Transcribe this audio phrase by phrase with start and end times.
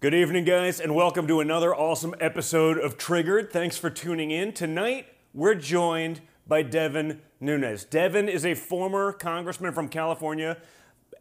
[0.00, 3.50] Good evening, guys, and welcome to another awesome episode of Triggered.
[3.50, 4.52] Thanks for tuning in.
[4.52, 7.82] Tonight, we're joined by Devin Nunes.
[7.82, 10.58] Devin is a former congressman from California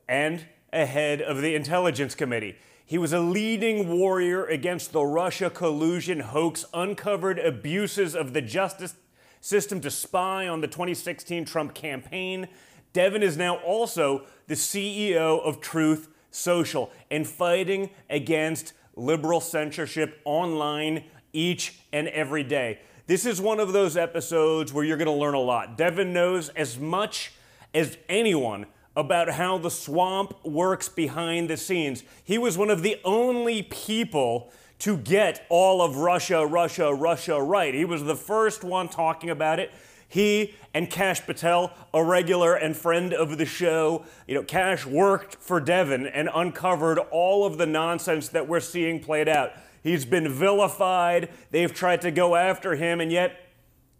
[0.07, 2.55] and a head of the Intelligence Committee.
[2.85, 8.93] He was a leading warrior against the Russia collusion hoax, uncovered abuses of the justice
[9.41, 12.47] system to spy on the 2016 Trump campaign.
[12.93, 21.03] Devin is now also the CEO of Truth Social and fighting against liberal censorship online
[21.33, 22.79] each and every day.
[23.05, 25.77] This is one of those episodes where you're going to learn a lot.
[25.77, 27.31] Devin knows as much
[27.73, 28.65] as anyone
[28.97, 32.03] about how the swamp works behind the scenes.
[32.23, 37.73] He was one of the only people to get all of Russia, Russia, Russia right.
[37.73, 39.71] He was the first one talking about it.
[40.07, 45.35] He and Kash Patel, a regular and friend of the show, you know, Kash worked
[45.35, 49.51] for Devin and uncovered all of the nonsense that we're seeing played out.
[49.83, 51.29] He's been vilified.
[51.51, 53.39] They've tried to go after him, and yet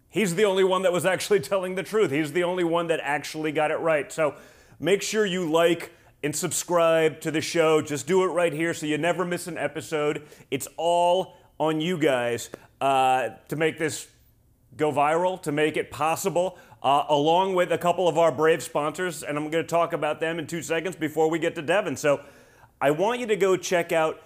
[0.08, 2.10] he's the only one that was actually telling the truth.
[2.10, 4.10] He's the only one that actually got it right.
[4.12, 4.34] So
[4.80, 7.80] make sure you like and subscribe to the show.
[7.80, 10.22] Just do it right here so you never miss an episode.
[10.50, 14.08] It's all on you guys uh, to make this
[14.78, 19.22] go viral, to make it possible, uh, along with a couple of our brave sponsors.
[19.22, 21.96] And I'm going to talk about them in two seconds before we get to Devin.
[21.96, 22.22] So
[22.80, 24.22] I want you to go check out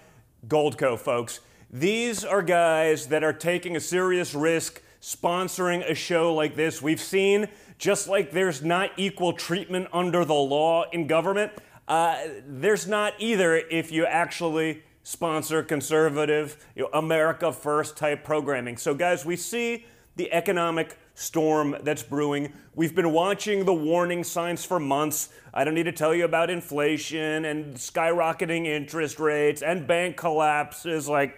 [0.47, 1.41] Goldco, folks.
[1.71, 6.81] These are guys that are taking a serious risk sponsoring a show like this.
[6.81, 11.51] We've seen, just like there's not equal treatment under the law in government,
[11.87, 18.77] uh, there's not either if you actually sponsor conservative, you know, America First type programming.
[18.77, 19.85] So, guys, we see
[20.15, 22.53] the economic storm that's brewing.
[22.75, 25.29] We've been watching the warning signs for months.
[25.53, 31.07] I don't need to tell you about inflation and skyrocketing interest rates and bank collapses.
[31.07, 31.35] Like,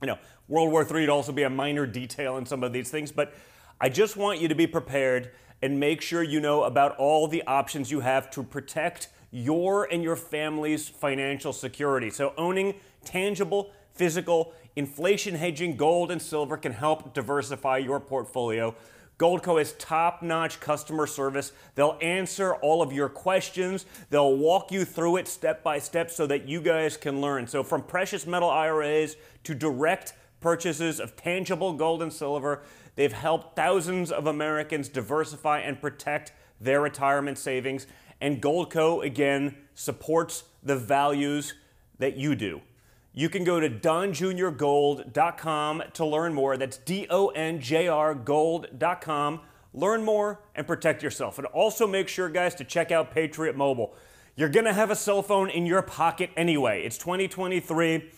[0.00, 2.90] you know, World War III would also be a minor detail in some of these
[2.90, 3.12] things.
[3.12, 3.34] But
[3.80, 5.30] I just want you to be prepared
[5.62, 10.02] and make sure you know about all the options you have to protect your and
[10.02, 12.10] your family's financial security.
[12.10, 12.74] So, owning
[13.04, 18.74] tangible, physical, inflation hedging gold and silver can help diversify your portfolio.
[19.18, 21.52] Goldco has top notch customer service.
[21.74, 23.84] They'll answer all of your questions.
[24.08, 27.46] They'll walk you through it step by step so that you guys can learn.
[27.46, 32.62] So, from precious metal IRAs to direct purchases of tangible gold and silver,
[32.96, 37.86] they've helped thousands of Americans diversify and protect their retirement savings.
[38.22, 41.52] And Goldco, again, supports the values
[41.98, 42.62] that you do.
[43.12, 46.56] You can go to donjrgold.com to learn more.
[46.56, 49.40] That's D O N J R gold.com.
[49.72, 51.38] Learn more and protect yourself.
[51.38, 53.94] And also make sure, guys, to check out Patriot Mobile.
[54.36, 56.82] You're going to have a cell phone in your pocket anyway.
[56.84, 58.10] It's 2023.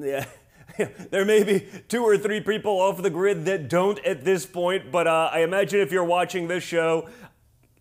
[0.00, 0.26] Yeah.
[1.10, 4.90] there may be two or three people off the grid that don't at this point,
[4.90, 7.08] but uh, I imagine if you're watching this show,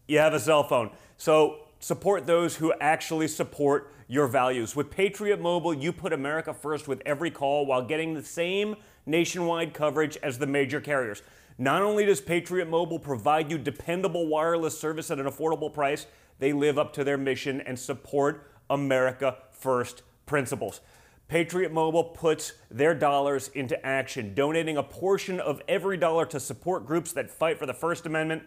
[0.08, 0.92] you have a cell phone.
[1.18, 4.76] So support those who actually support your values.
[4.76, 8.76] With Patriot Mobile, you put America first with every call while getting the same
[9.06, 11.22] nationwide coverage as the major carriers.
[11.58, 16.06] Not only does Patriot Mobile provide you dependable wireless service at an affordable price,
[16.40, 20.82] they live up to their mission and support America first principles.
[21.28, 26.86] Patriot Mobile puts their dollars into action, donating a portion of every dollar to support
[26.86, 28.44] groups that fight for the First Amendment,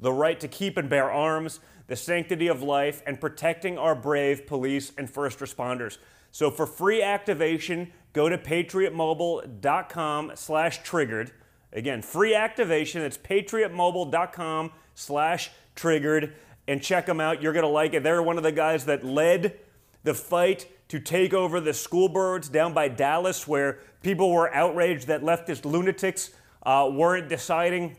[0.00, 4.46] the right to keep and bear arms, the sanctity of life, and protecting our brave
[4.46, 5.98] police and first responders.
[6.30, 11.32] So for free activation, go to patriotmobile.com slash triggered.
[11.72, 13.02] Again, free activation.
[13.02, 16.34] It's patriotmobile.com slash triggered.
[16.68, 17.40] And check them out.
[17.40, 18.02] You're going to like it.
[18.02, 19.58] They're one of the guys that led
[20.02, 25.06] the fight to take over the school boards down by Dallas, where people were outraged
[25.06, 26.30] that leftist lunatics
[26.64, 27.96] uh, weren't deciding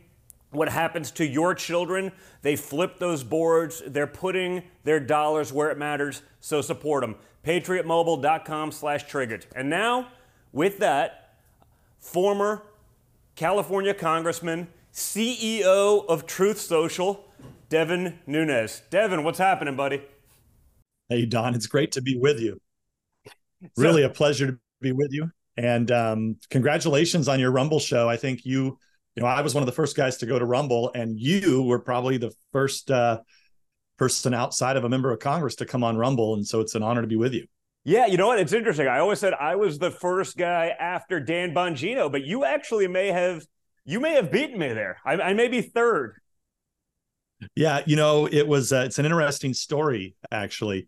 [0.57, 2.11] what happens to your children.
[2.41, 3.81] They flip those boards.
[3.85, 7.15] They're putting their dollars where it matters, so support them.
[7.45, 9.45] PatriotMobile.com slash triggered.
[9.55, 10.09] And now,
[10.51, 11.35] with that,
[11.99, 12.63] former
[13.35, 17.25] California Congressman, CEO of Truth Social,
[17.69, 18.81] Devin Nunes.
[18.89, 20.01] Devin, what's happening, buddy?
[21.09, 22.59] Hey, Don, it's great to be with you.
[23.77, 25.31] Really so, a pleasure to be with you.
[25.57, 28.09] And um, congratulations on your Rumble show.
[28.09, 28.77] I think you
[29.17, 31.63] you know, I was one of the first guys to go to Rumble, and you
[31.63, 33.21] were probably the first uh,
[33.97, 36.83] person outside of a member of Congress to come on Rumble, and so it's an
[36.83, 37.47] honor to be with you.
[37.83, 38.37] Yeah, you know what?
[38.37, 38.87] It's interesting.
[38.87, 43.07] I always said I was the first guy after Dan Bongino, but you actually may
[43.07, 43.43] have
[43.85, 44.97] you may have beaten me there.
[45.03, 46.19] I, I may be third.
[47.55, 50.85] Yeah, you know, it was uh, it's an interesting story actually.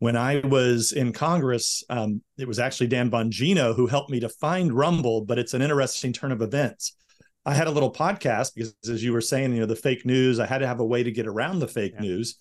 [0.00, 4.28] when I was in Congress, um, it was actually Dan Bongino who helped me to
[4.28, 6.96] find Rumble, but it's an interesting turn of events.
[7.46, 10.40] I had a little podcast because, as you were saying, you know, the fake news,
[10.40, 12.00] I had to have a way to get around the fake yeah.
[12.00, 12.36] news.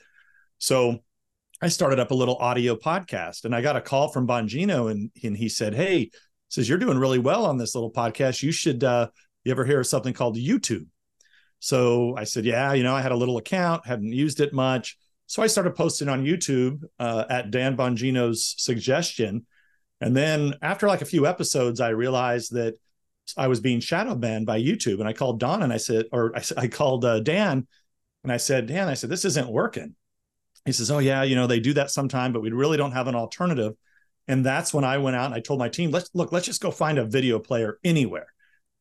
[0.60, 1.00] So
[1.62, 5.12] I started up a little audio podcast and I got a call from Bongino and,
[5.24, 6.12] and he said, Hey,
[6.50, 8.42] says, You're doing really well on this little podcast.
[8.42, 9.08] You should, uh,
[9.44, 10.88] you ever hear of something called YouTube?
[11.60, 14.98] So I said, Yeah, you know, I had a little account, hadn't used it much.
[15.26, 19.46] So I started posting on YouTube uh, at Dan Bongino's suggestion.
[20.00, 22.76] And then after like a few episodes, I realized that
[23.38, 25.00] I was being shadow banned by YouTube.
[25.00, 27.68] And I called Don and I said, or I, I called uh, Dan
[28.24, 29.96] and I said, Dan, I said, this isn't working.
[30.66, 33.08] He says, Oh, yeah, you know, they do that sometime, but we really don't have
[33.08, 33.74] an alternative.
[34.28, 36.62] And that's when I went out and I told my team, let's look, let's just
[36.62, 38.28] go find a video player anywhere.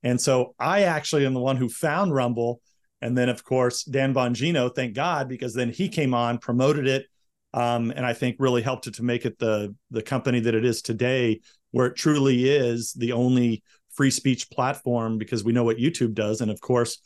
[0.04, 2.60] And so I actually am the one who found Rumble
[3.02, 7.06] and then, of course, Dan Bongino, thank God, because then he came on, promoted it,
[7.52, 10.64] um, and I think really helped it to make it the the company that it
[10.64, 11.40] is today,
[11.72, 15.18] where it truly is the only free speech platform.
[15.18, 16.98] Because we know what YouTube does, and of course,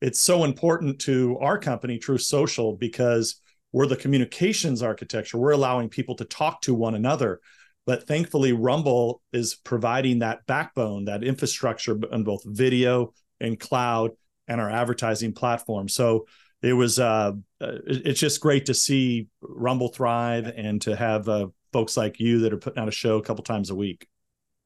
[0.00, 3.40] it's so important to our company, Truth Social, because
[3.72, 5.38] we're the communications architecture.
[5.38, 7.40] We're allowing people to talk to one another.
[7.86, 14.12] But thankfully, Rumble is providing that backbone, that infrastructure on both video and cloud
[14.48, 15.88] and our advertising platform.
[15.88, 16.26] So
[16.62, 21.48] it was uh, uh it's just great to see Rumble thrive and to have uh,
[21.72, 24.06] folks like you that are putting out a show a couple times a week.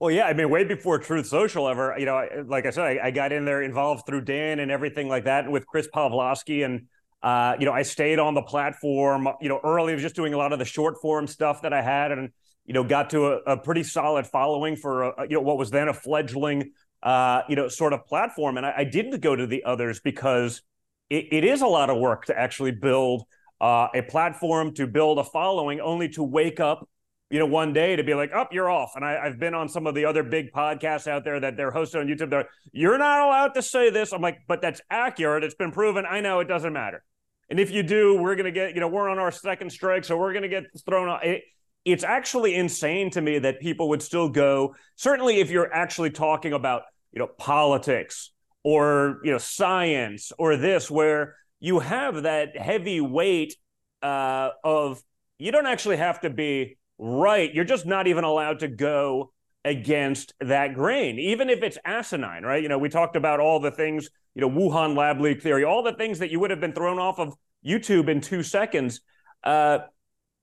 [0.01, 3.07] Well, yeah, I mean, way before Truth Social ever, you know, like I said, I,
[3.09, 6.87] I got in there involved through Dan and everything like that, with Chris Pavlovski, and
[7.21, 10.39] uh, you know, I stayed on the platform, you know, early, was just doing a
[10.39, 12.31] lot of the short form stuff that I had, and
[12.65, 15.71] you know, got to a, a pretty solid following for a, you know what was
[15.71, 16.71] then a fledgling
[17.03, 18.57] uh, you know, sort of platform.
[18.57, 20.63] And I, I didn't go to the others because
[21.11, 23.25] it, it is a lot of work to actually build
[23.61, 26.89] uh, a platform, to build a following, only to wake up,
[27.31, 29.55] you know, one day to be like, "Up, oh, you're off." And I, have been
[29.55, 32.31] on some of the other big podcasts out there that they're hosted on YouTube.
[32.31, 35.45] They're, "You're not allowed to say this." I'm like, "But that's accurate.
[35.45, 36.07] It's been proven.
[36.09, 37.05] I know it doesn't matter."
[37.51, 40.17] And if you do, we're gonna get, you know, we're on our second strike, so
[40.17, 41.23] we're gonna get thrown off.
[41.25, 41.43] It,
[41.85, 46.53] it's actually insane to me that people would still go certainly if you're actually talking
[46.53, 46.83] about
[47.13, 48.31] you know politics
[48.63, 53.57] or you know science or this where you have that heavy weight
[54.03, 55.03] uh, of
[55.39, 57.53] you don't actually have to be right.
[57.53, 59.33] You're just not even allowed to go
[59.65, 62.63] against that grain even if it's asinine right?
[62.63, 65.83] You know we talked about all the things you know wuhan lab leak theory all
[65.83, 67.35] the things that you would have been thrown off of
[67.67, 69.01] youtube in two seconds.
[69.43, 69.79] Uh,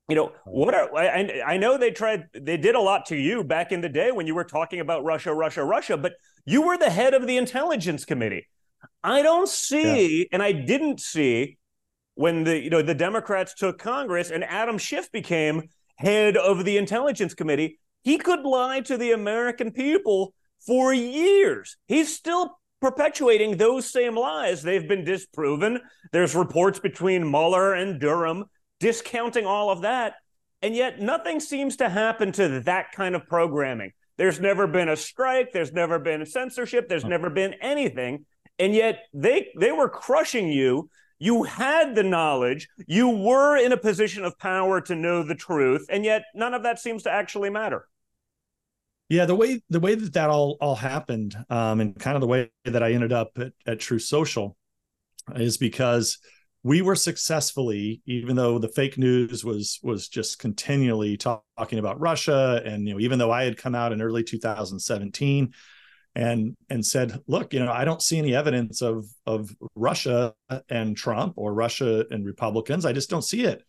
[0.07, 3.43] you know what are I, I know they tried they did a lot to you
[3.43, 6.13] back in the day when you were talking about russia russia russia but
[6.45, 8.47] you were the head of the intelligence committee.
[9.03, 10.25] I don't see yeah.
[10.31, 11.57] and i didn't see
[12.13, 16.77] when the you know the democrats took congress and adam schiff became head of the
[16.77, 20.33] intelligence committee he could lie to the american people
[20.65, 25.79] for years he's still perpetuating those same lies they've been disproven
[26.11, 28.45] there's reports between mueller and durham
[28.79, 30.15] discounting all of that.
[30.61, 33.91] And yet nothing seems to happen to that kind of programming.
[34.17, 37.09] There's never been a strike, there's never been censorship, there's oh.
[37.09, 38.25] never been anything.
[38.57, 40.89] And yet they they were crushing you.
[41.25, 45.87] You had the knowledge, you were in a position of power to know the truth,
[45.89, 47.87] and yet none of that seems to actually matter.
[49.09, 52.27] Yeah, the way the way that that all all happened, um, and kind of the
[52.27, 54.55] way that I ended up at, at Truth Social,
[55.35, 56.19] is because
[56.61, 61.99] we were successfully even though the fake news was was just continually talk, talking about
[61.99, 65.53] russia and you know even though i had come out in early 2017
[66.15, 70.33] and and said look you know i don't see any evidence of of russia
[70.69, 72.85] and trump or russia and republicans.
[72.85, 73.63] I just don't see it.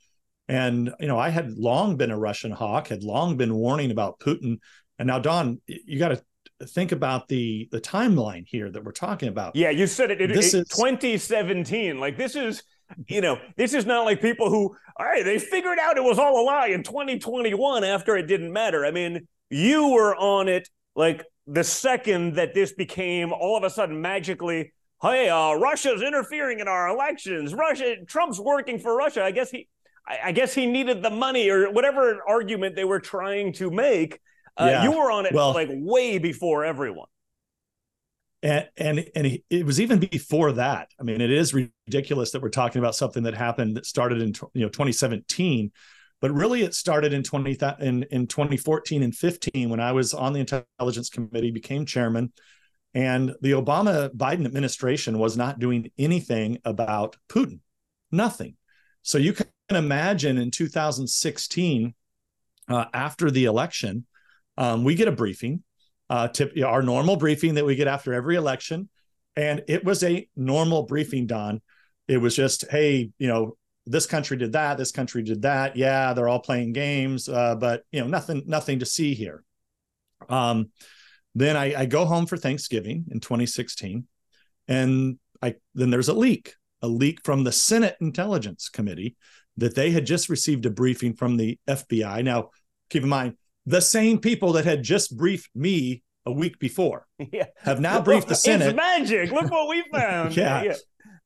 [0.49, 4.21] And you know i had long been a russian hawk had long been warning about
[4.21, 4.59] putin.
[4.99, 6.23] And now don you got to
[6.69, 9.57] think about the the timeline here that we're talking about.
[9.57, 12.62] Yeah you said it, it, this it, is 2017 like this is
[13.09, 16.19] you know, this is not like people who, all right, they figured out it was
[16.19, 18.87] all a lie in 2021 after it didn't matter.
[18.87, 23.71] I mean, you were on it like the second that this became all of a
[23.71, 24.73] sudden magically,
[25.03, 27.55] hey, uh, Russia's interfering in our elections.
[27.55, 29.25] Russia, Trump's working for Russia.
[29.25, 29.69] I guess he,
[30.07, 34.21] I, I guess he needed the money or whatever argument they were trying to make.
[34.57, 34.85] Uh, yeah.
[34.85, 37.07] You were on it well, like way before everyone
[38.47, 40.93] and and and it was even before that.
[41.00, 44.35] I mean, it is ridiculous that we're talking about something that happened that started in
[44.55, 45.73] you know 2017,
[46.21, 50.33] but really it started in 20 in in 2014 and 15 when I was on
[50.33, 52.33] the intelligence committee, became chairman,
[52.95, 57.61] and the Obama Biden administration was not doing anything about Putin,
[58.11, 58.57] nothing.
[59.03, 61.95] So you can imagine in 2016
[62.69, 64.07] uh, after the election,
[64.57, 65.63] um, we get a briefing,
[66.11, 68.89] uh, tip, our normal briefing that we get after every election.
[69.37, 71.61] And it was a normal briefing, Don.
[72.09, 75.76] It was just, hey, you know, this country did that, this country did that.
[75.76, 79.45] Yeah, they're all playing games, uh, but you know, nothing, nothing to see here.
[80.28, 80.71] Um,
[81.35, 84.07] then I, I go home for Thanksgiving in 2016,
[84.69, 89.16] and I then there's a leak, a leak from the Senate Intelligence Committee
[89.59, 92.25] that they had just received a briefing from the FBI.
[92.25, 92.50] Now,
[92.90, 97.47] keep in mind, the same people that had just briefed me a week before yeah.
[97.59, 98.69] have now briefed the Senate.
[98.69, 99.31] It's magic.
[99.31, 100.37] Look what we found.
[100.37, 100.75] yeah.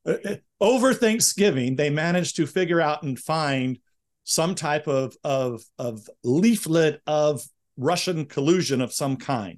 [0.05, 0.35] yeah.
[0.61, 3.79] Over Thanksgiving, they managed to figure out and find
[4.23, 7.41] some type of, of, of leaflet of
[7.77, 9.57] Russian collusion of some kind.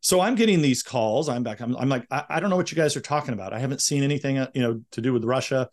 [0.00, 1.28] So I'm getting these calls.
[1.28, 1.60] I'm back.
[1.60, 3.54] I'm, I'm like, I, I, don't know what you guys are talking about.
[3.54, 5.70] I haven't seen anything, uh, you know, to do with Russia.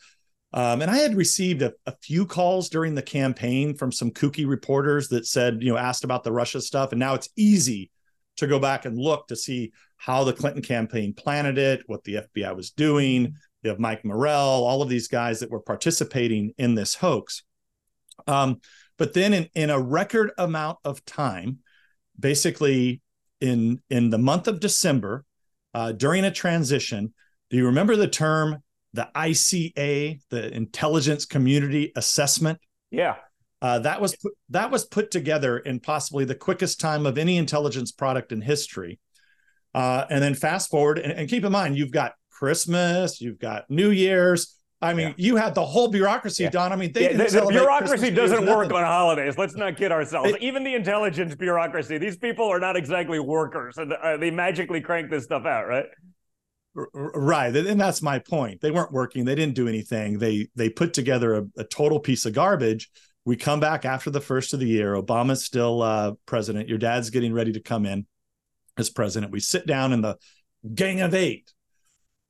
[0.53, 4.47] Um, and I had received a, a, few calls during the campaign from some kooky
[4.47, 6.91] reporters that said, you know, asked about the Russia stuff.
[6.91, 7.91] And now it's easy
[8.37, 12.15] to go back and look to see how the Clinton campaign planted it, what the
[12.15, 13.35] FBI was doing.
[13.63, 17.43] You have Mike Morell, all of these guys that were participating in this hoax.
[18.27, 18.61] Um,
[18.97, 21.59] but then in, in a record amount of time,
[22.19, 23.01] basically
[23.41, 25.25] in in the month of December,
[25.73, 27.13] uh, during a transition,
[27.49, 28.61] do you remember the term
[28.93, 32.59] the ICA, the Intelligence Community Assessment.
[32.91, 33.15] Yeah.
[33.61, 37.37] Uh, that was put, that was put together in possibly the quickest time of any
[37.37, 38.99] intelligence product in history.
[39.75, 43.69] Uh, and then fast forward, and, and, keep in mind, you've got Christmas, you've got
[43.69, 44.55] New Year's.
[44.81, 45.13] I mean, yeah.
[45.17, 46.51] you had the whole bureaucracy, yeah.
[46.51, 46.71] Don.
[46.71, 49.37] I mean, yeah, the, bureaucracy doesn't work on holidays.
[49.37, 50.29] Let's not kid ourselves.
[50.29, 54.79] It, Even the intelligence bureaucracy, these people are not exactly workers, and uh, they magically
[54.79, 55.85] crank this stuff out, right?
[56.93, 60.93] right and that's my point they weren't working they didn't do anything they they put
[60.93, 62.91] together a, a total piece of garbage
[63.25, 67.09] we come back after the first of the year obama's still uh, president your dad's
[67.09, 68.05] getting ready to come in
[68.77, 70.15] as president we sit down in the
[70.75, 71.51] gang of eight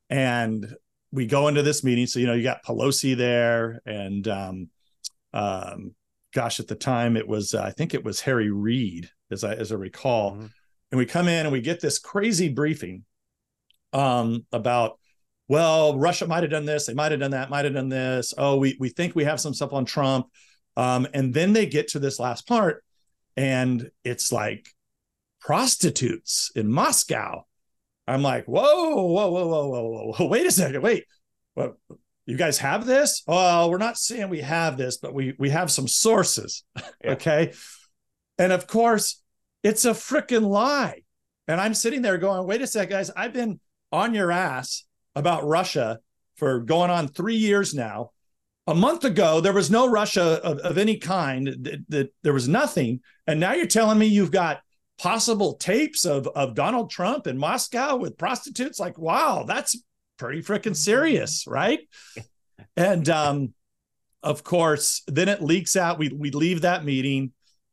[0.10, 0.76] and
[1.12, 4.70] we go into this meeting so you know you got pelosi there and um,
[5.34, 5.94] um,
[6.34, 9.54] gosh at the time it was uh, i think it was harry reid as i
[9.54, 10.46] as i recall mm-hmm.
[10.92, 13.04] and we come in and we get this crazy briefing
[13.94, 15.00] um, about
[15.50, 18.36] well, Russia might have done this, they might have done that, might have done this.
[18.38, 20.28] Oh, we we think we have some stuff on Trump.
[20.78, 22.84] Um, and then they get to this last part,
[23.36, 24.70] and it's like
[25.42, 27.46] prostitutes in Moscow.
[28.10, 31.06] I'm like, whoa, whoa, whoa, whoa, whoa, whoa, wait a second, wait.
[31.54, 31.76] What
[32.26, 33.24] you guys have this?
[33.28, 36.64] Oh, we're not saying we have this, but we we have some sources.
[37.04, 37.12] Yeah.
[37.12, 37.54] okay.
[38.38, 39.22] And of course,
[39.64, 41.04] it's a freaking lie.
[41.48, 43.60] And I'm sitting there going, wait a sec, guys, I've been
[43.92, 44.86] on your ass
[45.16, 46.00] about Russia
[46.36, 48.12] for going on three years now.
[48.68, 51.48] A month ago, there was no Russia of, of any kind.
[51.48, 54.62] That, that there was nothing, and now you're telling me you've got
[55.00, 58.80] possible tapes of of Donald Trump in Moscow with prostitutes.
[58.80, 59.82] Like, wow, that's
[60.18, 61.80] pretty freaking serious, right?
[62.76, 63.54] And um,
[64.22, 65.98] of course, then it leaks out.
[65.98, 67.32] We we leave that meeting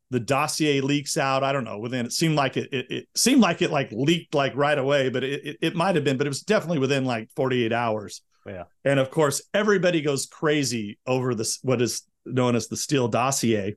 [0.09, 1.43] the dossier leaks out.
[1.43, 1.79] I don't know.
[1.79, 5.09] Within it seemed like it, it, it seemed like it like leaked like right away,
[5.09, 8.21] but it, it, it might have been, but it was definitely within like 48 hours.
[8.45, 8.63] Yeah.
[8.85, 13.75] And of course, everybody goes crazy over this what is known as the Steele dossier.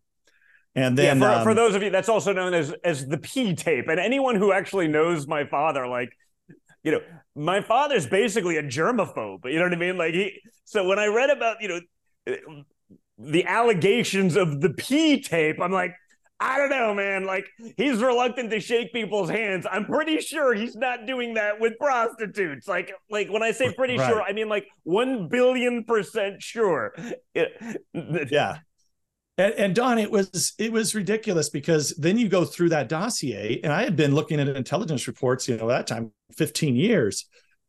[0.74, 3.18] And then yeah, for, um, for those of you, that's also known as as the
[3.18, 3.88] P tape.
[3.88, 6.10] And anyone who actually knows my father, like,
[6.84, 7.00] you know,
[7.34, 9.44] my father's basically a germaphobe.
[9.44, 9.98] You know what I mean?
[9.98, 10.40] Like he.
[10.64, 12.64] So when I read about you know
[13.18, 15.94] the allegations of the P tape, I'm like,
[16.42, 17.24] I don't know, man.
[17.26, 17.46] Like
[17.76, 19.66] he's reluctant to shake people's hands.
[19.70, 22.66] I'm pretty sure he's not doing that with prostitutes.
[22.66, 24.08] Like, like when I say pretty right.
[24.08, 26.94] sure, I mean like one billion percent sure.
[27.34, 28.58] yeah.
[29.40, 33.60] And, and Don, it was it was ridiculous because then you go through that dossier,
[33.64, 37.24] and I had been looking at intelligence reports, you know, that time 15 years,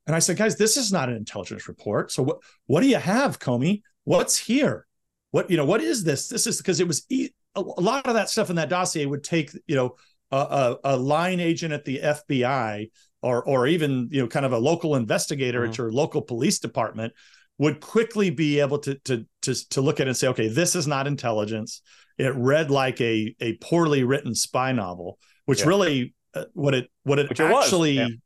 [0.05, 2.11] and I said, guys, this is not an intelligence report.
[2.11, 3.83] So what what do you have, Comey?
[4.03, 4.85] What's here?
[5.31, 5.65] What you know?
[5.65, 6.27] What is this?
[6.27, 9.23] This is because it was e- a lot of that stuff in that dossier would
[9.23, 9.95] take you know
[10.29, 10.37] a,
[10.83, 14.59] a, a line agent at the FBI or or even you know kind of a
[14.59, 15.71] local investigator mm-hmm.
[15.71, 17.13] at your local police department
[17.61, 20.75] would quickly be able to to to to look at it and say, okay, this
[20.75, 21.83] is not intelligence.
[22.17, 25.67] It read like a a poorly written spy novel, which yeah.
[25.67, 27.99] really uh, what it what it which actually.
[27.99, 28.19] It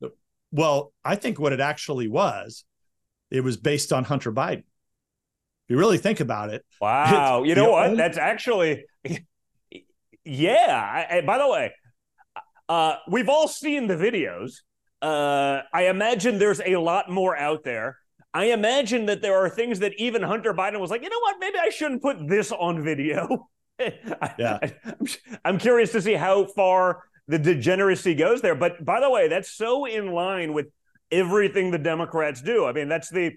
[0.00, 0.08] yeah.
[0.52, 2.64] Well, I think what it actually was,
[3.30, 4.64] it was based on Hunter Biden If
[5.68, 6.64] you really think about it.
[6.80, 7.42] Wow.
[7.46, 7.86] You know what?
[7.86, 8.84] Only- That's actually,
[10.24, 11.06] yeah.
[11.10, 11.72] I, I, by the way,
[12.68, 14.56] uh, we've all seen the videos.
[15.00, 17.96] Uh, I imagine there's a lot more out there.
[18.34, 21.36] I imagine that there are things that even Hunter Biden was like, you know what?
[21.38, 23.48] Maybe I shouldn't put this on video.
[23.78, 24.58] yeah.
[24.62, 24.74] I,
[25.44, 28.54] I'm curious to see how far the degeneracy goes there.
[28.54, 30.66] But by the way, that's so in line with
[31.10, 32.64] everything the Democrats do.
[32.64, 33.32] I mean, that's the,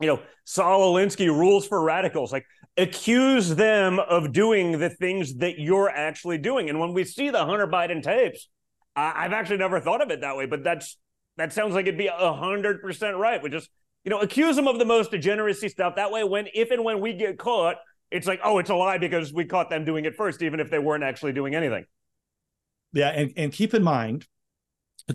[0.00, 2.30] you know, Saul Alinsky rules for radicals.
[2.30, 2.44] Like
[2.76, 6.68] accuse them of doing the things that you're actually doing.
[6.68, 8.48] And when we see the Hunter Biden tapes,
[8.94, 10.96] I've actually never thought of it that way, but that's
[11.36, 13.42] that sounds like it'd be a hundred percent right.
[13.42, 13.68] We just,
[14.06, 15.96] you know, accuse them of the most degeneracy stuff.
[15.96, 17.76] That way, when if and when we get caught,
[18.12, 20.70] it's like, oh, it's a lie because we caught them doing it first, even if
[20.70, 21.84] they weren't actually doing anything.
[22.92, 24.28] Yeah, and, and keep in mind,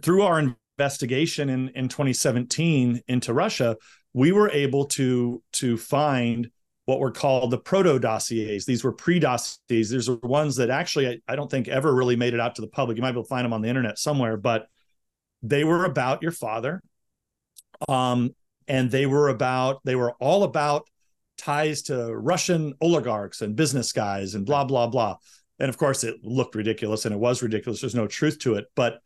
[0.01, 3.77] through our investigation in, in 2017 into Russia,
[4.13, 6.51] we were able to to find
[6.83, 8.65] what were called the proto dossiers.
[8.65, 9.59] These were pre dossiers.
[9.69, 12.61] These are ones that actually I, I, don't think ever really made it out to
[12.61, 12.97] the public.
[12.97, 14.67] You might be able to find them on the internet somewhere, but
[15.41, 16.81] they were about your father.
[17.87, 18.35] Um,
[18.71, 20.87] and they were about, they were all about
[21.37, 25.17] ties to Russian oligarchs and business guys and blah, blah, blah.
[25.59, 27.81] And of course, it looked ridiculous and it was ridiculous.
[27.81, 28.67] There's no truth to it.
[28.73, 29.01] But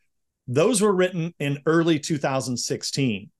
[0.47, 3.31] those were written in early 2016.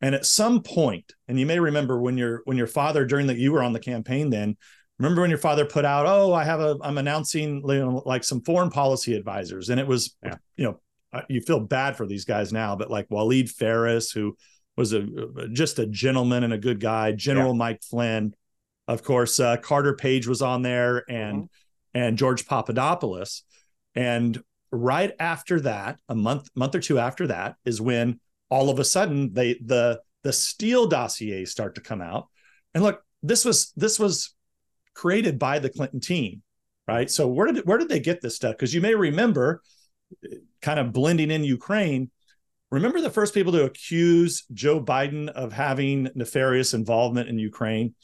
[0.00, 3.38] And at some point, and you may remember when your when your father during that
[3.38, 4.56] you were on the campaign then,
[5.00, 8.24] remember when your father put out, "Oh, I have a I'm announcing you know, like
[8.24, 10.36] some foreign policy advisors," and it was yeah.
[10.56, 10.80] you know
[11.12, 14.36] uh, you feel bad for these guys now, but like Waleed Phares, who
[14.76, 15.06] was a
[15.52, 17.58] just a gentleman and a good guy, General yeah.
[17.58, 18.34] Mike Flynn,
[18.88, 21.98] of course, uh, Carter Page was on there, and mm-hmm.
[21.98, 23.42] and George Papadopoulos,
[23.94, 28.78] and right after that, a month month or two after that, is when all of
[28.78, 32.28] a sudden they the the Steele dossiers start to come out.
[32.74, 34.34] And look, this was this was
[34.94, 36.42] created by the Clinton team,
[36.88, 37.10] right?
[37.10, 38.52] So where did where did they get this stuff?
[38.52, 39.62] Because you may remember,
[40.60, 42.10] kind of blending in Ukraine.
[42.72, 47.94] Remember the first people to accuse Joe Biden of having nefarious involvement in Ukraine?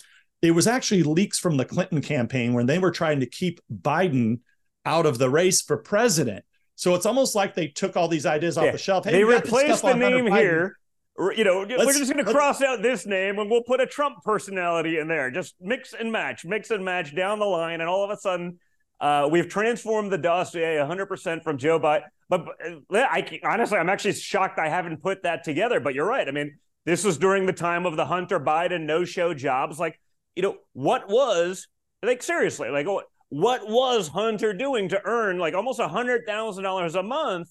[0.43, 4.41] It was actually leaks from the Clinton campaign when they were trying to keep Biden
[4.85, 6.45] out of the race for president.
[6.75, 9.07] So it's almost like they took all these ideas off the shelf.
[9.07, 10.77] Hey, they replaced the name here.
[11.19, 13.87] You know, let's, we're just going to cross out this name and we'll put a
[13.87, 15.31] Trump personality in there.
[15.31, 18.59] Just mix and match, mix and match down the line, and all of a sudden,
[19.01, 22.03] uh, we've transformed the dossier 100% from Joe Biden.
[22.29, 25.81] But uh, I honestly, I'm actually shocked I haven't put that together.
[25.81, 26.29] But you're right.
[26.29, 29.79] I mean, this was during the time of the Hunter Biden no-show jobs.
[29.79, 30.01] Like,
[30.37, 31.69] you know, what was
[32.03, 32.87] like seriously, like
[33.31, 37.49] what was Hunter doing to earn like almost a hundred thousand dollars a month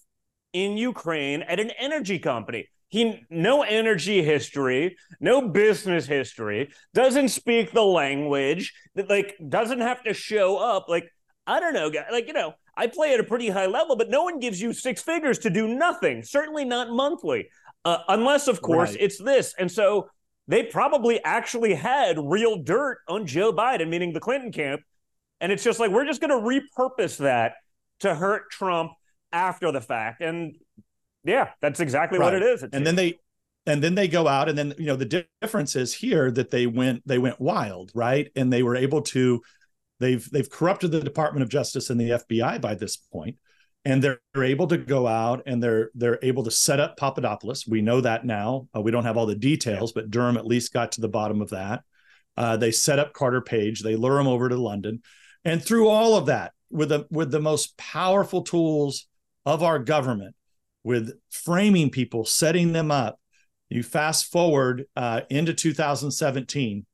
[0.53, 2.67] in Ukraine at an energy company?
[2.89, 10.03] He no energy history, no business history, doesn't speak the language, that like doesn't have
[10.03, 10.87] to show up.
[10.87, 11.11] Like,
[11.45, 14.23] I don't know, like, you know, I play at a pretty high level, but no
[14.23, 17.49] one gives you six figures to do nothing, certainly not monthly.
[17.83, 19.01] Uh, unless, of course, right.
[19.01, 19.55] it's this.
[19.57, 20.09] And so
[20.47, 24.81] they probably actually had real dirt on Joe Biden, meaning the Clinton camp,
[25.41, 27.53] and it's just like, we're just going to repurpose that
[27.99, 28.91] to hurt Trump
[29.31, 30.21] after the fact.
[30.21, 30.55] And
[31.23, 32.25] yeah, that's exactly right.
[32.25, 32.63] what it is.
[32.63, 33.19] and then they,
[33.65, 36.67] and then they go out and then, you know, the difference is here that they
[36.67, 38.31] went, they went wild, right?
[38.35, 39.41] And they were able to,
[39.99, 43.38] they've, they've corrupted the Department of Justice and the FBI by this point
[43.88, 47.65] and they're, they're, able to go out and they're they're able to set up Papadopoulos.
[47.65, 48.67] We know that now.
[48.75, 51.41] Uh, we don't have all the details, but Durham at least got to the bottom
[51.41, 51.83] of that.
[52.36, 53.81] Uh, they set up Carter Page.
[53.81, 55.01] They lure him over to London.
[55.45, 59.07] And through all of that, with the with the most powerful tools
[59.45, 60.36] of our government,
[60.83, 63.21] with framing people, setting them up,
[63.69, 66.86] you fast forward uh, into 2017,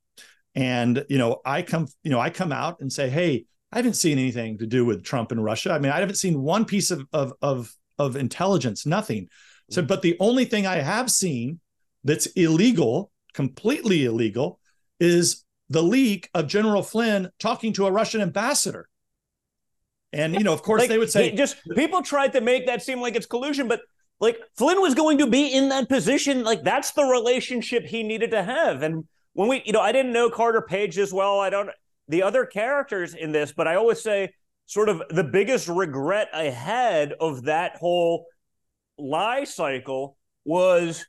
[0.56, 3.96] and you know I come you know I come out and say, hey, I haven't
[3.96, 5.72] seen anything to do with Trump and Russia.
[5.72, 9.28] I mean, I haven't seen one piece of of of, of intelligence, nothing.
[9.70, 9.88] So, mm-hmm.
[9.88, 11.60] but the only thing I have seen
[12.04, 14.60] that's illegal, completely illegal,
[15.00, 18.88] is the leak of General Flynn talking to a Russian ambassador.
[20.12, 22.84] And you know, of course, like, they would say just people tried to make that
[22.84, 23.82] seem like it's collusion, but
[24.20, 26.44] like Flynn was going to be in that position.
[26.44, 28.84] Like that's the relationship he needed to have.
[28.84, 31.39] And when we, you know, I didn't know Carter Page as well.
[31.39, 31.69] I don't
[32.08, 34.34] the other characters in this, but I always say
[34.65, 38.26] sort of the biggest regret I had of that whole
[38.98, 41.06] lie cycle was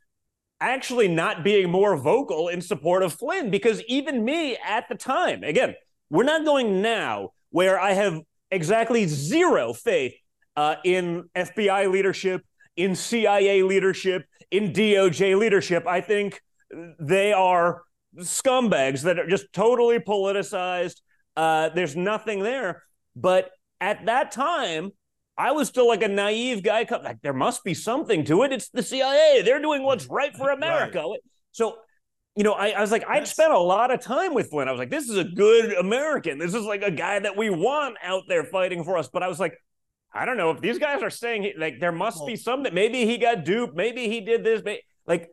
[0.60, 5.42] actually not being more vocal in support of Flynn because even me at the time,
[5.42, 5.74] again,
[6.10, 10.14] we're not going now where I have exactly zero faith
[10.56, 12.42] uh, in FBI leadership,
[12.76, 15.86] in CIA leadership, in DOJ leadership.
[15.86, 16.40] I think
[16.98, 17.82] they are
[18.18, 21.00] scumbags that are just totally politicized.
[21.36, 22.82] Uh, there's nothing there.
[23.16, 23.50] But
[23.80, 24.90] at that time,
[25.36, 26.86] I was still like a naive guy.
[26.90, 28.52] Like there must be something to it.
[28.52, 29.42] It's the CIA.
[29.42, 30.98] They're doing what's right for America.
[30.98, 31.20] Right.
[31.52, 31.76] So
[32.36, 34.66] you know, I, I was like, I'd spent a lot of time with Flynn.
[34.66, 36.38] I was like, this is a good American.
[36.38, 39.08] This is like a guy that we want out there fighting for us.
[39.12, 39.56] But I was like,
[40.12, 43.04] I don't know if these guys are saying like there must be some that maybe
[43.06, 44.62] he got duped, maybe he did this,
[45.06, 45.28] like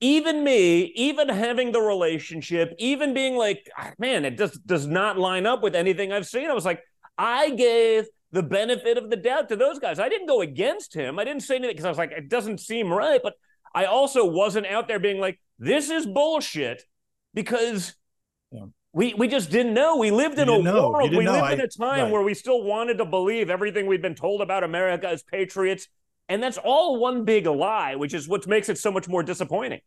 [0.00, 5.18] even me, even having the relationship, even being like, ah, man, it just does not
[5.18, 6.50] line up with anything I've seen.
[6.50, 6.82] I was like,
[7.16, 9.98] I gave the benefit of the doubt to those guys.
[9.98, 11.18] I didn't go against him.
[11.18, 13.20] I didn't say anything because I was like, it doesn't seem right.
[13.22, 13.34] But
[13.74, 16.82] I also wasn't out there being like, this is bullshit
[17.32, 17.94] because
[18.50, 18.66] yeah.
[18.92, 19.96] we we just didn't know.
[19.96, 20.90] We lived in a know.
[20.90, 21.10] world.
[21.10, 22.10] We lived in a time right.
[22.10, 25.86] where we still wanted to believe everything we'd been told about America as patriots.
[26.28, 29.80] And that's all one big lie, which is what makes it so much more disappointing.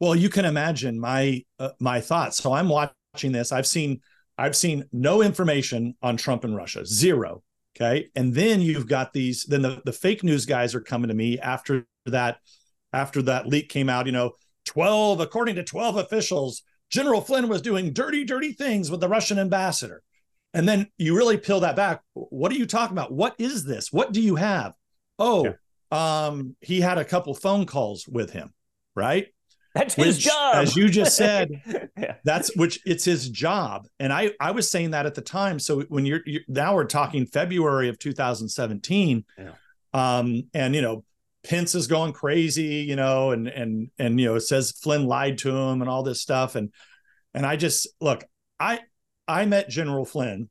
[0.00, 2.38] Well, you can imagine my uh, my thoughts.
[2.38, 3.52] So I'm watching this.
[3.52, 4.00] I've seen
[4.36, 7.42] I've seen no information on Trump and Russia, zero.
[7.76, 9.44] Okay, and then you've got these.
[9.44, 12.38] Then the the fake news guys are coming to me after that
[12.92, 14.06] after that leak came out.
[14.06, 14.32] You know,
[14.64, 19.38] twelve according to twelve officials, General Flynn was doing dirty, dirty things with the Russian
[19.38, 20.02] ambassador.
[20.52, 22.02] And then you really peel that back.
[22.12, 23.12] What are you talking about?
[23.12, 23.92] What is this?
[23.92, 24.74] What do you have?
[25.18, 25.54] Oh,
[25.92, 26.26] yeah.
[26.26, 28.52] um, he had a couple phone calls with him,
[28.94, 29.28] right?
[29.74, 30.54] That's his job.
[30.56, 31.50] As you just said,
[31.98, 32.14] yeah.
[32.24, 33.88] that's which it's his job.
[33.98, 35.58] And I I was saying that at the time.
[35.58, 39.24] So when you're, you're now we're talking February of 2017.
[39.36, 39.50] Yeah.
[39.92, 41.04] Um, and you know,
[41.44, 45.38] Pence is going crazy, you know, and and and you know, it says Flynn lied
[45.38, 46.54] to him and all this stuff.
[46.54, 46.72] And
[47.34, 48.24] and I just look,
[48.60, 48.80] I
[49.26, 50.48] I met General Flynn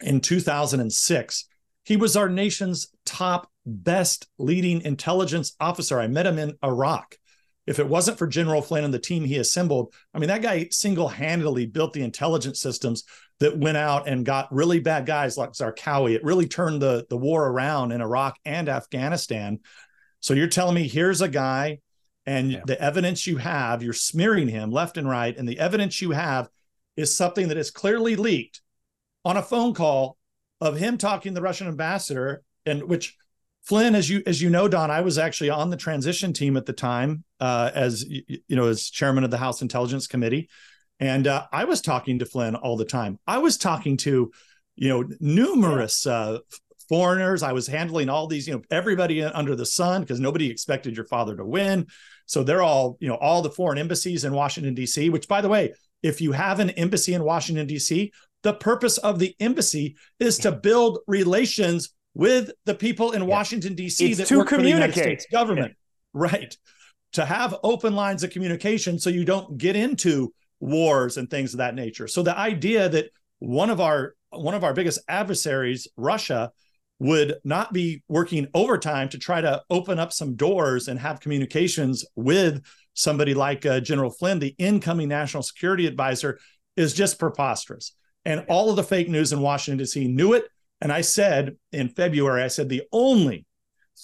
[0.00, 1.46] in 2006.
[1.84, 6.00] He was our nation's top best leading intelligence officer.
[6.00, 7.16] I met him in Iraq
[7.70, 10.66] if it wasn't for General Flynn and the team he assembled, I mean, that guy
[10.72, 13.04] single handedly built the intelligence systems
[13.38, 16.16] that went out and got really bad guys like Zarqawi.
[16.16, 19.60] It really turned the, the war around in Iraq and Afghanistan.
[20.18, 21.78] So you're telling me here's a guy
[22.26, 22.60] and yeah.
[22.66, 25.36] the evidence you have, you're smearing him left and right.
[25.36, 26.48] And the evidence you have
[26.96, 28.62] is something that is clearly leaked
[29.24, 30.16] on a phone call
[30.60, 33.16] of him talking to the Russian ambassador, and which
[33.62, 36.66] Flynn, as you as you know, Don, I was actually on the transition team at
[36.66, 40.48] the time, uh, as you know, as chairman of the House Intelligence Committee,
[40.98, 43.18] and uh, I was talking to Flynn all the time.
[43.26, 44.30] I was talking to,
[44.76, 46.38] you know, numerous uh,
[46.88, 47.42] foreigners.
[47.42, 51.06] I was handling all these, you know, everybody under the sun because nobody expected your
[51.06, 51.86] father to win.
[52.26, 55.08] So they're all, you know, all the foreign embassies in Washington D.C.
[55.08, 59.18] Which, by the way, if you have an embassy in Washington D.C., the purpose of
[59.18, 63.28] the embassy is to build relations with the people in yeah.
[63.28, 64.14] Washington D.C.
[64.14, 66.20] that work for the United States government, yeah.
[66.20, 66.56] right?
[67.12, 71.58] To have open lines of communication so you don't get into wars and things of
[71.58, 72.06] that nature.
[72.06, 76.52] So the idea that one of our one of our biggest adversaries, Russia,
[77.00, 82.04] would not be working overtime to try to open up some doors and have communications
[82.14, 82.62] with
[82.94, 86.38] somebody like uh, General Flynn, the incoming national security advisor,
[86.76, 87.94] is just preposterous.
[88.24, 90.08] And all of the fake news in Washington D.C.
[90.08, 90.44] knew it
[90.80, 93.46] and I said in February, I said, the only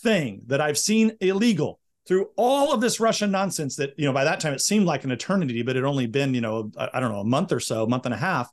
[0.03, 4.25] thing that I've seen illegal through all of this Russian nonsense that, you know, by
[4.25, 7.11] that time it seemed like an eternity, but it only been, you know, I don't
[7.11, 8.51] know, a month or so, a month and a half.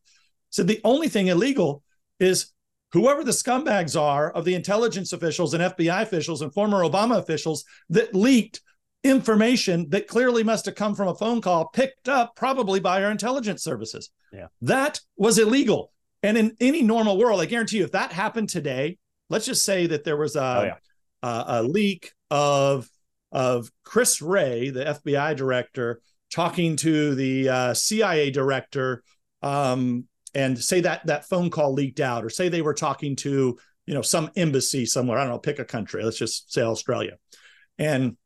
[0.49, 1.83] Said the only thing illegal
[2.19, 2.51] is
[2.93, 7.65] whoever the scumbags are of the intelligence officials and FBI officials and former Obama officials
[7.89, 8.61] that leaked
[9.03, 13.11] information that clearly must have come from a phone call picked up probably by our
[13.11, 14.09] intelligence services.
[14.31, 14.47] Yeah.
[14.61, 15.91] That was illegal.
[16.21, 18.97] And in any normal world, I guarantee you, if that happened today,
[19.29, 20.75] let's just say that there was a, oh, yeah.
[21.21, 22.89] a, a leak of
[23.31, 25.99] of Chris Wray, the FBI director,
[26.31, 29.03] talking to the uh, CIA director,
[29.41, 33.57] um, and say that that phone call leaked out, or say they were talking to
[33.85, 35.17] you know some embassy somewhere.
[35.17, 36.03] I don't know, pick a country.
[36.03, 37.17] Let's just say Australia.
[37.77, 38.17] And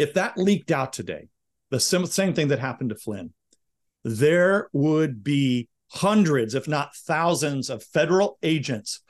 [0.00, 1.28] if that leaked out today,
[1.70, 3.32] the same, same thing that happened to Flynn,
[4.04, 9.00] there would be hundreds, if not thousands, of federal agents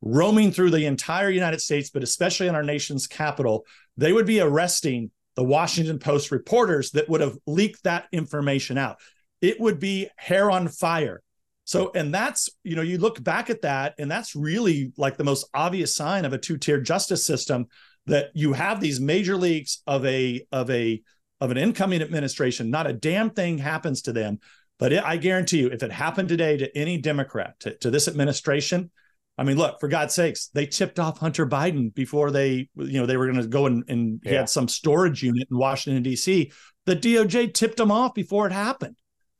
[0.00, 3.64] roaming through the entire United States, but especially in our nation's capital,
[3.96, 8.96] they would be arresting the Washington Post reporters that would have leaked that information out.
[9.40, 11.22] It would be hair on fire.
[11.64, 15.24] So, and that's, you know, you look back at that, and that's really like the
[15.24, 17.66] most obvious sign of a two-tier justice system
[18.06, 21.02] that you have these major leaks of a of a
[21.40, 22.70] of an incoming administration.
[22.70, 24.38] Not a damn thing happens to them.
[24.78, 28.08] But it, I guarantee you, if it happened today to any Democrat, to, to this
[28.08, 28.90] administration,
[29.38, 33.06] I mean, look, for God's sakes, they tipped off Hunter Biden before they, you know,
[33.06, 34.30] they were going to go and, and yeah.
[34.30, 36.52] he had some storage unit in Washington, D.C.
[36.86, 38.96] The DOJ tipped him off before it happened.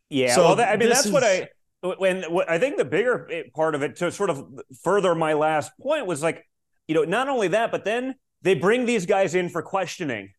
[0.08, 0.34] Yeah.
[0.34, 1.12] So well, that, I mean, that's is...
[1.12, 1.48] what I,
[1.82, 4.44] when, when I think the bigger part of it to sort of
[4.82, 6.48] further my last point was like,
[6.86, 10.32] you know, not only that, but then they bring these guys in for questioning.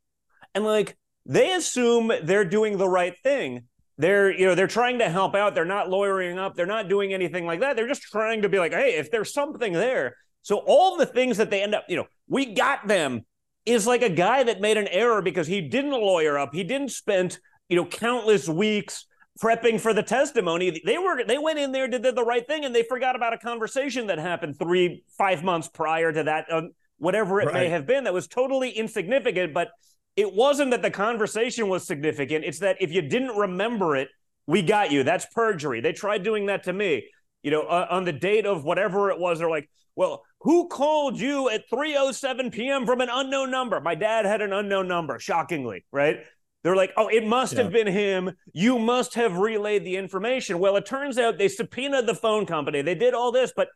[0.53, 3.63] And like, they assume they're doing the right thing.
[3.97, 5.55] They're, you know, they're trying to help out.
[5.55, 6.55] They're not lawyering up.
[6.55, 7.75] They're not doing anything like that.
[7.75, 10.17] They're just trying to be like, hey, if there's something there.
[10.41, 13.25] So all the things that they end up, you know, we got them
[13.65, 16.53] is like a guy that made an error because he didn't lawyer up.
[16.53, 17.37] He didn't spend,
[17.69, 19.05] you know, countless weeks
[19.41, 20.81] prepping for the testimony.
[20.85, 23.37] They were they went in there, did the right thing, and they forgot about a
[23.37, 26.63] conversation that happened three, five months prior to that, uh,
[26.97, 27.53] whatever it right.
[27.53, 29.53] may have been, that was totally insignificant.
[29.53, 29.69] But
[30.15, 32.45] it wasn't that the conversation was significant.
[32.45, 34.09] It's that if you didn't remember it,
[34.45, 35.03] we got you.
[35.03, 35.81] That's perjury.
[35.81, 37.07] They tried doing that to me.
[37.41, 41.19] You know, uh, on the date of whatever it was, they're like, well, who called
[41.19, 42.85] you at 3:07 p.m.
[42.85, 43.79] from an unknown number?
[43.79, 46.19] My dad had an unknown number, shockingly, right?
[46.63, 47.63] They're like, oh, it must yeah.
[47.63, 48.31] have been him.
[48.53, 50.59] You must have relayed the information.
[50.59, 52.81] Well, it turns out they subpoenaed the phone company.
[52.81, 53.67] They did all this, but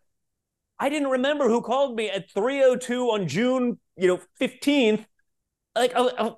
[0.79, 5.05] I didn't remember who called me at 3:02 on June, you know, 15th,
[5.75, 6.31] like uh, uh,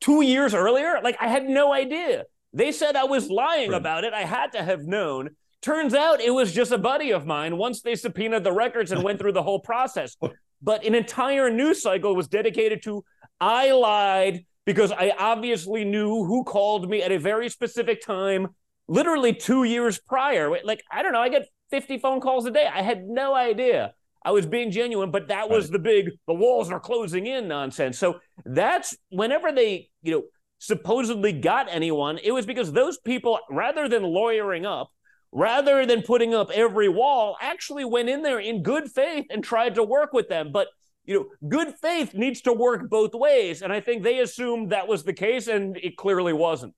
[0.00, 1.00] two years earlier.
[1.02, 2.24] Like I had no idea.
[2.52, 3.76] They said I was lying right.
[3.76, 4.12] about it.
[4.12, 5.30] I had to have known.
[5.62, 9.02] Turns out it was just a buddy of mine once they subpoenaed the records and
[9.02, 10.16] went through the whole process.
[10.62, 13.02] But an entire news cycle was dedicated to
[13.40, 18.48] I lied because I obviously knew who called me at a very specific time,
[18.86, 20.50] literally two years prior.
[20.62, 22.68] Like, I don't know, I get 50 phone calls a day.
[22.72, 23.94] I had no idea.
[24.24, 25.72] I was being genuine, but that was right.
[25.72, 27.98] the big, the walls are closing in nonsense.
[27.98, 30.22] So that's whenever they, you know,
[30.58, 34.90] supposedly got anyone, it was because those people, rather than lawyering up,
[35.32, 39.74] rather than putting up every wall, actually went in there in good faith and tried
[39.76, 40.52] to work with them.
[40.52, 40.68] But
[41.04, 43.62] you know, good faith needs to work both ways.
[43.62, 46.74] And I think they assumed that was the case, and it clearly wasn't.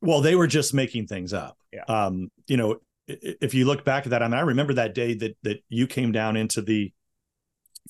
[0.00, 1.56] Well, they were just making things up.
[1.72, 1.84] Yeah.
[1.84, 5.14] Um, you know, if you look back at that, I mean, I remember that day
[5.14, 6.92] that that you came down into the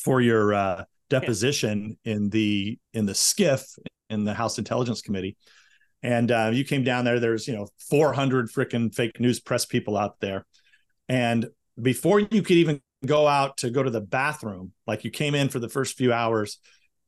[0.01, 2.15] for your uh, deposition yeah.
[2.15, 3.79] in the in the SCIF
[4.11, 5.37] in the House Intelligence Committee,
[6.03, 7.21] and uh, you came down there.
[7.21, 10.47] There's you know 400 freaking fake news press people out there,
[11.09, 11.47] and
[11.81, 15.49] before you could even go out to go to the bathroom, like you came in
[15.49, 16.59] for the first few hours,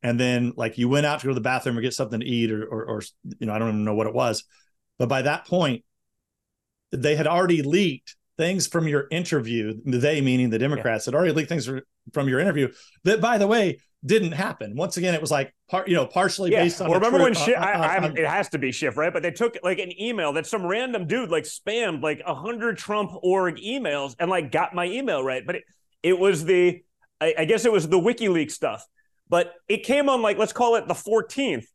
[0.02, 2.26] and then like you went out to go to the bathroom or get something to
[2.26, 3.02] eat, or or, or
[3.38, 4.44] you know I don't even know what it was,
[4.98, 5.84] but by that point,
[6.92, 9.80] they had already leaked things from your interview.
[9.84, 11.12] They meaning the Democrats yeah.
[11.12, 11.68] had already leaked things
[12.12, 12.72] from your interview
[13.04, 14.76] that, by the way, didn't happen.
[14.76, 16.62] Once again, it was like part, you know, partially yeah.
[16.62, 16.88] based on.
[16.88, 17.58] Well, remember when Schiff?
[17.58, 19.12] I, I, it has to be Schiff, right?
[19.12, 22.78] But they took like an email that some random dude like spammed like a hundred
[22.78, 25.44] Trump org emails and like got my email right.
[25.44, 25.64] But it,
[26.02, 26.82] it was the,
[27.20, 28.86] I, I guess it was the WikiLeaks stuff.
[29.28, 31.66] But it came on like let's call it the 14th.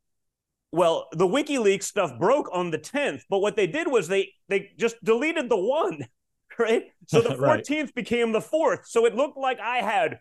[0.75, 4.71] Well, the WikiLeaks stuff broke on the 10th, but what they did was they they
[4.77, 6.05] just deleted the one,
[6.59, 6.83] right?
[7.07, 7.95] So the 14th right.
[7.95, 8.85] became the 4th.
[8.85, 10.19] So it looked like I had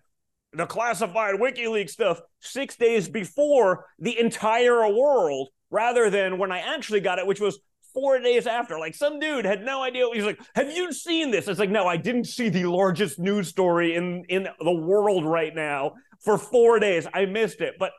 [0.52, 7.00] the classified WikiLeaks stuff six days before the entire world, rather than when I actually
[7.00, 7.58] got it, which was
[7.92, 8.78] four days after.
[8.78, 10.06] Like some dude had no idea.
[10.12, 13.48] He's like, "Have you seen this?" It's like, "No, I didn't see the largest news
[13.48, 17.08] story in in the world right now for four days.
[17.12, 17.90] I missed it." But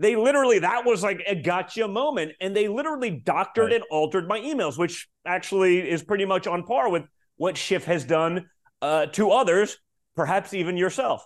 [0.00, 3.74] they literally that was like a gotcha moment, and they literally doctored right.
[3.74, 7.04] and altered my emails, which actually is pretty much on par with
[7.36, 8.48] what Schiff has done
[8.80, 9.76] uh, to others,
[10.16, 11.22] perhaps even yourself.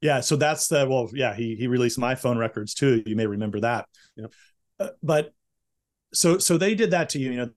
[0.00, 3.02] Yeah, so that's the well, yeah, he he released my phone records too.
[3.04, 3.86] You may remember that.
[4.16, 4.32] Yep.
[4.78, 5.34] Uh, but
[6.14, 7.32] so so they did that to you.
[7.32, 7.50] You know,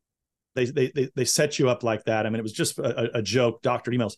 [0.56, 2.26] they they they, they set you up like that.
[2.26, 4.16] I mean, it was just a, a joke, doctored emails.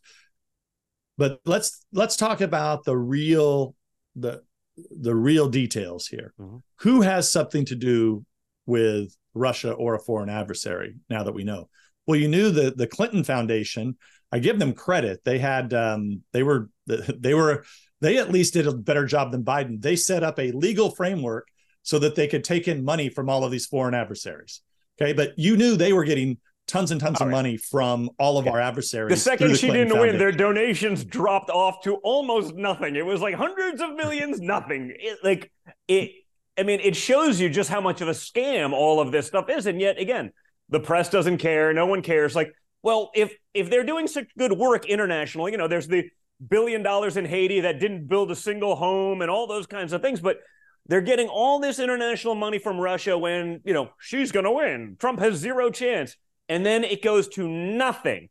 [1.17, 3.75] But let's let's talk about the real
[4.15, 4.41] the
[4.77, 6.33] the real details here.
[6.39, 6.57] Mm-hmm.
[6.81, 8.25] Who has something to do
[8.65, 10.95] with Russia or a foreign adversary?
[11.09, 11.69] Now that we know,
[12.07, 13.97] well, you knew the the Clinton Foundation.
[14.31, 15.21] I give them credit.
[15.23, 17.65] They had um, they were they were
[18.01, 19.81] they at least did a better job than Biden.
[19.81, 21.47] They set up a legal framework
[21.83, 24.61] so that they could take in money from all of these foreign adversaries.
[24.99, 25.13] Okay.
[25.13, 27.37] But you knew they were getting tons and tons all of right.
[27.37, 29.11] money from all of our adversaries.
[29.11, 30.13] The second the she Clinton didn't Foundation.
[30.13, 32.95] win, their donations dropped off to almost nothing.
[32.95, 34.93] It was like hundreds of millions, nothing.
[34.97, 35.51] It, like
[35.87, 36.11] it.
[36.57, 39.49] I mean, it shows you just how much of a scam all of this stuff
[39.49, 39.65] is.
[39.65, 40.31] And yet, again,
[40.69, 41.73] the press doesn't care.
[41.73, 42.35] No one cares.
[42.35, 46.09] Like, well, if if they're doing such good work internationally, you know, there's the
[46.49, 50.01] billion dollars in Haiti that didn't build a single home and all those kinds of
[50.01, 50.19] things.
[50.19, 50.37] But
[50.87, 54.97] they're getting all this international money from Russia when, you know, she's going to win.
[54.99, 56.15] Trump has zero chance.
[56.47, 58.29] And then it goes to nothing.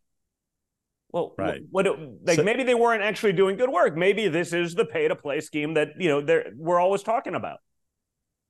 [1.11, 1.61] Well, right.
[1.70, 1.87] what,
[2.24, 3.96] like so, maybe they weren't actually doing good work.
[3.96, 7.35] Maybe this is the pay to play scheme that, you know, they're, we're always talking
[7.35, 7.59] about.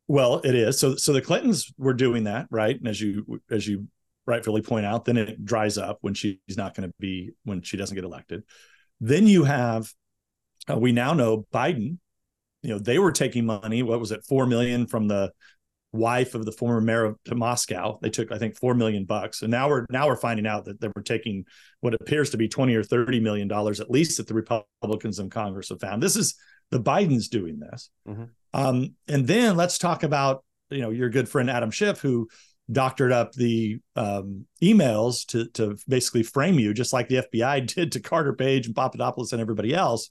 [0.06, 0.78] Well, it is.
[0.78, 2.78] So so the Clintons were doing that, right?
[2.78, 3.88] And as you as you
[4.26, 7.76] rightfully point out, then it dries up when she's not going to be when she
[7.76, 8.42] doesn't get elected.
[9.00, 9.90] Then you have,
[10.70, 11.98] uh, we now know Biden,
[12.62, 13.82] you know, they were taking money.
[13.82, 15.32] What was it, four million from the
[15.94, 17.98] wife of the former mayor of Moscow.
[18.02, 20.80] They took, I think, four million bucks, and now we're now we're finding out that
[20.80, 21.44] they were taking
[21.80, 25.30] what appears to be twenty or thirty million dollars, at least that the Republicans in
[25.30, 26.02] Congress have found.
[26.02, 26.34] This is
[26.70, 28.24] the Bidens doing this, mm-hmm.
[28.52, 32.28] um, and then let's talk about you know your good friend Adam Schiff, who
[32.70, 37.92] doctored up the um, emails to to basically frame you, just like the FBI did
[37.92, 40.10] to Carter Page and Papadopoulos and everybody else.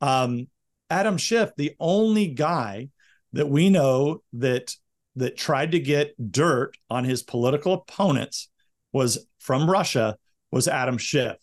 [0.00, 0.48] Um,
[0.90, 2.88] Adam Schiff, the only guy
[3.32, 4.74] that we know that
[5.18, 8.48] that tried to get dirt on his political opponents
[8.92, 10.16] was from Russia
[10.50, 11.36] was Adam Schiff.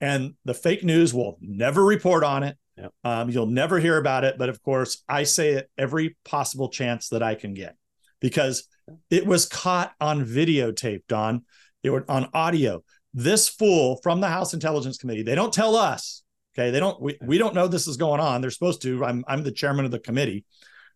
[0.00, 2.56] And the fake news will never report on it.
[2.76, 2.92] Yep.
[3.04, 4.36] Um, you'll never hear about it.
[4.38, 7.76] But of course, I say it every possible chance that I can get
[8.20, 8.66] because
[9.10, 11.44] it was caught on videotape, Don.
[11.82, 12.82] It was on audio.
[13.14, 16.22] This fool from the House Intelligence Committee, they don't tell us.
[16.54, 16.70] Okay.
[16.70, 18.40] They don't, we, we don't know this is going on.
[18.40, 19.04] They're supposed to.
[19.04, 20.44] I'm, I'm the chairman of the committee.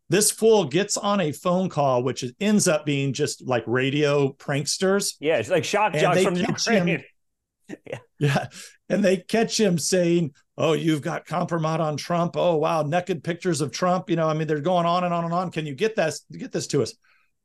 [0.08, 5.14] This fool gets on a phone call, which ends up being just like radio pranksters.
[5.20, 6.86] Yeah, it's like shock jocks from Ukraine.
[6.86, 7.04] Him,
[7.86, 7.98] yeah.
[8.20, 8.46] yeah.
[8.88, 12.36] And they catch him saying, Oh, you've got compromise on Trump.
[12.36, 14.08] Oh, wow, naked pictures of Trump.
[14.08, 15.50] You know, I mean, they're going on and on and on.
[15.50, 16.94] Can you get this, get this to us?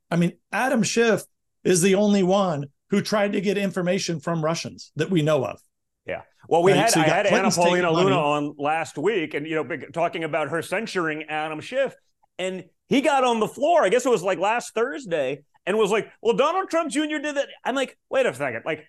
[0.10, 1.24] I mean, Adam Schiff
[1.64, 5.60] is the only one who tried to get information from Russians that we know of.
[6.06, 6.22] Yeah.
[6.48, 6.82] Well, we right?
[6.82, 10.50] had so I had Anna Paulina Luna on last week, and you know, talking about
[10.50, 11.94] her censoring Adam Schiff,
[12.38, 15.92] and he got on the floor, I guess it was like last Thursday, and was
[15.92, 17.20] like, well, Donald Trump Jr.
[17.22, 17.48] did that.
[17.64, 18.64] I'm like, wait a second.
[18.66, 18.86] Like,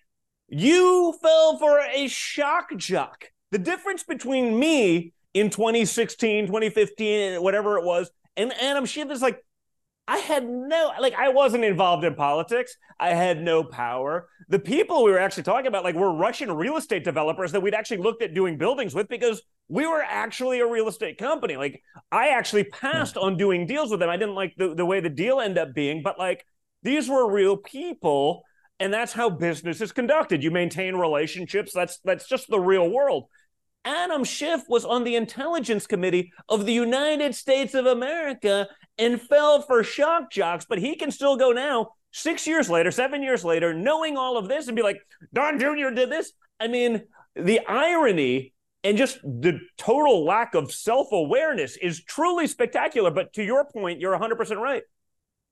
[0.48, 3.26] you fell for a shock jock.
[3.50, 9.42] The difference between me in 2016, 2015, whatever it was, and Adam Schiff is like,
[10.12, 12.77] I had no, like, I wasn't involved in politics.
[13.01, 14.29] I had no power.
[14.51, 17.72] The people we were actually talking about, like, were Russian real estate developers that we'd
[17.72, 21.57] actually looked at doing buildings with because we were actually a real estate company.
[21.57, 22.77] Like, I actually hmm.
[22.79, 24.11] passed on doing deals with them.
[24.11, 26.44] I didn't like the, the way the deal ended up being, but like,
[26.83, 28.42] these were real people.
[28.81, 30.42] And that's how business is conducted.
[30.42, 31.72] You maintain relationships.
[31.72, 33.29] That's that's just the real world.
[33.85, 39.62] Adam Schiff was on the intelligence committee of the United States of America and fell
[39.62, 43.72] for shock jocks, but he can still go now, six years later, seven years later,
[43.74, 45.00] knowing all of this and be like,
[45.33, 45.90] Don Jr.
[45.94, 46.33] did this.
[46.61, 47.02] I mean,
[47.35, 48.52] the irony
[48.85, 53.11] and just the total lack of self awareness is truly spectacular.
[53.11, 54.83] But to your point, you're 100% right.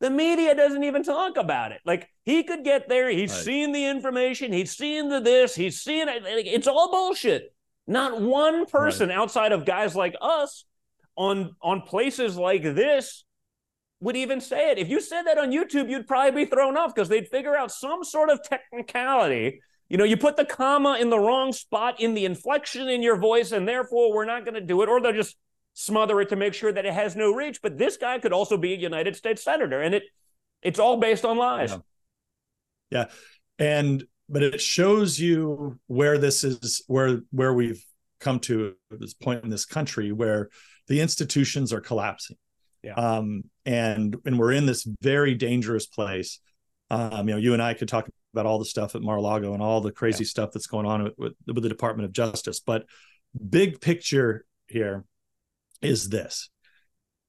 [0.00, 1.80] The media doesn't even talk about it.
[1.84, 3.44] Like he could get there, he's right.
[3.44, 6.22] seen the information, he's seen the this, he's seen it.
[6.26, 7.54] It's all bullshit.
[7.86, 9.18] Not one person right.
[9.18, 10.64] outside of guys like us
[11.16, 13.24] on on places like this
[14.00, 14.78] would even say it.
[14.78, 17.70] If you said that on YouTube, you'd probably be thrown off because they'd figure out
[17.70, 19.60] some sort of technicality.
[19.88, 23.16] You know, you put the comma in the wrong spot in the inflection in your
[23.16, 25.36] voice, and therefore we're not going to do it, or they'll just
[25.74, 27.60] smother it to make sure that it has no reach.
[27.62, 30.04] But this guy could also be a United States senator, and it
[30.62, 31.70] it's all based on lies.
[31.70, 31.78] Yeah.
[32.90, 33.04] yeah.
[33.58, 37.84] And but it shows you where this is where where we've
[38.20, 40.50] come to this point in this country where
[40.86, 42.36] the institutions are collapsing.
[42.82, 42.94] Yeah.
[42.94, 46.40] Um, and and we're in this very dangerous place.
[46.90, 49.62] Um, you know, you and I could talk about all the stuff at Mar-a-Lago and
[49.62, 50.28] all the crazy yeah.
[50.28, 52.84] stuff that's going on with, with, with the Department of Justice, but
[53.48, 55.04] big picture here
[55.82, 56.48] is this: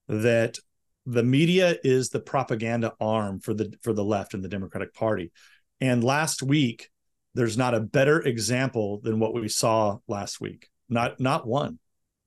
[0.08, 0.58] that
[1.06, 5.32] the media is the propaganda arm for the for the left and the Democratic Party.
[5.80, 6.90] And last week,
[7.34, 10.70] there's not a better example than what we saw last week.
[10.90, 11.80] Not not one,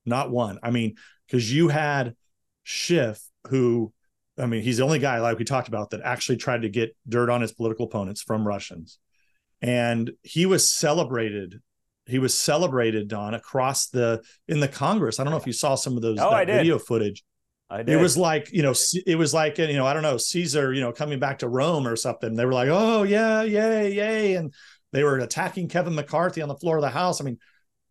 [0.05, 0.59] not one.
[0.63, 2.17] I mean, because you had
[2.65, 3.93] Schiff, who,
[4.39, 6.97] I mean, he's the only guy like we talked about that actually tried to get
[7.09, 8.99] dirt on his political opponents from Russians,
[9.63, 11.61] and he was celebrated.
[12.07, 15.21] He was celebrated, Don, across the in the Congress.
[15.21, 17.23] I don't know if you saw some of those oh, video footage.
[17.71, 17.97] I did.
[17.97, 18.75] It was like you know,
[19.07, 21.87] it was like you know, I don't know, Caesar, you know, coming back to Rome
[21.87, 22.35] or something.
[22.35, 24.53] They were like, "Oh yeah, yay, yay!" and
[24.93, 27.21] they were attacking Kevin McCarthy on the floor of the House.
[27.21, 27.39] I mean,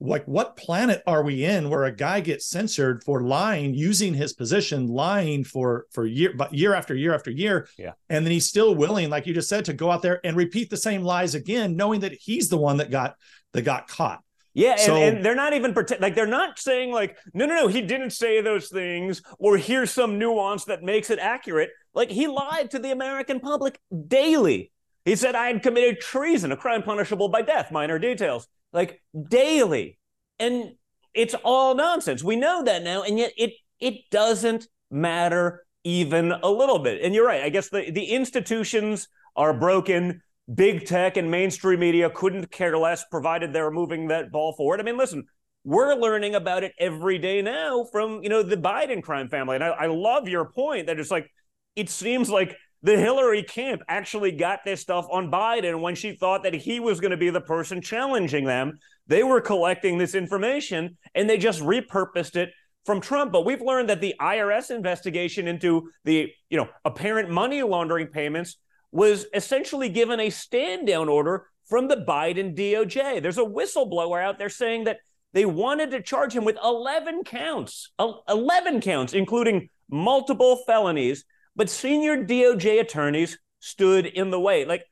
[0.04, 4.34] like what planet are we in where a guy gets censored for lying using his
[4.34, 8.48] position lying for for year but year after year after year yeah and then he's
[8.48, 11.36] still willing like you just said to go out there and repeat the same lies
[11.36, 13.16] again knowing that he's the one that got
[13.54, 14.22] that got caught
[14.56, 17.56] yeah, so, and, and, they're not even pretend like they're not saying like no no
[17.56, 21.72] no he didn't say those things or here's some nuance that makes it accurate.
[21.96, 24.72] Like he lied to the American public daily.
[25.06, 29.98] He said I had committed treason, a crime punishable by death, minor details like daily.
[30.40, 30.74] And
[31.14, 32.24] it's all nonsense.
[32.24, 37.02] We know that now, and yet it it doesn't matter even a little bit.
[37.02, 37.44] And you're right.
[37.44, 40.22] I guess the, the institutions are broken.
[40.54, 44.80] Big tech and mainstream media couldn't care less, provided they're moving that ball forward.
[44.80, 45.26] I mean, listen,
[45.64, 49.56] we're learning about it every day now from you know the Biden crime family.
[49.56, 51.30] And I, I love your point that it's like
[51.76, 56.44] it seems like the Hillary camp actually got this stuff on Biden when she thought
[56.44, 58.78] that he was going to be the person challenging them.
[59.08, 62.50] They were collecting this information and they just repurposed it
[62.86, 63.32] from Trump.
[63.32, 68.58] But we've learned that the IRS investigation into the, you know, apparent money laundering payments
[68.92, 73.22] was essentially given a stand down order from the Biden DOJ.
[73.22, 74.98] There's a whistleblower out there saying that
[75.32, 77.92] they wanted to charge him with 11 counts,
[78.28, 81.24] 11 counts, including multiple felonies
[81.56, 84.66] but senior DOJ attorneys stood in the way.
[84.66, 84.84] Like,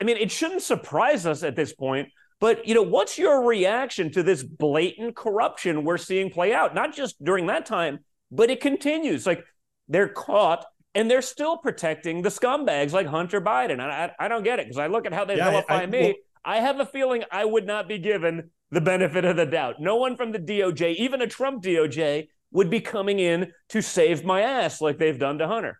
[0.00, 2.08] I mean, it shouldn't surprise us at this point,
[2.40, 6.74] but you know, what's your reaction to this blatant corruption we're seeing play out?
[6.74, 9.26] Not just during that time, but it continues.
[9.26, 9.44] Like
[9.88, 10.64] they're caught
[10.94, 13.80] and they're still protecting the scumbags like Hunter Biden.
[13.80, 15.82] I, I, I don't get it because I look at how they yeah, vilify I,
[15.82, 16.02] I, me.
[16.02, 16.14] Well,
[16.44, 19.76] I have a feeling I would not be given the benefit of the doubt.
[19.78, 24.24] No one from the DOJ, even a Trump DOJ, would be coming in to save
[24.24, 25.78] my ass like they've done to Hunter.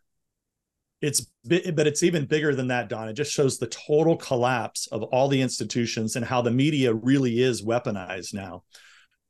[1.00, 3.08] It's but it's even bigger than that, Don.
[3.08, 7.40] It just shows the total collapse of all the institutions and how the media really
[7.40, 8.64] is weaponized now.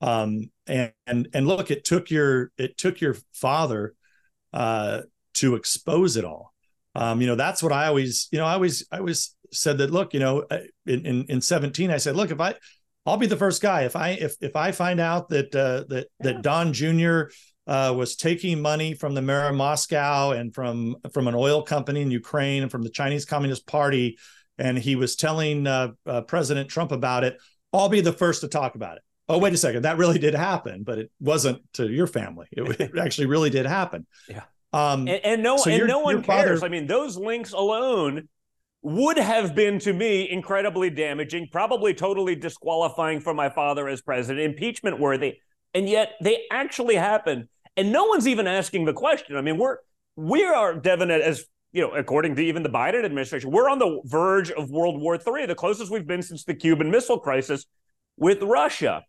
[0.01, 3.95] Um, and and and look, it took your it took your father
[4.53, 5.03] uh,
[5.35, 6.53] to expose it all.
[6.97, 9.93] Um, you know, that's what I always, you know, I always I always said that.
[9.93, 10.45] Look, you know,
[10.87, 12.55] in in, in 17, I said, look, if I
[13.11, 16.07] I'll be the first guy if I if if I find out that uh, that
[16.21, 17.23] that Don Jr.
[17.67, 22.03] Uh, was taking money from the mayor of Moscow and from from an oil company
[22.03, 24.17] in Ukraine and from the Chinese Communist Party,
[24.59, 27.37] and he was telling uh, uh, President Trump about it.
[27.73, 29.03] I'll be the first to talk about it.
[29.29, 32.47] Oh, wait a second, that really did happen, but it wasn't to your family.
[32.53, 34.07] It, it actually really did happen.
[34.29, 34.43] Yeah.
[34.73, 36.61] Um, and, and no, so and your, no one cares.
[36.61, 38.29] Father, I mean, those links alone
[38.83, 44.41] would have been to me incredibly damaging, probably totally disqualifying for my father as president,
[44.45, 45.39] impeachment worthy.
[45.75, 47.49] And yet they actually happened.
[47.77, 49.37] And no one's even asking the question.
[49.37, 49.79] I mean, we're
[50.17, 54.01] we are, Devin, as you know, according to even the Biden administration, we're on the
[54.05, 57.67] verge of World War III, the closest we've been since the Cuban Missile Crisis
[58.17, 59.05] with Russia.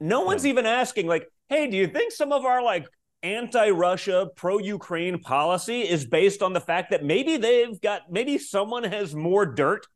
[0.00, 2.86] No one's even asking, like, hey, do you think some of our like
[3.22, 9.14] anti-Russia, pro-Ukraine policy is based on the fact that maybe they've got maybe someone has
[9.14, 9.86] more dirt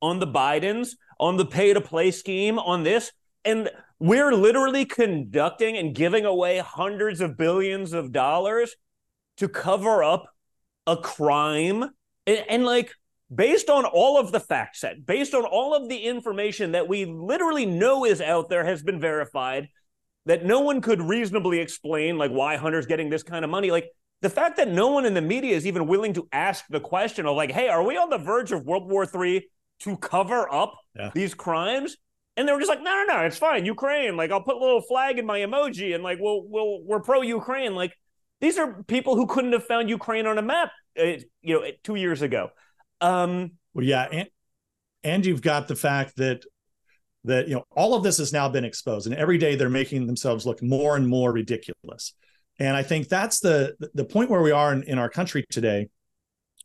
[0.00, 3.12] on the Bidens, on the pay-to-play scheme, on this,
[3.44, 3.70] and
[4.00, 8.74] we're literally conducting and giving away hundreds of billions of dollars
[9.36, 10.26] to cover up
[10.86, 11.84] a crime,
[12.26, 12.92] and, and like
[13.32, 17.04] based on all of the fact set, based on all of the information that we
[17.04, 19.68] literally know is out there, has been verified
[20.26, 23.70] that no one could reasonably explain like why Hunter's getting this kind of money.
[23.70, 23.88] Like
[24.20, 27.26] the fact that no one in the media is even willing to ask the question
[27.26, 29.44] of like, hey, are we on the verge of World War III
[29.80, 31.10] to cover up yeah.
[31.14, 31.96] these crimes?
[32.36, 33.66] And they were just like, no, no, no, it's fine.
[33.66, 34.16] Ukraine.
[34.16, 37.20] Like, I'll put a little flag in my emoji and like, we'll, we'll, we're pro
[37.20, 37.74] Ukraine.
[37.74, 37.92] Like,
[38.40, 41.96] these are people who couldn't have found Ukraine on a map, uh, you know, two
[41.96, 42.50] years ago.
[43.00, 44.28] Um, well, yeah, and,
[45.04, 46.44] and you've got the fact that
[47.24, 50.06] that you know all of this has now been exposed and every day they're making
[50.06, 52.14] themselves look more and more ridiculous.
[52.58, 55.88] And i think that's the the point where we are in, in our country today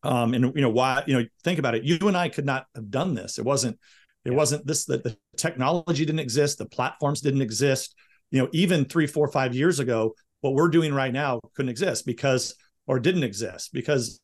[0.03, 1.83] um and you know why you know think about it.
[1.83, 3.39] You and i could not have done this.
[3.39, 3.79] It wasn't
[4.25, 7.95] it wasn't this the, the technology didn't exist the platforms didn't exist
[8.31, 12.05] you know even three four five years ago what we're doing right now couldn't exist
[12.05, 12.55] because
[12.85, 14.19] or didn't exist because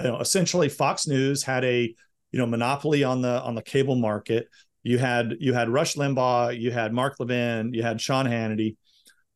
[0.00, 1.94] you know essentially fox news had a
[2.32, 4.46] you know monopoly on the on the cable market
[4.82, 8.76] you had you had Rush Limbaugh, you had Mark Levin, you had Sean Hannity,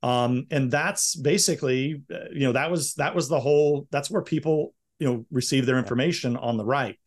[0.02, 4.22] um, and that's basically uh, you know that was that was the whole that's where
[4.22, 6.98] people you know receive their information on the right.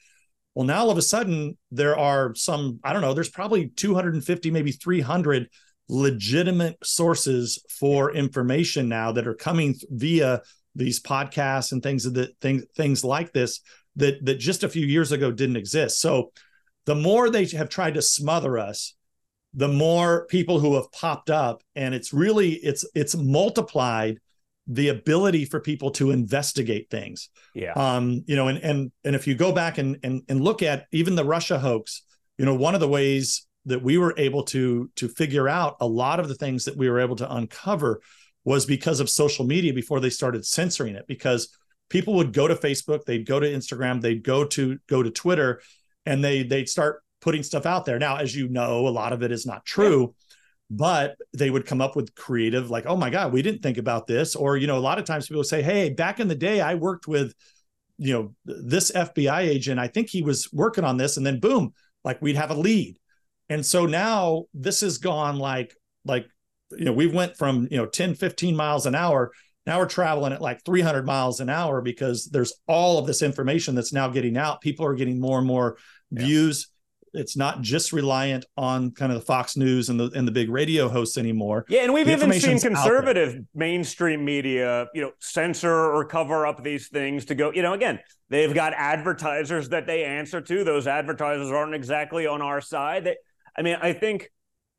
[0.55, 4.51] Well, now all of a sudden there are some I don't know there's probably 250
[4.51, 5.47] maybe 300
[5.89, 10.41] legitimate sources for information now that are coming via
[10.75, 13.61] these podcasts and things that things things like this
[13.95, 15.99] that that just a few years ago didn't exist.
[15.99, 16.31] So
[16.87, 18.95] the more they have tried to smother us
[19.53, 24.19] the more people who have popped up and it's really it's it's multiplied
[24.67, 27.29] the ability for people to investigate things.
[27.53, 27.71] Yeah.
[27.73, 30.87] Um you know and and and if you go back and and, and look at
[30.91, 32.03] even the russia hoax
[32.37, 35.87] you know one of the ways that we were able to to figure out a
[35.87, 38.01] lot of the things that we were able to uncover
[38.45, 41.49] was because of social media before they started censoring it because
[41.89, 45.61] people would go to facebook they'd go to instagram they'd go to go to twitter
[46.07, 47.99] and they they start putting stuff out there.
[47.99, 50.01] Now, as you know, a lot of it is not true.
[50.01, 50.23] Yeah.
[50.69, 54.05] But they would come up with creative, like, oh my God, we didn't think about
[54.05, 54.35] this.
[54.35, 56.75] Or, you know, a lot of times people say, hey, back in the day, I
[56.75, 57.33] worked with,
[57.97, 59.79] you know, this FBI agent.
[59.79, 61.15] I think he was working on this.
[61.15, 62.97] And then boom, like we'd have a lead.
[63.47, 66.27] And so now this has gone like, like,
[66.71, 69.31] you know, we went from, you know, 10, 15 miles an hour
[69.67, 73.75] Now we're traveling at like 300 miles an hour because there's all of this information
[73.75, 74.61] that's now getting out.
[74.61, 75.77] People are getting more and more
[76.11, 76.25] yeah.
[76.25, 76.69] views.
[77.13, 80.49] It's not just reliant on kind of the Fox News and the and the big
[80.49, 81.65] radio hosts anymore.
[81.69, 86.63] Yeah, and we've the even seen conservative mainstream media, you know, censor or cover up
[86.63, 87.51] these things to go.
[87.51, 87.99] You know, again,
[88.29, 90.63] they've got advertisers that they answer to.
[90.63, 93.05] Those advertisers aren't exactly on our side.
[93.05, 93.15] They,
[93.57, 94.29] I mean, I think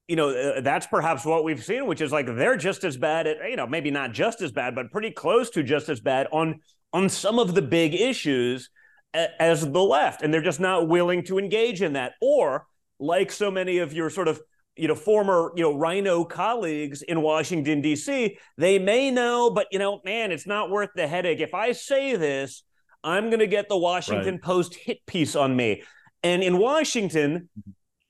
[0.09, 3.27] you know, uh, that's perhaps what we've seen, which is like they're just as bad
[3.27, 6.27] at, you know, maybe not just as bad, but pretty close to just as bad
[6.33, 6.61] on
[6.93, 8.71] on some of the big issues
[9.15, 12.13] as the left, and they're just not willing to engage in that.
[12.21, 12.67] Or
[12.99, 14.41] like so many of your sort of
[14.77, 19.79] you know former you know RINO colleagues in Washington D.C., they may know, but you
[19.79, 21.41] know, man, it's not worth the headache.
[21.41, 22.63] If I say this,
[23.03, 24.43] I'm going to get the Washington right.
[24.43, 25.83] Post hit piece on me.
[26.23, 27.49] And in Washington,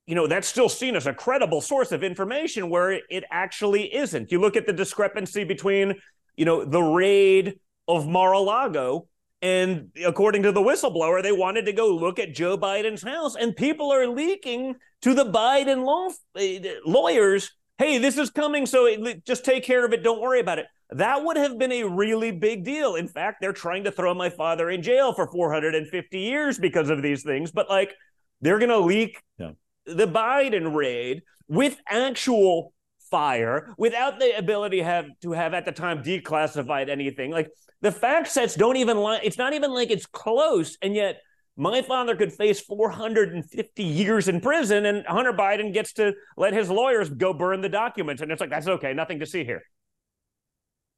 [0.07, 4.32] you know, that's still seen as a credible source of information where it actually isn't.
[4.32, 5.94] You look at the discrepancy between,
[6.36, 9.07] you know, the raid of Mar-a-Lago
[9.41, 13.55] and according to the whistleblower, they wanted to go look at Joe Biden's house, and
[13.55, 18.89] people are leaking to the Biden law, uh, lawyers, hey, this is coming, so
[19.24, 20.03] just take care of it.
[20.03, 20.66] Don't worry about it.
[20.91, 22.97] That would have been a really big deal.
[22.97, 27.03] In fact, they're trying to throw my father in jail for 450 years because of
[27.03, 27.53] these things.
[27.53, 27.95] But like,
[28.41, 29.51] they're going to leak yeah
[29.89, 32.72] the Biden raid with actual
[33.11, 37.30] fire without the ability have to have at the time declassified anything.
[37.30, 37.50] Like
[37.80, 39.20] the fact sets don't even lie.
[39.22, 41.20] It's not even like it's close, and yet
[41.56, 46.70] my father could face 450 years in prison, and Hunter Biden gets to let his
[46.70, 49.62] lawyers go burn the documents, and it's like that's okay, nothing to see here.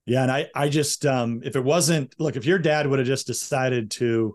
[0.06, 3.06] Yeah, and I, I just, um, if it wasn't, look, if your dad would have
[3.06, 4.34] just decided to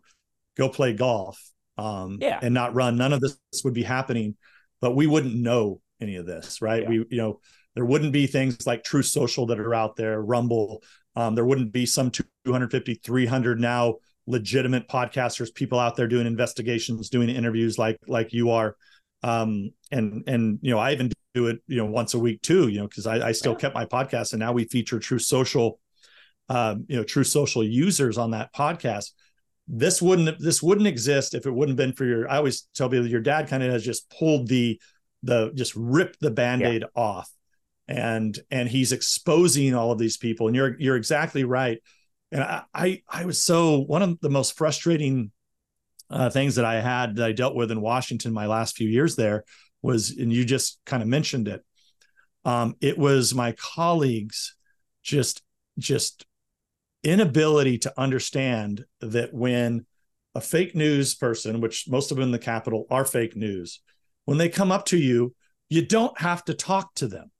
[0.55, 1.39] go play golf,
[1.77, 2.39] um, yeah.
[2.41, 4.35] and not run, none of this would be happening.
[4.81, 6.83] But we wouldn't know any of this, right?
[6.83, 6.89] Yeah.
[6.89, 7.39] We, you know,
[7.75, 10.81] there wouldn't be things like Truth Social that are out there, Rumble.
[11.15, 13.95] Um, there wouldn't be some 250, 300 now
[14.27, 18.75] legitimate podcasters, people out there doing investigations, doing interviews like like you are.
[19.23, 22.69] Um, and and you know, I even do it, you know, once a week too,
[22.69, 23.59] you know, because I, I still yeah.
[23.59, 25.79] kept my podcast and now we feature Truth Social,
[26.49, 29.11] um, you know, Truth Social users on that podcast
[29.67, 33.07] this wouldn't this wouldn't exist if it wouldn't been for your i always tell people
[33.07, 34.79] your dad kind of has just pulled the
[35.23, 37.01] the just ripped the band-aid yeah.
[37.01, 37.29] off
[37.87, 41.79] and and he's exposing all of these people and you're you're exactly right
[42.31, 45.31] and i i, I was so one of the most frustrating
[46.09, 49.15] uh, things that i had that i dealt with in washington my last few years
[49.15, 49.43] there
[49.81, 51.63] was and you just kind of mentioned it
[52.43, 54.55] um, it was my colleagues
[55.03, 55.41] just
[55.77, 56.25] just
[57.03, 59.85] inability to understand that when
[60.33, 63.79] a fake news person, which most of them in the Capitol are fake news,
[64.25, 65.33] when they come up to you,
[65.69, 67.31] you don't have to talk to them.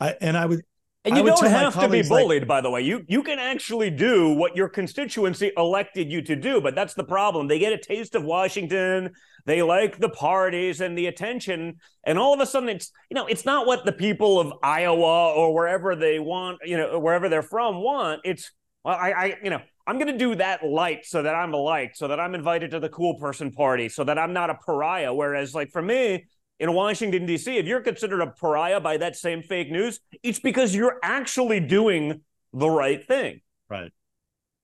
[0.00, 0.62] I, and I would,
[1.04, 2.80] and you don't have to be bullied, like, by the way.
[2.80, 7.04] You you can actually do what your constituency elected you to do, but that's the
[7.04, 7.46] problem.
[7.46, 9.10] They get a taste of Washington.
[9.44, 13.26] They like the parties and the attention, and all of a sudden, it's you know,
[13.26, 17.42] it's not what the people of Iowa or wherever they want, you know, wherever they're
[17.42, 18.22] from want.
[18.24, 18.50] It's
[18.82, 21.58] well, I, I you know, I'm going to do that light so that I'm a
[21.58, 24.54] light, so that I'm invited to the cool person party, so that I'm not a
[24.54, 25.12] pariah.
[25.12, 26.24] Whereas, like for me
[26.60, 30.74] in Washington, D.C., if you're considered a pariah by that same fake news, it's because
[30.74, 32.20] you're actually doing
[32.52, 33.40] the right thing.
[33.68, 33.92] Right.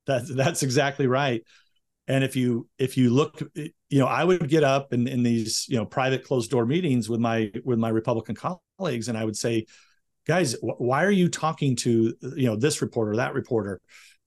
[0.06, 1.42] That's that's exactly right.
[2.08, 5.66] And if you if you look, you know, I would get up in, in these
[5.68, 9.36] you know private closed door meetings with my with my Republican colleagues, and I would
[9.36, 9.66] say,
[10.26, 13.80] guys, why are you talking to you know this reporter, that reporter?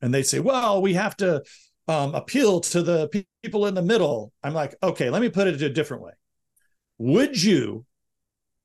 [0.03, 1.41] and they say, well, we have to
[1.87, 4.33] um, appeal to the pe- people in the middle.
[4.43, 6.11] I'm like, okay, let me put it a different way.
[6.97, 7.85] Would you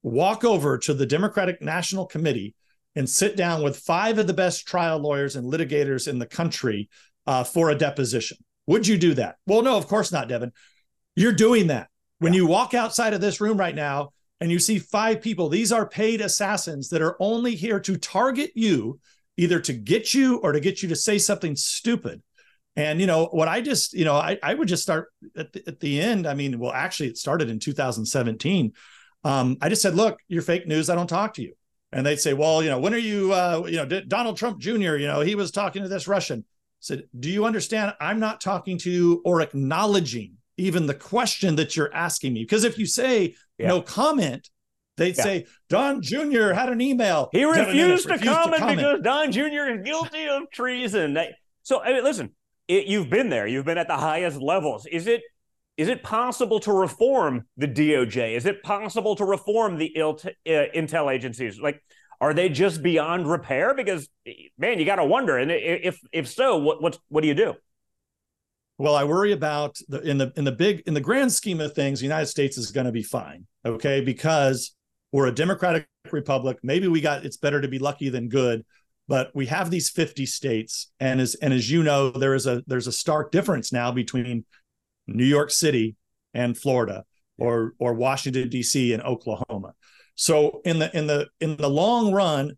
[0.02, 2.54] walk over to the Democratic National Committee
[2.94, 6.88] and sit down with five of the best trial lawyers and litigators in the country
[7.26, 8.38] uh, for a deposition?
[8.66, 9.36] Would you do that?
[9.46, 10.52] Well, no, of course not, Devin.
[11.16, 11.88] You're doing that.
[12.18, 12.38] When yeah.
[12.38, 14.10] you walk outside of this room right now
[14.40, 18.50] and you see five people, these are paid assassins that are only here to target
[18.54, 19.00] you
[19.36, 22.22] either to get you or to get you to say something stupid.
[22.78, 25.64] And you know what I just you know I, I would just start at the,
[25.66, 26.28] at the end.
[26.28, 28.72] I mean, well, actually, it started in 2017.
[29.24, 30.88] Um, I just said, look, you're fake news.
[30.88, 31.54] I don't talk to you.
[31.90, 33.32] And they'd say, well, you know, when are you?
[33.32, 34.94] Uh, you know, D- Donald Trump Jr.
[34.94, 36.38] You know, he was talking to this Russian.
[36.38, 36.44] I
[36.78, 37.94] said, do you understand?
[38.00, 42.44] I'm not talking to you or acknowledging even the question that you're asking me.
[42.44, 43.68] Because if you say yeah.
[43.68, 44.48] no comment,
[44.98, 45.22] They'd yeah.
[45.22, 46.50] say Don Jr.
[46.50, 47.28] had an email.
[47.30, 49.70] He refused, to, comment to, comment because Don Jr.
[49.70, 51.16] is guilty of treason.
[51.62, 52.34] So I mean, listen,
[52.68, 53.46] it, you've been there.
[53.46, 54.86] You've been at the highest levels.
[54.86, 55.22] Is it
[55.76, 58.36] is it possible to reform the DOJ?
[58.36, 60.12] Is it possible to reform the uh,
[60.44, 61.60] intel agencies?
[61.60, 61.82] Like,
[62.20, 63.74] Are they just beyond repair?
[63.74, 64.08] Because
[64.58, 65.38] man, you got to wonder.
[65.38, 67.54] And if if so, what what what do you do?
[68.76, 71.74] Well, I worry about the in the in the big in the grand scheme of
[71.74, 74.00] things, the United States is going to be fine, okay?
[74.00, 74.74] Because
[75.12, 76.58] we're a democratic republic.
[76.62, 78.64] Maybe we got it's better to be lucky than good,
[79.08, 82.62] but we have these 50 states and as and as you know, there is a
[82.66, 84.44] there's a stark difference now between
[85.06, 85.96] New York City
[86.34, 87.04] and Florida
[87.38, 88.92] or or Washington D.C.
[88.92, 89.74] and Oklahoma.
[90.14, 92.56] So in the in the in the long run,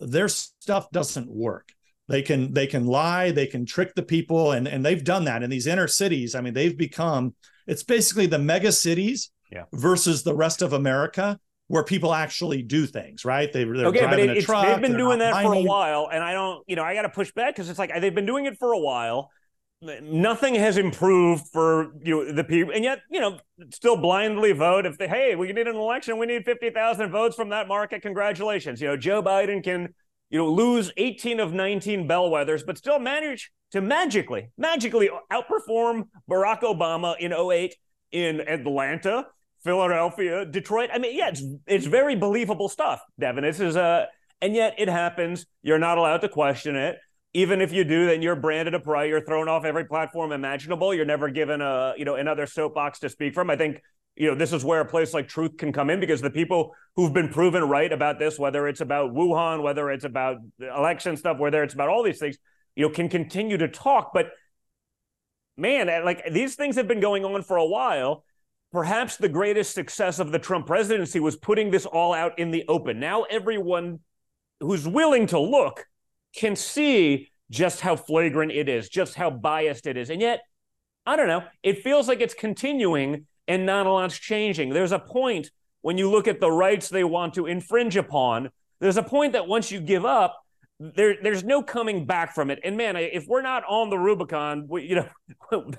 [0.00, 1.68] their stuff doesn't work.
[2.08, 5.42] They can they can lie, they can trick the people, and and they've done that
[5.42, 6.34] in these inner cities.
[6.34, 7.34] I mean, they've become
[7.66, 9.64] it's basically the mega cities yeah.
[9.72, 11.38] versus the rest of America
[11.68, 13.52] where people actually do things, right?
[13.52, 14.66] They, they're okay, driving but it, a truck.
[14.66, 17.08] They've been doing that for a while, and I don't, you know, I got to
[17.08, 19.30] push back because it's like they've been doing it for a while
[20.02, 23.38] nothing has improved for you know, the people, and yet you know
[23.72, 24.86] still blindly vote.
[24.86, 28.02] If they hey, we need an election, we need fifty thousand votes from that market.
[28.02, 29.94] Congratulations, you know Joe Biden can
[30.30, 36.62] you know lose eighteen of nineteen bellwethers, but still manage to magically magically outperform Barack
[36.62, 37.74] Obama in 08
[38.12, 39.26] in Atlanta,
[39.64, 40.90] Philadelphia, Detroit.
[40.92, 43.44] I mean, yeah, it's it's very believable stuff, Devin.
[43.44, 44.08] This is a
[44.40, 45.46] and yet it happens.
[45.62, 46.98] You're not allowed to question it
[47.34, 49.08] even if you do, then you're branded a pariah.
[49.08, 50.94] You're thrown off every platform imaginable.
[50.94, 53.50] You're never given a you know another soapbox to speak from.
[53.50, 53.82] I think
[54.14, 56.74] you know this is where a place like Truth can come in because the people
[56.94, 61.38] who've been proven right about this, whether it's about Wuhan, whether it's about election stuff,
[61.38, 62.38] whether it's about all these things,
[62.76, 64.12] you know, can continue to talk.
[64.14, 64.30] But
[65.56, 68.24] man, eh, like these things have been going on for a while.
[68.74, 72.64] Perhaps the greatest success of the Trump presidency was putting this all out in the
[72.66, 72.98] open.
[72.98, 74.00] Now everyone
[74.58, 75.86] who's willing to look
[76.34, 80.10] can see just how flagrant it is, just how biased it is.
[80.10, 80.40] And yet,
[81.06, 84.70] I don't know, it feels like it's continuing and not a lot's changing.
[84.70, 85.52] There's a point
[85.82, 88.50] when you look at the rights they want to infringe upon,
[88.80, 90.43] there's a point that once you give up,
[90.80, 92.58] there, there's no coming back from it.
[92.64, 95.08] And man, if we're not on the Rubicon, we, you know,
[95.52, 95.72] we're, oh,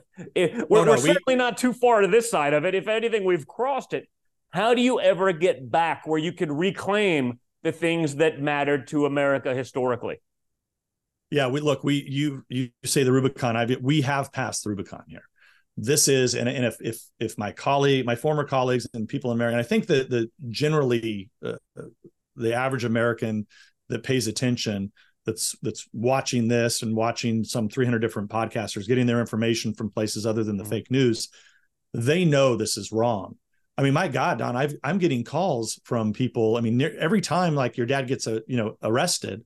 [0.50, 2.76] no, we're we, certainly not too far to this side of it.
[2.76, 4.08] If anything, we've crossed it.
[4.52, 9.06] How do you ever get back where you can reclaim the things that mattered to
[9.06, 10.22] America historically?
[11.30, 11.84] Yeah, we look.
[11.84, 13.58] We you you say the Rubicon.
[13.58, 15.24] I we have passed the Rubicon here.
[15.76, 19.38] This is and, and if if if my colleague, my former colleagues, and people in
[19.38, 21.58] America, I think that the generally uh,
[22.36, 23.48] the average American
[23.90, 24.92] that pays attention
[25.26, 30.26] that's that's watching this and watching some 300 different podcasters getting their information from places
[30.26, 30.72] other than the mm-hmm.
[30.72, 31.30] fake news
[31.94, 33.36] they know this is wrong
[33.78, 37.56] i mean my god don i am getting calls from people i mean every time
[37.56, 39.44] like your dad gets a you know arrested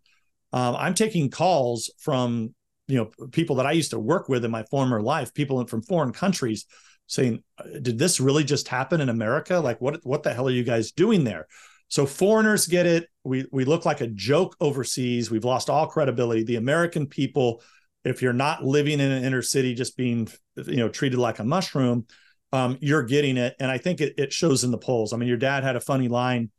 [0.51, 2.53] um, I'm taking calls from
[2.87, 5.83] you know people that I used to work with in my former life, people from
[5.83, 6.65] foreign countries,
[7.07, 7.43] saying,
[7.81, 9.59] "Did this really just happen in America?
[9.59, 11.47] Like, what what the hell are you guys doing there?"
[11.89, 13.07] So foreigners get it.
[13.23, 15.29] We we look like a joke overseas.
[15.29, 16.43] We've lost all credibility.
[16.43, 17.61] The American people,
[18.05, 21.43] if you're not living in an inner city, just being you know treated like a
[21.43, 22.05] mushroom,
[22.53, 23.55] um, you're getting it.
[23.59, 25.13] And I think it, it shows in the polls.
[25.13, 26.51] I mean, your dad had a funny line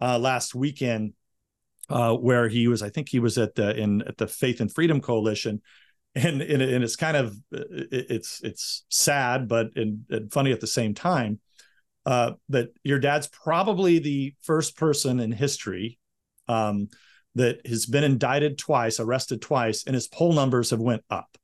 [0.00, 1.14] uh, last weekend
[1.88, 4.72] uh, where he was, I think he was at the in at the Faith and
[4.72, 5.62] Freedom Coalition,
[6.14, 10.66] and and, and it's kind of it's it's sad but and, and funny at the
[10.66, 11.40] same time.
[12.06, 15.98] Uh, that your dad's probably the first person in history
[16.46, 16.88] um,
[17.34, 21.36] that has been indicted twice, arrested twice, and his poll numbers have went up.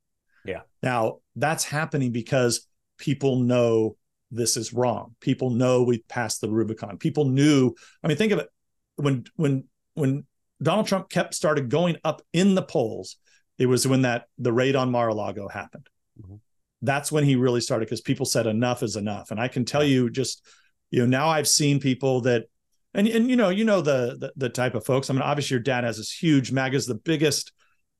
[0.44, 0.60] Yeah.
[0.80, 3.96] Now that's happening because people know
[4.30, 5.16] this is wrong.
[5.20, 6.96] People know we've passed the Rubicon.
[6.96, 7.74] People knew.
[8.02, 8.48] I mean, think of it
[8.94, 10.24] when when when
[10.62, 13.16] Donald Trump kept started going up in the polls,
[13.58, 15.88] it was when that the raid on Mar-a-Lago happened.
[16.20, 16.36] Mm-hmm.
[16.82, 19.30] That's when he really started because people said enough is enough.
[19.30, 20.44] And I can tell you just,
[20.90, 22.46] you know, now I've seen people that
[22.94, 25.08] and and you know, you know the the, the type of folks.
[25.08, 27.52] I mean, obviously your dad has this huge MAGA is the biggest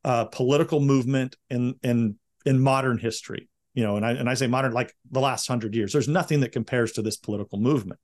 [0.04, 3.48] uh, political movement in in in modern history.
[3.74, 5.92] You know, and I and I say modern like the last hundred years.
[5.92, 8.00] There's nothing that compares to this political movement.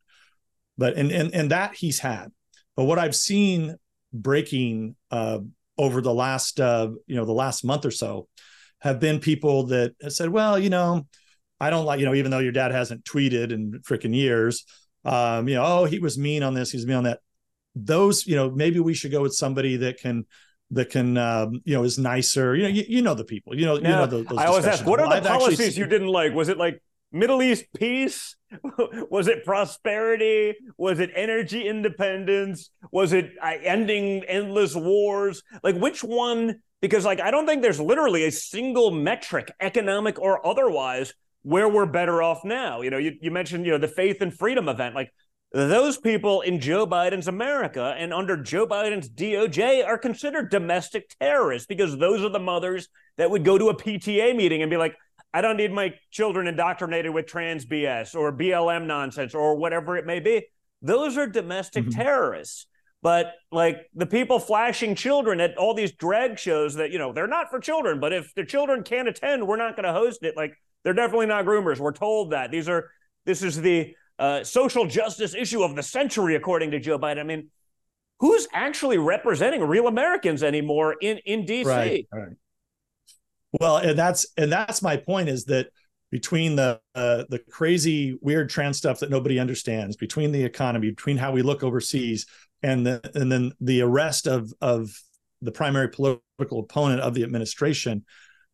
[0.79, 2.29] But and and and that he's had.
[2.77, 3.77] But what I've seen
[4.13, 5.41] breaking uh,
[5.77, 8.29] over the last uh, you know the last month or so
[8.81, 11.07] have been people that have said, well, you know,
[11.61, 14.65] I don't like you know even though your dad hasn't tweeted in freaking years,
[15.05, 17.21] um, you know, oh he was mean on this, he's mean on that.
[17.75, 20.25] Those you know maybe we should go with somebody that can
[20.71, 22.55] that can um, you know is nicer.
[22.55, 23.57] You know, you, you know the people.
[23.57, 23.89] You know, yeah.
[23.89, 26.33] you know the, I always ask, what are the I've policies you didn't like?
[26.33, 28.37] Was it like Middle East peace?
[29.11, 30.55] was it prosperity?
[30.77, 32.71] Was it energy independence?
[32.93, 35.43] Was it uh, ending endless wars?
[35.63, 36.61] Like which one?
[36.81, 41.13] Because like I don't think there's literally a single metric, economic or otherwise,
[41.43, 42.83] where we're better off now.
[42.83, 44.95] You know, you, you mentioned you know the faith and freedom event.
[44.95, 45.13] Like
[45.53, 51.67] those people in Joe Biden's America and under Joe Biden's DOJ are considered domestic terrorists
[51.67, 54.95] because those are the mothers that would go to a PTA meeting and be like,
[55.33, 60.07] I don't need my children indoctrinated with trans BS or BLM nonsense or whatever it
[60.07, 60.47] may be.
[60.83, 61.99] Those are domestic mm-hmm.
[61.99, 62.67] terrorists.
[63.01, 67.29] But like the people flashing children at all these drag shows that, you know, they're
[67.29, 70.37] not for children, but if the children can't attend, we're not going to host it.
[70.37, 71.79] Like they're definitely not groomers.
[71.79, 72.51] We're told that.
[72.51, 72.91] These are,
[73.25, 77.21] this is the uh, social justice issue of the century, according to Joe Biden.
[77.21, 77.49] I mean,
[78.19, 81.67] who's actually representing real Americans anymore in, in DC?
[81.67, 82.37] Right, right.
[83.61, 85.69] Well, and that's, and that's my point is that
[86.11, 91.17] between the uh, the crazy weird trans stuff that nobody understands between the economy between
[91.17, 92.27] how we look overseas
[92.63, 94.91] and the, and then the arrest of of
[95.43, 98.05] the primary political opponent of the administration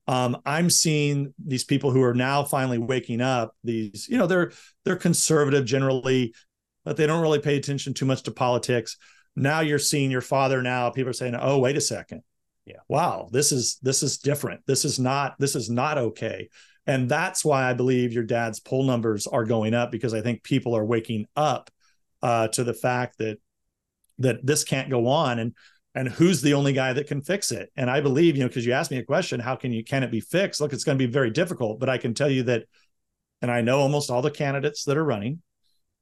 [0.07, 4.53] um, i'm seeing these people who are now finally waking up these you know they're
[4.85, 6.35] they're conservative generally
[6.85, 8.97] but they don't really pay attention too much to politics.
[9.37, 12.23] Now you're seeing your father now people are saying oh wait a second.
[12.67, 12.81] Yeah.
[12.89, 14.61] Wow this is this is different.
[14.67, 16.49] This is not this is not okay.
[16.87, 20.43] And that's why i believe your dad's poll numbers are going up because i think
[20.43, 21.71] people are waking up
[22.23, 23.39] uh, to the fact that
[24.19, 25.55] that this can't go on and
[25.97, 27.71] and who's the only guy that can fix it?
[27.77, 30.03] And i believe you know because you asked me a question how can you can
[30.03, 30.61] it be fixed?
[30.61, 32.65] Look it's going to be very difficult but i can tell you that
[33.43, 35.43] and i know almost all the candidates that are running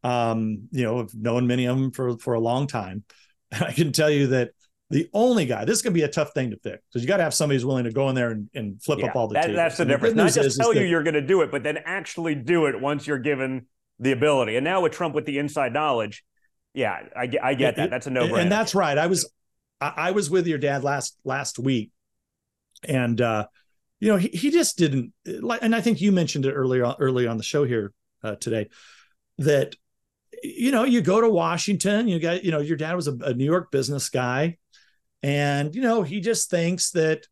[0.05, 3.05] um you know i've known many of them for for a long time
[3.53, 4.51] and i can tell you that
[4.91, 7.09] the only guy this is going to be a tough thing to fix because you
[7.09, 9.17] got to have somebody who's willing to go in there and, and flip yeah, up
[9.17, 10.15] all the that, that's the and difference.
[10.15, 11.79] the not just is, tell is you that, you're going to do it but then
[11.85, 13.67] actually do it once you're given
[13.99, 14.57] the ability.
[14.57, 16.25] And now with trump with the inside knowledge
[16.75, 17.91] yeah, I, I get that.
[17.91, 18.41] That's a no brainer.
[18.41, 18.97] And that's right.
[18.97, 19.31] I was
[19.81, 21.91] I, I, was with your dad last last week,
[22.87, 23.47] and uh,
[24.01, 25.61] you know he, he just didn't like.
[25.63, 27.93] And I think you mentioned it earlier early on the show here
[28.23, 28.69] uh, today
[29.39, 29.77] that
[30.43, 32.09] you know you go to Washington.
[32.09, 34.57] You got you know your dad was a, a New York business guy,
[35.23, 37.27] and you know he just thinks that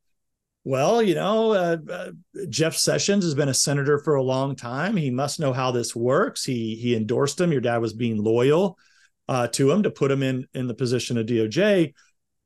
[0.62, 2.10] well, you know, uh, uh,
[2.50, 4.94] Jeff Sessions has been a senator for a long time.
[4.94, 6.44] He must know how this works.
[6.44, 7.50] He he endorsed him.
[7.50, 8.76] Your dad was being loyal
[9.30, 11.94] uh, to him to put him in in the position of DOJ.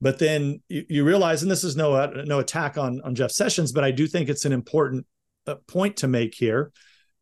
[0.02, 3.30] But then you, you realize, and this is no uh, no attack on on Jeff
[3.30, 5.06] Sessions, but I do think it's an important
[5.46, 6.72] uh, point to make here.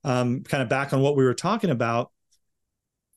[0.05, 2.11] Um, kind of back on what we were talking about.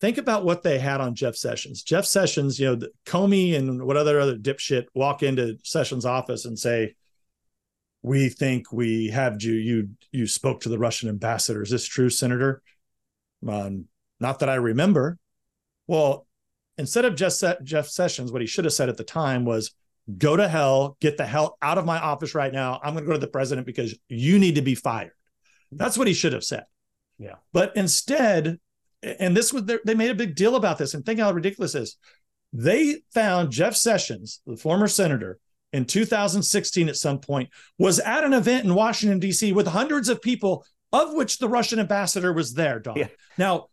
[0.02, 1.82] Think about what they had on Jeff Sessions.
[1.82, 6.46] Jeff Sessions, you know, the, Comey and what other other dipshit walk into Sessions' office
[6.46, 6.94] and say,
[8.04, 9.54] "We think we have you.
[9.54, 11.64] You you spoke to the Russian ambassador.
[11.64, 12.62] Is this true, Senator?"
[13.48, 13.86] Um,
[14.20, 15.18] not that I remember.
[15.88, 16.28] Well,
[16.78, 19.74] instead of just Jeff Sessions, what he should have said at the time was,
[20.18, 22.80] go to hell, get the hell out of my office right now.
[22.84, 25.14] I'm going to go to the president because you need to be fired.
[25.72, 26.66] That's what he should have said.
[27.18, 27.36] Yeah.
[27.54, 28.60] But instead,
[29.02, 31.98] and this was, they made a big deal about this and think how ridiculous is.
[32.54, 35.40] They found Jeff Sessions, the former senator,
[35.74, 39.52] in 2016 at some point, was at an event in Washington, D.C.
[39.52, 42.96] with hundreds of people, of which the Russian ambassador was there, Don.
[42.96, 43.08] Yeah.
[43.38, 43.68] Now,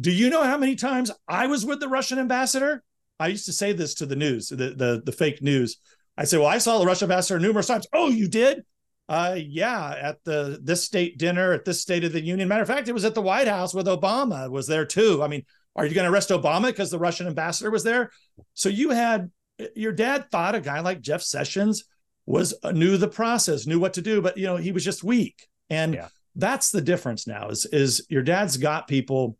[0.00, 2.82] do you know how many times I was with the Russian ambassador?
[3.18, 5.78] I used to say this to the news, the the, the fake news.
[6.18, 7.86] I say, well, I saw the Russian ambassador numerous times.
[7.92, 8.64] Oh, you did?
[9.08, 12.48] Uh, yeah, at the this state dinner at this State of the Union.
[12.48, 15.22] Matter of fact, it was at the White House with Obama was there too.
[15.22, 15.44] I mean,
[15.76, 18.10] are you going to arrest Obama because the Russian ambassador was there?
[18.54, 19.30] So you had
[19.74, 21.84] your dad thought a guy like Jeff Sessions
[22.26, 25.04] was uh, knew the process, knew what to do, but you know he was just
[25.04, 26.08] weak, and yeah.
[26.34, 27.48] that's the difference now.
[27.48, 29.38] Is is your dad's got people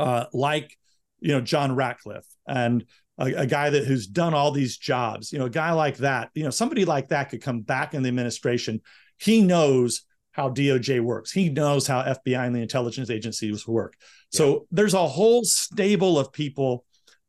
[0.00, 0.76] uh, like
[1.20, 2.84] you know John Ratcliffe and
[3.18, 5.32] a, a, guy that who's done all these jobs.
[5.32, 6.30] You know, a guy like that.
[6.34, 8.80] You know, somebody like that could come back in the administration.
[9.18, 11.30] He knows how DOJ works.
[11.30, 13.94] He knows how FBI and the intelligence agencies work.
[14.30, 14.58] So yeah.
[14.70, 16.84] there's a whole stable of people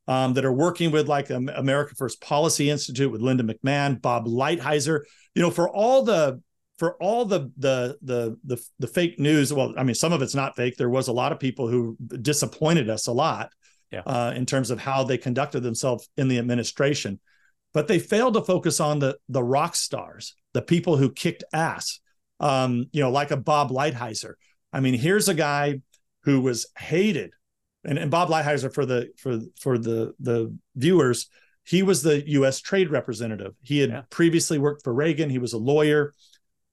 [0.07, 5.01] um, that are working with like America First Policy Institute with Linda McMahon, Bob Lighthizer.
[5.35, 6.41] You know, for all the
[6.81, 10.33] for all the, the the the the fake news well i mean some of it's
[10.33, 10.77] not fake.
[10.77, 13.51] There was a lot of people who disappointed us a lot
[13.91, 13.99] yeah.
[13.99, 17.19] uh, in terms of how they conducted themselves in the administration.
[17.71, 21.99] But they failed to focus on the the rock stars the people who kicked ass
[22.39, 24.33] um, you know like a bob lighthizer.
[24.73, 25.81] I mean here's a guy
[26.23, 27.29] who was hated.
[27.83, 31.29] And, and bob lighthizer for the for for the the viewers
[31.63, 33.53] he was the us trade representative.
[33.61, 34.01] He had yeah.
[34.09, 35.29] previously worked for reagan.
[35.29, 36.11] He was a lawyer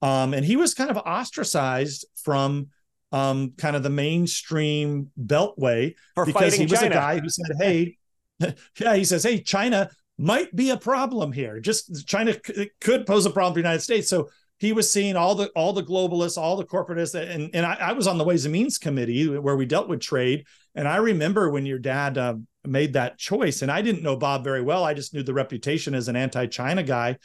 [0.01, 2.67] um, and he was kind of ostracized from
[3.11, 6.91] um, kind of the mainstream beltway For because he was China.
[6.91, 7.97] a guy who said, "Hey,
[8.79, 11.59] yeah," he says, "Hey, China might be a problem here.
[11.59, 14.29] Just China c- could pose a problem for the United States." So
[14.59, 17.91] he was seeing all the all the globalists, all the corporatists, and and I, I,
[17.93, 20.45] was on the Ways and Means Committee where we dealt with trade.
[20.75, 22.35] And I remember when your dad uh,
[22.65, 24.83] made that choice, and I didn't know Bob very well.
[24.83, 27.17] I just knew the reputation as an anti-China guy,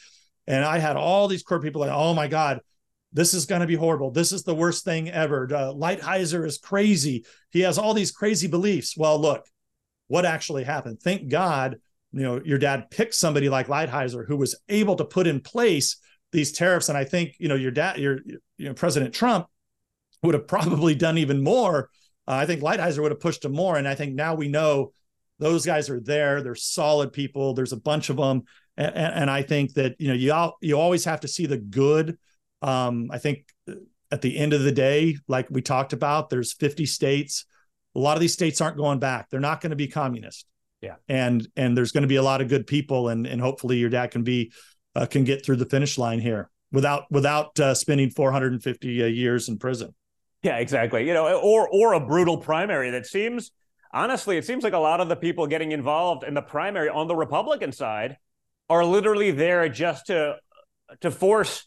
[0.46, 2.60] and I had all these corporate people like, oh my God,
[3.12, 4.10] this is going to be horrible.
[4.10, 5.44] This is the worst thing ever.
[5.44, 7.24] Uh, Lighthizer is crazy.
[7.50, 8.96] He has all these crazy beliefs.
[8.96, 9.46] Well, look,
[10.08, 11.00] what actually happened?
[11.00, 11.76] Thank God,
[12.12, 15.96] you know, your dad picked somebody like Lighthizer who was able to put in place
[16.32, 16.88] these tariffs.
[16.88, 18.18] And I think you know your dad, your
[18.58, 19.46] you know President Trump
[20.22, 21.88] would have probably done even more.
[22.26, 23.76] Uh, I think Lighthizer would have pushed him more.
[23.76, 24.92] And I think now we know
[25.38, 26.42] those guys are there.
[26.42, 27.54] They're solid people.
[27.54, 28.42] There's a bunch of them,
[28.76, 31.58] and, and I think that you know you all, you always have to see the
[31.58, 32.18] good.
[32.62, 33.46] Um, I think
[34.10, 37.46] at the end of the day, like we talked about, there's 50 states.
[37.94, 39.28] A lot of these states aren't going back.
[39.30, 40.46] They're not going to be communist.
[40.80, 40.96] Yeah.
[41.08, 43.90] And and there's going to be a lot of good people, and and hopefully your
[43.90, 44.52] dad can be
[44.94, 49.48] uh, can get through the finish line here without without uh, spending 450 uh, years
[49.48, 49.94] in prison.
[50.42, 51.06] Yeah, exactly.
[51.06, 53.50] You know, or or a brutal primary that seems
[53.92, 57.08] honestly, it seems like a lot of the people getting involved in the primary on
[57.08, 58.18] the Republican side
[58.68, 60.36] are literally there just to
[61.00, 61.66] to force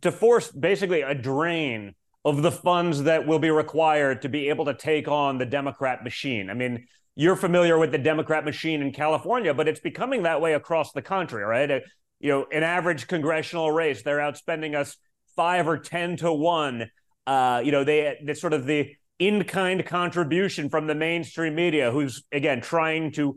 [0.00, 1.94] to force basically a drain
[2.24, 6.02] of the funds that will be required to be able to take on the Democrat
[6.02, 6.50] machine.
[6.50, 10.54] I mean, you're familiar with the Democrat machine in California, but it's becoming that way
[10.54, 11.70] across the country, right?
[11.70, 11.80] Uh,
[12.18, 14.96] you know, an average congressional race, they're outspending us
[15.36, 16.90] five or 10 to one.
[17.26, 21.90] Uh, you know, they, they sort of the in kind contribution from the mainstream media,
[21.90, 23.36] who's again trying to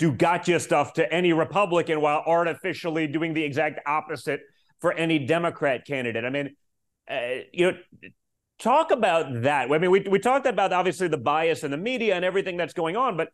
[0.00, 4.40] do gotcha stuff to any Republican while artificially doing the exact opposite
[4.80, 6.24] for any Democrat candidate.
[6.24, 6.56] I mean,
[7.08, 7.78] uh, you know,
[8.58, 9.70] talk about that.
[9.70, 12.72] I mean, we we talked about obviously the bias in the media and everything that's
[12.72, 13.28] going on, but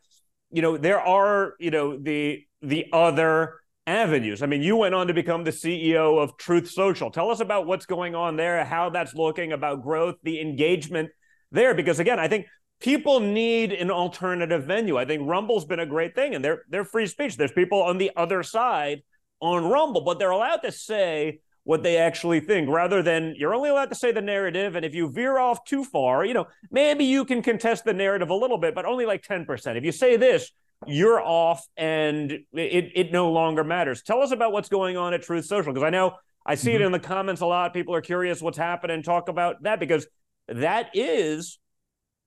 [0.50, 4.42] you know, there are you know the the other avenues.
[4.42, 7.12] I mean, you went on to become the CEO of Truth Social.
[7.12, 11.10] Tell us about what's going on there, how that's looking, about growth, the engagement
[11.52, 12.46] there, because again, I think
[12.80, 14.96] people need an alternative venue.
[14.96, 17.36] I think Rumble's been a great thing, and they're they're free speech.
[17.36, 19.02] There's people on the other side
[19.40, 23.68] on Rumble, but they're allowed to say what they actually think rather than you're only
[23.68, 24.76] allowed to say the narrative.
[24.76, 28.30] And if you veer off too far, you know, maybe you can contest the narrative
[28.30, 29.76] a little bit, but only like 10%.
[29.76, 30.52] If you say this,
[30.86, 34.02] you're off and it, it no longer matters.
[34.02, 36.14] Tell us about what's going on at Truth Social because I know
[36.46, 36.82] I see mm-hmm.
[36.82, 37.74] it in the comments a lot.
[37.74, 39.02] People are curious what's happening.
[39.02, 40.06] Talk about that because
[40.46, 41.58] that is,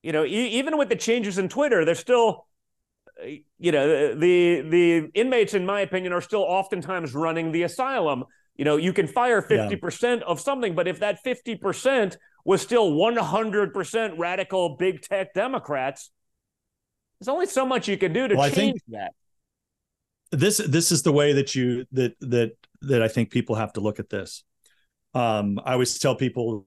[0.02, 2.46] you know, e- even with the changes in Twitter, there's still
[3.58, 8.24] you know the the inmates in my opinion are still oftentimes running the asylum
[8.60, 14.18] you know, you can fire 50% of something, but if that 50% was still 100%
[14.18, 16.10] radical big tech Democrats,
[17.18, 19.12] there's only so much you can do to well, change that.
[20.30, 23.80] This this is the way that you that that that I think people have to
[23.80, 24.44] look at this.
[25.14, 26.66] Um, I always tell people,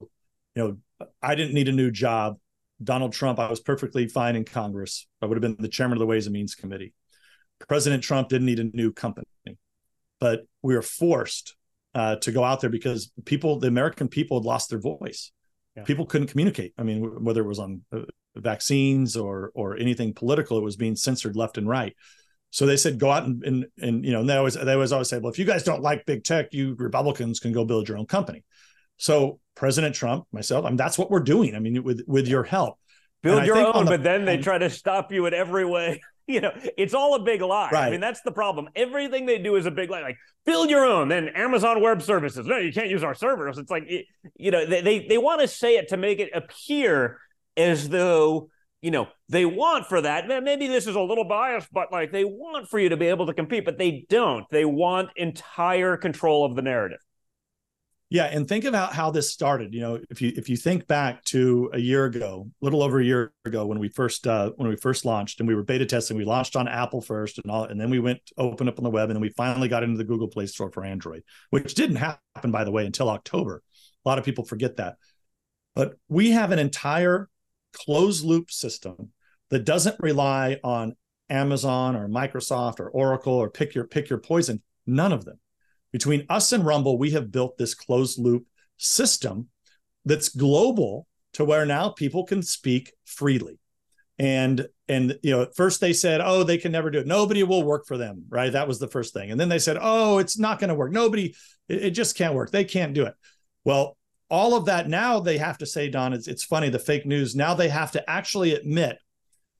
[0.55, 2.39] you know, I didn't need a new job.
[2.83, 5.07] Donald Trump, I was perfectly fine in Congress.
[5.21, 6.93] I would have been the chairman of the Ways and Means Committee.
[7.67, 9.25] President Trump didn't need a new company,
[10.19, 11.55] but we were forced
[11.95, 15.31] uh, to go out there because people, the American people, had lost their voice.
[15.75, 15.83] Yeah.
[15.83, 16.73] People couldn't communicate.
[16.77, 18.01] I mean, whether it was on uh,
[18.35, 21.95] vaccines or or anything political, it was being censored left and right.
[22.49, 24.91] So they said, go out and and, and you know, and they always they always
[24.91, 27.87] always say, well, if you guys don't like big tech, you Republicans can go build
[27.87, 28.43] your own company.
[28.97, 31.55] So President Trump, myself, I mean, that's what we're doing.
[31.55, 32.79] I mean, with with your help,
[33.21, 36.01] build your own, the, but then they try to stop you in every way.
[36.27, 37.69] you know, it's all a big lie.
[37.71, 37.87] Right.
[37.87, 38.69] I mean, that's the problem.
[38.75, 40.01] Everything they do is a big lie.
[40.01, 41.09] Like, build your own.
[41.09, 42.45] Then Amazon Web Services.
[42.45, 43.57] No, you can't use our servers.
[43.57, 43.89] It's like,
[44.37, 47.19] you know, they they, they want to say it to make it appear
[47.57, 48.49] as though
[48.81, 50.27] you know they want for that.
[50.27, 53.27] Maybe this is a little biased, but like they want for you to be able
[53.27, 54.45] to compete, but they don't.
[54.49, 56.99] They want entire control of the narrative.
[58.13, 59.73] Yeah, and think about how this started.
[59.73, 62.99] You know, if you if you think back to a year ago, a little over
[62.99, 65.87] a year ago, when we first uh, when we first launched and we were beta
[65.87, 68.83] testing, we launched on Apple first, and all, and then we went open up on
[68.83, 71.73] the web, and then we finally got into the Google Play Store for Android, which
[71.73, 73.63] didn't happen, by the way, until October.
[74.05, 74.97] A lot of people forget that,
[75.73, 77.29] but we have an entire
[77.73, 79.09] closed loop system
[79.49, 80.95] that doesn't rely on
[81.31, 84.61] Amazon or Microsoft or Oracle or pick your pick your poison.
[84.85, 85.39] None of them
[85.93, 88.45] between us and Rumble, we have built this closed loop
[88.77, 89.47] system
[90.03, 93.59] that's global to where now people can speak freely.
[94.19, 97.07] And and you know, at first they said, "Oh, they can never do it.
[97.07, 98.51] Nobody will work for them." Right?
[98.51, 99.31] That was the first thing.
[99.31, 100.91] And then they said, "Oh, it's not going to work.
[100.91, 101.33] Nobody
[101.69, 102.51] it, it just can't work.
[102.51, 103.13] They can't do it."
[103.63, 103.97] Well,
[104.29, 107.35] all of that now they have to say, Don, it's, it's funny, the fake news.
[107.35, 108.97] Now they have to actually admit,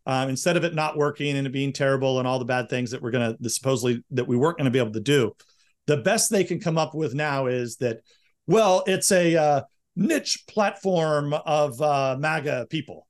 [0.05, 2.91] um, instead of it not working and it being terrible and all the bad things
[2.91, 5.31] that we're going to supposedly that we weren't going to be able to do,
[5.87, 8.01] the best they can come up with now is that
[8.45, 9.61] well, it's a uh,
[9.95, 13.07] niche platform of uh, MAGA people.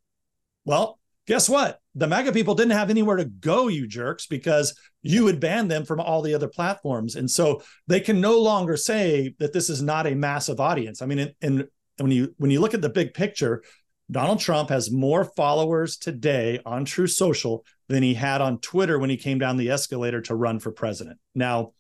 [0.65, 1.79] Well, guess what?
[1.95, 5.85] The MAGA people didn't have anywhere to go, you jerks, because you had banned them
[5.85, 7.15] from all the other platforms.
[7.15, 11.01] And so they can no longer say that this is not a massive audience.
[11.01, 11.67] I mean, and
[11.97, 13.63] when you when you look at the big picture,
[14.09, 19.09] Donald Trump has more followers today on Truth Social than he had on Twitter when
[19.09, 21.19] he came down the escalator to run for president.
[21.35, 21.73] Now,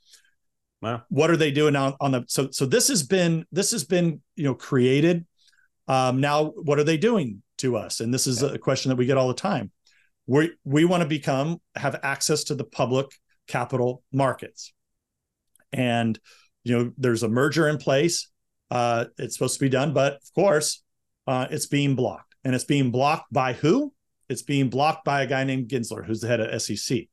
[0.83, 1.01] wow.
[1.09, 4.21] what are they doing on, on the so so this has been this has been
[4.35, 5.25] you know created.
[5.87, 7.99] Um, now, what are they doing to us?
[7.99, 8.51] And this is yeah.
[8.53, 9.71] a question that we get all the time.
[10.27, 13.07] We we want to become have access to the public
[13.47, 14.73] capital markets,
[15.71, 16.19] and
[16.63, 18.29] you know there's a merger in place.
[18.71, 20.83] Uh, it's supposed to be done, but of course,
[21.27, 22.33] uh, it's being blocked.
[22.43, 23.93] And it's being blocked by who?
[24.29, 27.07] It's being blocked by a guy named Gensler, who's the head of SEC.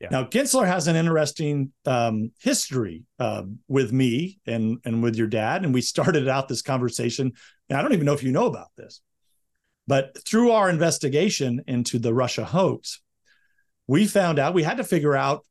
[0.00, 0.08] Yeah.
[0.10, 5.64] Now, Gensler has an interesting um, history uh, with me and, and with your dad.
[5.64, 7.32] And we started out this conversation.
[7.68, 9.00] And I don't even know if you know about this,
[9.86, 13.00] but through our investigation into the Russia hoax,
[13.86, 15.44] we found out we had to figure out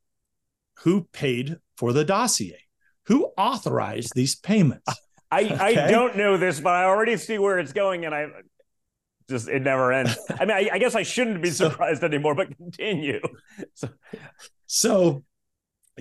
[0.79, 2.59] who paid for the dossier,
[3.05, 4.85] who authorized these payments.
[5.31, 5.55] I, okay.
[5.55, 8.27] I don't know this, but I already see where it's going, and I
[9.29, 10.17] just it never ends.
[10.39, 13.19] I mean, I, I guess I shouldn't be surprised so, anymore, but continue.
[13.75, 13.89] So,
[14.65, 15.23] so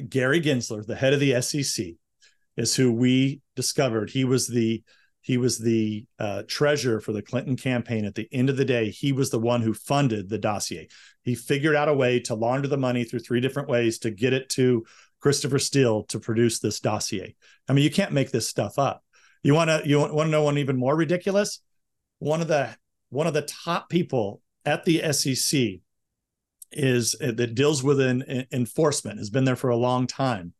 [0.08, 1.94] Gary Gensler, the head of the SEC,
[2.56, 4.10] is who we discovered.
[4.10, 4.82] He was the
[5.20, 8.04] he was the uh, treasurer for the Clinton campaign.
[8.04, 10.88] At the end of the day, he was the one who funded the dossier.
[11.22, 14.32] He figured out a way to launder the money through three different ways to get
[14.32, 14.84] it to
[15.20, 17.36] Christopher Steele to produce this dossier.
[17.68, 19.04] I mean, you can't make this stuff up.
[19.44, 21.60] You want to you want to know one even more ridiculous?
[22.18, 22.76] One of the
[23.12, 25.80] one of the top people at the SEC
[26.72, 30.54] is uh, that deals with an, enforcement has been there for a long time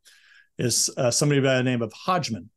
[0.59, 2.51] is uh, somebody by the name of Hodgman.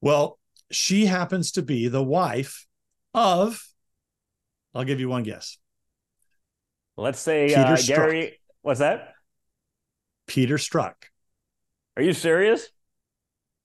[0.00, 0.40] Well,
[0.72, 2.66] she happens to be the wife
[3.14, 3.62] of
[4.74, 5.58] I'll give you one guess.
[6.96, 8.40] Let's say uh, Gary.
[8.62, 9.12] What's that?
[10.26, 10.94] Peter Strzok.
[11.96, 12.68] Are you serious?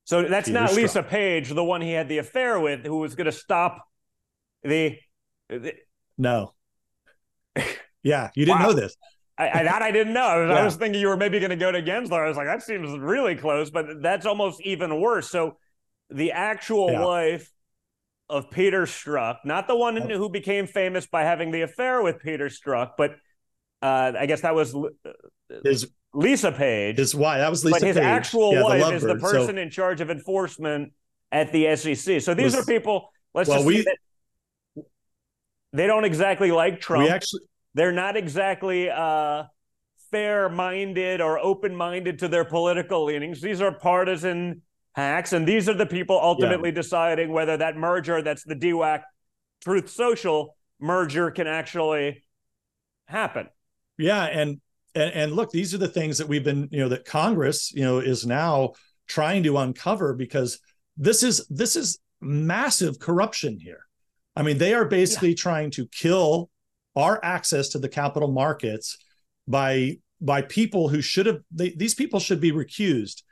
[0.06, 0.74] So that's Peter not.
[0.76, 3.84] Lisa Page, the one he had the affair with, who was going to stop
[4.64, 4.98] the.
[6.18, 6.54] No.
[8.04, 8.68] Yeah, you didn't wow.
[8.68, 8.96] know this.
[9.38, 10.22] I, I, that I didn't know.
[10.22, 10.56] I was, yeah.
[10.56, 12.24] I was, thinking you were maybe going to go to Gensler.
[12.24, 15.30] I was like, that seems really close, but that's almost even worse.
[15.30, 15.58] So
[16.10, 17.04] the actual yeah.
[17.04, 17.50] wife
[18.30, 22.48] of Peter Strzok, not the one who became famous by having the affair with Peter
[22.48, 23.16] Strzok, but
[23.82, 24.90] uh, I guess that was uh,
[25.64, 26.98] his Lisa Page.
[26.98, 27.40] His wife.
[27.40, 28.06] That was Lisa But his Page.
[28.06, 30.94] actual yeah, wife is the person so, in charge of enforcement
[31.32, 32.22] at the SEC.
[32.22, 33.10] So these was, are people.
[33.34, 33.98] Let's well, just we, that
[35.74, 37.06] they don't exactly like Trump.
[37.06, 37.42] We actually,
[37.74, 39.44] they're not exactly uh,
[40.12, 43.42] fair-minded or open-minded to their political leanings.
[43.42, 44.62] These are partisan
[44.94, 46.76] hacks, and these are the people ultimately yeah.
[46.76, 49.02] deciding whether that merger, that's the DWAC
[49.64, 52.24] Truth Social merger, can actually
[53.08, 53.48] happen.
[53.98, 54.62] Yeah, and
[54.96, 57.84] and, and look, these are the things that we've been, you know, that Congress, you
[57.84, 58.74] know, is now
[59.08, 60.60] trying to uncover because
[60.96, 63.88] this is this is massive corruption here.
[64.36, 65.36] I mean, they are basically yeah.
[65.36, 66.50] trying to kill
[66.96, 68.98] our access to the capital markets
[69.48, 73.24] by by people who should have they, these people should be recused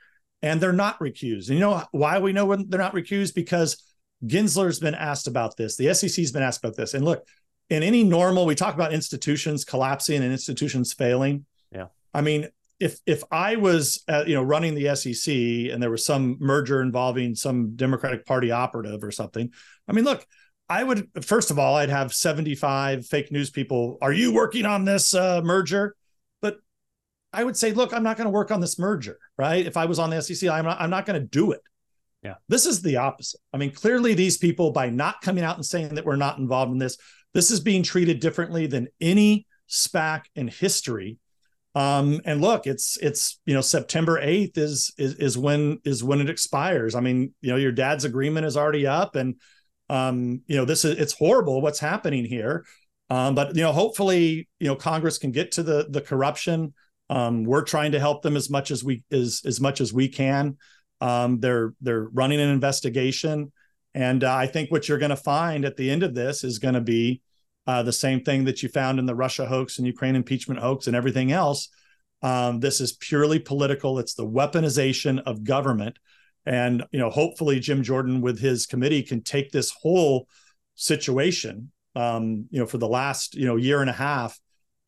[0.42, 1.48] and they're not recused.
[1.48, 3.82] And you know why we know when they're not recused because
[4.24, 5.76] Gensler's been asked about this.
[5.76, 6.94] The SEC's been asked about this.
[6.94, 7.26] And look,
[7.70, 11.46] in any normal, we talk about institutions collapsing and institutions failing.
[11.72, 11.86] Yeah.
[12.12, 12.48] I mean,
[12.78, 15.32] if if I was uh, you know running the SEC
[15.72, 19.50] and there was some merger involving some Democratic Party operative or something,
[19.88, 20.26] I mean, look,
[20.72, 23.98] I would first of all, I'd have 75 fake news people.
[24.00, 25.94] Are you working on this uh, merger?
[26.40, 26.56] But
[27.30, 29.66] I would say, look, I'm not going to work on this merger, right?
[29.66, 31.60] If I was on the SEC, I'm not, I'm not going to do it.
[32.22, 32.36] Yeah.
[32.48, 33.40] This is the opposite.
[33.52, 36.72] I mean, clearly these people, by not coming out and saying that we're not involved
[36.72, 36.96] in this,
[37.34, 41.18] this is being treated differently than any SPAC in history
[41.74, 46.20] um, and look, it's it's you know September eighth is, is is when is when
[46.20, 46.94] it expires.
[46.94, 49.36] I mean, you know, your dad's agreement is already up, and
[49.92, 52.64] um, you know this is it's horrible what's happening here.
[53.10, 56.72] Um, but you know, hopefully, you know, Congress can get to the the corruption.
[57.10, 60.08] Um, we're trying to help them as much as we as as much as we
[60.08, 60.56] can.
[61.02, 63.52] Um, they're they're running an investigation,
[63.94, 66.58] and uh, I think what you're going to find at the end of this is
[66.58, 67.20] going to be
[67.66, 70.86] uh, the same thing that you found in the Russia hoax and Ukraine impeachment hoax
[70.86, 71.68] and everything else.
[72.22, 73.98] Um, this is purely political.
[73.98, 75.98] It's the weaponization of government.
[76.44, 80.28] And, you know, hopefully Jim Jordan with his committee can take this whole
[80.74, 84.38] situation, um, you know, for the last, you know, year and a half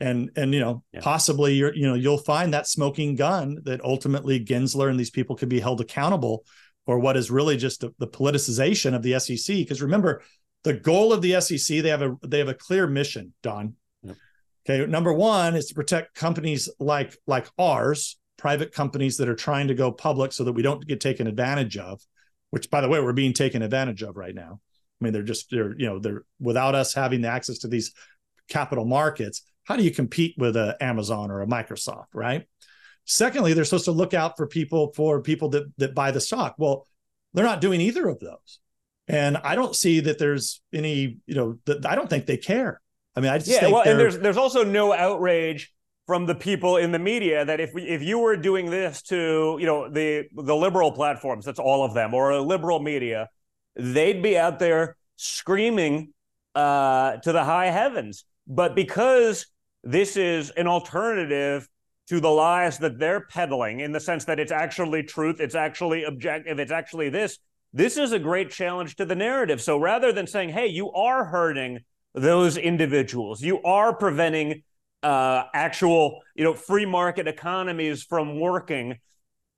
[0.00, 1.00] and, and, you know, yeah.
[1.00, 5.36] possibly you're, you know, you'll find that smoking gun that ultimately Gensler and these people
[5.36, 6.44] could be held accountable
[6.86, 9.56] or what is really just the, the politicization of the SEC.
[9.56, 10.22] Because remember,
[10.64, 13.74] the goal of the SEC they have a they have a clear mission, Don.
[14.02, 14.16] Yep.
[14.66, 19.68] Okay, number one is to protect companies like like ours, private companies that are trying
[19.68, 21.98] to go public, so that we don't get taken advantage of.
[22.50, 24.60] Which, by the way, we're being taken advantage of right now.
[25.00, 27.94] I mean, they're just they're you know they're without us having the access to these
[28.50, 29.44] capital markets.
[29.62, 32.46] How do you compete with a Amazon or a Microsoft, right?
[33.06, 36.56] Secondly, they're supposed to look out for people for people that that buy the stock.
[36.58, 36.86] Well,
[37.32, 38.60] they're not doing either of those,
[39.08, 41.16] and I don't see that there's any.
[41.24, 42.82] You know, that I don't think they care.
[43.16, 43.68] I mean, I just yeah.
[43.68, 45.73] well, and there's there's also no outrage
[46.06, 49.56] from the people in the media that if we, if you were doing this to
[49.58, 53.28] you know the the liberal platforms, that's all of them, or a liberal media,
[53.76, 56.12] they'd be out there screaming
[56.54, 58.24] uh, to the high heavens.
[58.46, 59.46] But because
[59.82, 61.68] this is an alternative
[62.08, 66.04] to the lies that they're peddling in the sense that it's actually truth, it's actually
[66.04, 67.38] objective, it's actually this.
[67.72, 69.60] This is a great challenge to the narrative.
[69.60, 71.80] So rather than saying, hey, you are hurting
[72.14, 74.62] those individuals, you are preventing
[75.04, 78.98] uh, actual, you know, free market economies from working.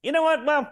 [0.02, 0.44] You know what?
[0.44, 0.68] Well,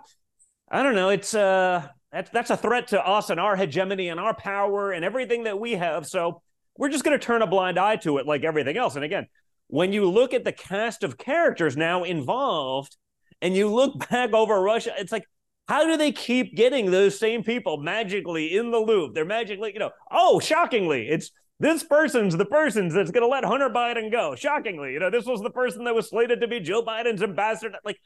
[0.68, 1.11] I don't know.
[1.11, 5.05] It's uh, that's that's a threat to us and our hegemony and our power and
[5.05, 6.07] everything that we have.
[6.07, 6.43] So
[6.77, 8.97] we're just going to turn a blind eye to it, like everything else.
[8.97, 9.29] And again,
[9.68, 12.97] when you look at the cast of characters now involved
[13.41, 15.25] and you look back over Russia, it's like,
[15.68, 19.14] how do they keep getting those same people magically in the loop?
[19.14, 23.44] They're magically, you know, oh, shockingly, it's this person's the person that's going to let
[23.44, 24.34] Hunter Biden go.
[24.34, 27.78] Shockingly, you know, this was the person that was slated to be Joe Biden's ambassador.
[27.84, 27.98] Like,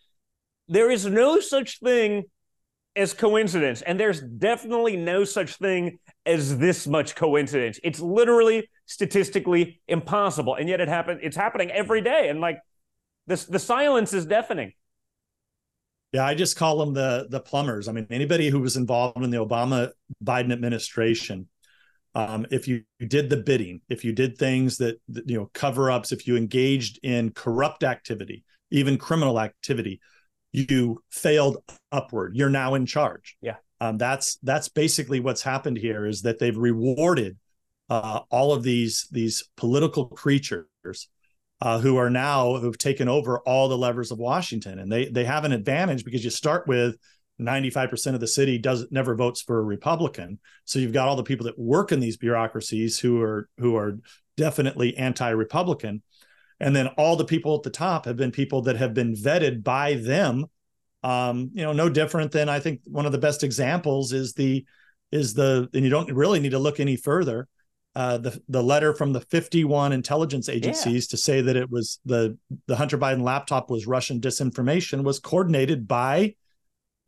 [0.69, 2.25] there is no such thing
[2.99, 3.81] as coincidence.
[3.83, 7.79] And there's definitely no such thing as this much coincidence.
[7.83, 10.57] It's literally statistically impossible.
[10.57, 12.29] And yet it happened, it's happening every day.
[12.29, 12.59] And like
[13.27, 14.73] this the silence is deafening.
[16.13, 17.87] Yeah, I just call them the the plumbers.
[17.87, 19.91] I mean, anybody who was involved in the Obama
[20.25, 21.49] Biden administration,
[22.15, 25.91] um, if you did the bidding, if you did things that, that you know cover
[25.91, 30.01] ups, if you engaged in corrupt activity, even criminal activity,
[30.53, 31.59] you failed
[31.93, 32.35] upward.
[32.35, 33.37] You're now in charge.
[33.41, 33.57] Yeah.
[33.81, 37.37] Um, that's that's basically what's happened here is that they've rewarded
[37.91, 40.67] uh, all of these these political creatures
[41.61, 45.25] uh, who are now who've taken over all the levers of Washington, and they they
[45.25, 46.97] have an advantage because you start with
[47.41, 50.39] 95% of the city does never votes for a Republican.
[50.65, 53.99] So you've got all the people that work in these bureaucracies who are who are
[54.37, 56.03] definitely anti-Republican.
[56.61, 59.63] And then all the people at the top have been people that have been vetted
[59.63, 60.47] by them.
[61.05, 64.65] Um, you know, no different than I think one of the best examples is the
[65.13, 67.47] is the and you don't really need to look any further.
[67.95, 71.11] Uh, the the letter from the 51 intelligence agencies yeah.
[71.11, 72.37] to say that it was the
[72.67, 76.35] the Hunter Biden laptop was Russian disinformation was coordinated by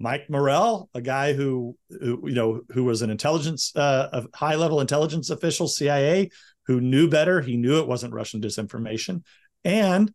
[0.02, 4.54] Mike Morell, a guy who, who you know who was an intelligence uh, a high
[4.54, 6.30] level intelligence official CIA
[6.66, 7.42] who knew better.
[7.42, 9.22] He knew it wasn't Russian disinformation
[9.62, 10.10] and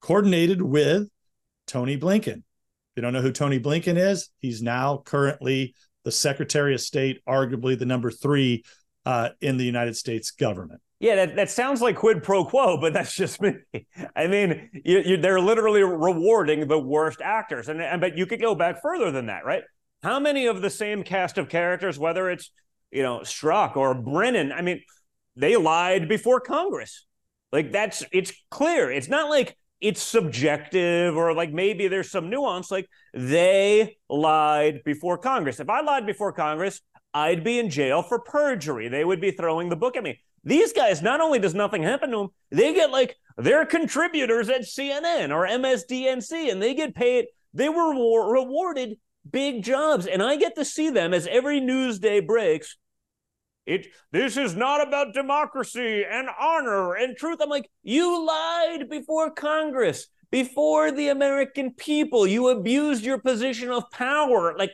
[0.00, 1.08] coordinated with
[1.68, 2.38] Tony Blinken.
[2.38, 5.74] If you don't know who Tony Blinken is, he's now currently
[6.04, 8.64] the Secretary of State, arguably the number three
[9.06, 10.80] uh, in the United States government.
[11.00, 13.54] Yeah, that, that sounds like quid pro quo, but that's just me.
[14.16, 18.40] I mean, you, you, they're literally rewarding the worst actors, and, and but you could
[18.40, 19.62] go back further than that, right?
[20.02, 22.50] How many of the same cast of characters, whether it's
[22.90, 24.82] you know Strzok or Brennan, I mean,
[25.36, 27.06] they lied before Congress.
[27.52, 28.90] Like that's it's clear.
[28.90, 32.70] It's not like it's subjective or like maybe there's some nuance.
[32.72, 35.60] Like they lied before Congress.
[35.60, 36.80] If I lied before Congress,
[37.14, 38.88] I'd be in jail for perjury.
[38.88, 40.20] They would be throwing the book at me.
[40.44, 44.62] These guys, not only does nothing happen to them, they get like they're contributors at
[44.62, 47.26] CNN or MSDNC and they get paid.
[47.54, 47.90] They were
[48.32, 48.98] rewarded
[49.28, 50.06] big jobs.
[50.06, 52.76] And I get to see them as every news day breaks
[53.68, 57.38] it this is not about democracy and honor and truth.
[57.40, 62.26] I'm like, you lied before Congress, before the American people.
[62.26, 64.56] You abused your position of power.
[64.56, 64.72] Like,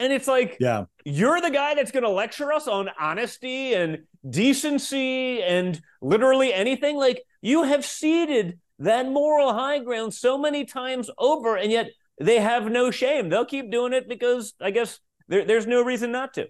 [0.00, 3.98] and it's like, yeah, you're the guy that's going to lecture us on honesty and
[4.28, 6.96] decency and literally anything.
[6.96, 12.40] Like, you have ceded that moral high ground so many times over, and yet they
[12.40, 13.28] have no shame.
[13.28, 14.98] They'll keep doing it because I guess
[15.28, 16.48] there, there's no reason not to.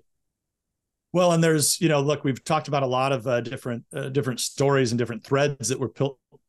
[1.13, 4.11] Well, and there's, you know, look, we've talked about a lot of uh, different uh,
[4.11, 5.91] different stories and different threads that we're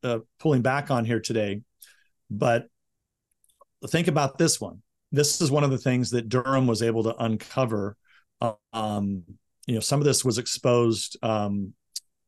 [0.04, 1.62] uh, pulling back on here today,
[2.30, 2.68] but
[3.88, 4.84] think about this one.
[5.12, 7.98] This is one of the things that Durham was able to uncover.
[8.74, 9.24] Um,
[9.68, 11.74] you know, some of this was exposed um,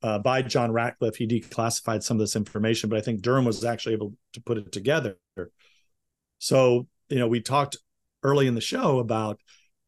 [0.01, 1.15] uh, by John Ratcliffe.
[1.15, 4.57] He declassified some of this information, but I think Durham was actually able to put
[4.57, 5.18] it together.
[6.39, 7.77] So, you know, we talked
[8.22, 9.39] early in the show about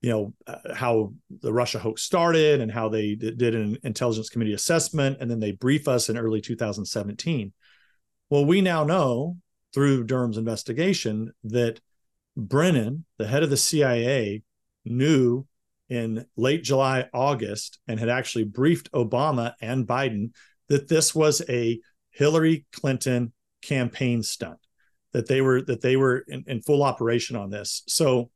[0.02, 4.54] you know uh, how the Russia hoax started and how they did an intelligence committee
[4.54, 7.52] assessment, and then they brief us in early 2017.
[8.30, 9.38] Well, we now know
[9.74, 11.80] through Durham's investigation that
[12.36, 14.44] Brennan, the head of the CIA,
[14.84, 15.46] knew
[15.90, 20.32] in late July, August, and had actually briefed Obama and Biden
[20.68, 21.80] that this was a
[22.12, 24.60] Hillary Clinton campaign stunt,
[25.14, 27.84] that they were that they were in, in full operation on this.
[27.88, 28.32] So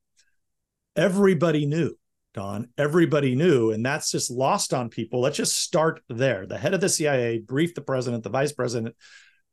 [0.96, 1.96] everybody knew,
[2.34, 2.70] Don.
[2.78, 5.22] Everybody knew, and that's just lost on people.
[5.22, 6.46] Let's just start there.
[6.46, 8.96] The head of the CIA briefed the president, the vice president.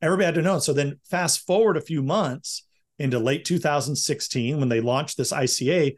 [0.03, 0.59] Everybody had to know.
[0.59, 2.66] So then, fast forward a few months
[2.99, 5.95] into late 2016 when they launched this ICA.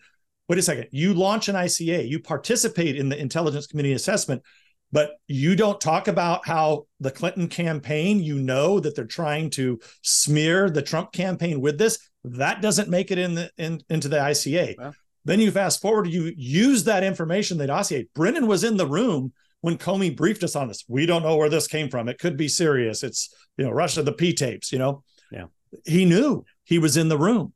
[0.48, 0.88] Wait a second.
[0.90, 4.42] You launch an ICA, you participate in the intelligence community assessment,
[4.90, 9.78] but you don't talk about how the Clinton campaign, you know that they're trying to
[10.02, 11.98] smear the Trump campaign with this.
[12.24, 14.94] That doesn't make it in the in, into the ICA.
[15.24, 18.08] Then you fast forward, you use that information, the dossier.
[18.14, 20.84] Brennan was in the room when Comey briefed us on this.
[20.88, 22.08] We don't know where this came from.
[22.08, 23.02] It could be serious.
[23.02, 25.02] It's, you know, Russia, the P tapes, you know.
[25.30, 25.46] Yeah.
[25.84, 27.52] He knew he was in the room.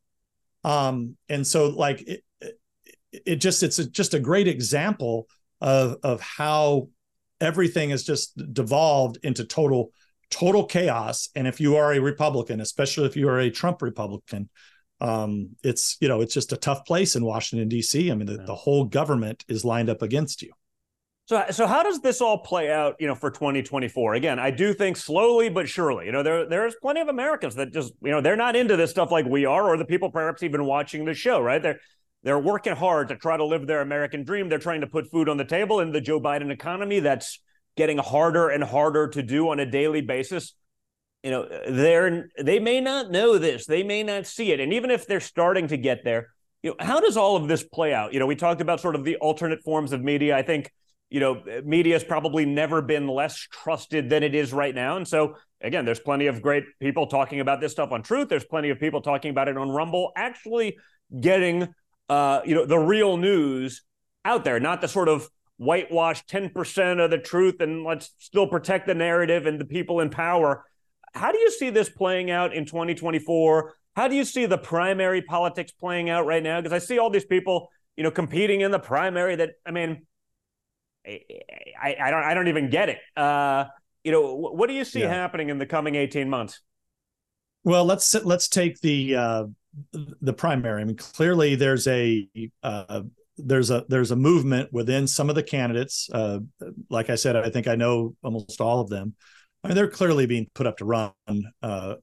[0.63, 2.23] Um, and so like it,
[3.11, 5.27] it, just it's a, just a great example
[5.61, 6.89] of of how
[7.41, 9.91] everything has just devolved into total
[10.29, 11.29] total chaos.
[11.35, 14.49] And if you are a Republican, especially if you are a Trump Republican,
[15.01, 18.09] um, it's you know it's just a tough place in Washington D.C.
[18.09, 18.45] I mean, the, yeah.
[18.45, 20.53] the whole government is lined up against you.
[21.25, 24.15] So, so how does this all play out, you know, for 2024?
[24.15, 26.05] Again, I do think slowly but surely.
[26.05, 28.91] You know, there there's plenty of Americans that just, you know, they're not into this
[28.91, 31.61] stuff like we are, or the people perhaps even watching the show, right?
[31.61, 31.79] They're
[32.23, 34.49] they're working hard to try to live their American dream.
[34.49, 36.99] They're trying to put food on the table in the Joe Biden economy.
[36.99, 37.39] That's
[37.77, 40.53] getting harder and harder to do on a daily basis
[41.23, 44.91] you know they're they may not know this they may not see it and even
[44.91, 46.27] if they're starting to get there
[46.61, 48.93] you know how does all of this play out you know we talked about sort
[48.93, 50.69] of the alternate forms of media i think
[51.13, 55.07] you know media has probably never been less trusted than it is right now and
[55.07, 58.69] so again there's plenty of great people talking about this stuff on truth there's plenty
[58.69, 60.77] of people talking about it on rumble actually
[61.19, 61.67] getting
[62.09, 63.83] uh you know the real news
[64.25, 68.87] out there not the sort of whitewash 10% of the truth and let's still protect
[68.87, 70.65] the narrative and the people in power
[71.13, 73.73] how do you see this playing out in 2024?
[73.95, 76.59] How do you see the primary politics playing out right now?
[76.59, 79.35] Because I see all these people, you know, competing in the primary.
[79.35, 80.07] That I mean,
[81.05, 82.99] I, I, don't I don't even get it.
[83.15, 83.65] Uh,
[84.03, 85.09] you know, what do you see yeah.
[85.09, 86.61] happening in the coming 18 months?
[87.63, 89.45] Well, let's let's take the uh,
[89.93, 90.81] the primary.
[90.81, 92.27] I mean, clearly there's a
[92.61, 93.03] uh,
[93.37, 96.09] there's a there's a movement within some of the candidates.
[96.13, 96.39] Uh,
[96.89, 99.15] like I said, I think I know almost all of them
[99.63, 101.95] I mean, they're clearly being put up to run uh, uh,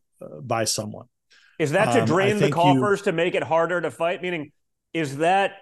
[0.42, 1.06] by someone.
[1.58, 4.22] Is that to um, drain um, the coffers you, to make it harder to fight?
[4.22, 4.52] Meaning,
[4.94, 5.52] is that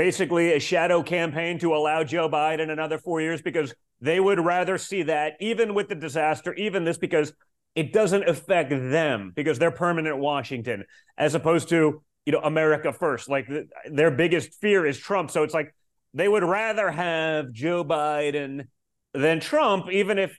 [0.00, 3.42] basically a shadow campaign to allow Joe Biden another four years?
[3.42, 7.34] Because they would rather see that, even with the disaster, even this, because
[7.74, 10.86] it doesn't affect them because they're permanent Washington,
[11.18, 13.28] as opposed to you know America first.
[13.28, 15.74] Like the, their biggest fear is Trump, so it's like
[16.14, 18.68] they would rather have Joe Biden
[19.12, 20.34] than Trump, even if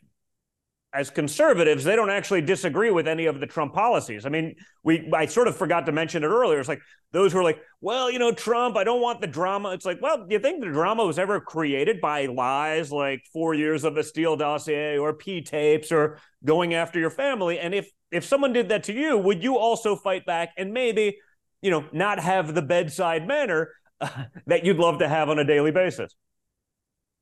[0.94, 4.26] as conservatives, they don't actually disagree with any of the Trump policies.
[4.26, 6.60] I mean, we I sort of forgot to mention it earlier.
[6.60, 6.82] It's like
[7.14, 9.72] those who are like, well, you know, Trump, I don't want the drama.
[9.72, 13.54] It's like, well, do you think the drama was ever created by lies like four
[13.54, 17.58] years of the Steele dossier or P tapes or going after your family?
[17.58, 21.18] And if if someone did that to you, would you also fight back and maybe,
[21.62, 23.70] you know, not have the bedside manner
[24.02, 26.14] uh, that you'd love to have on a daily basis?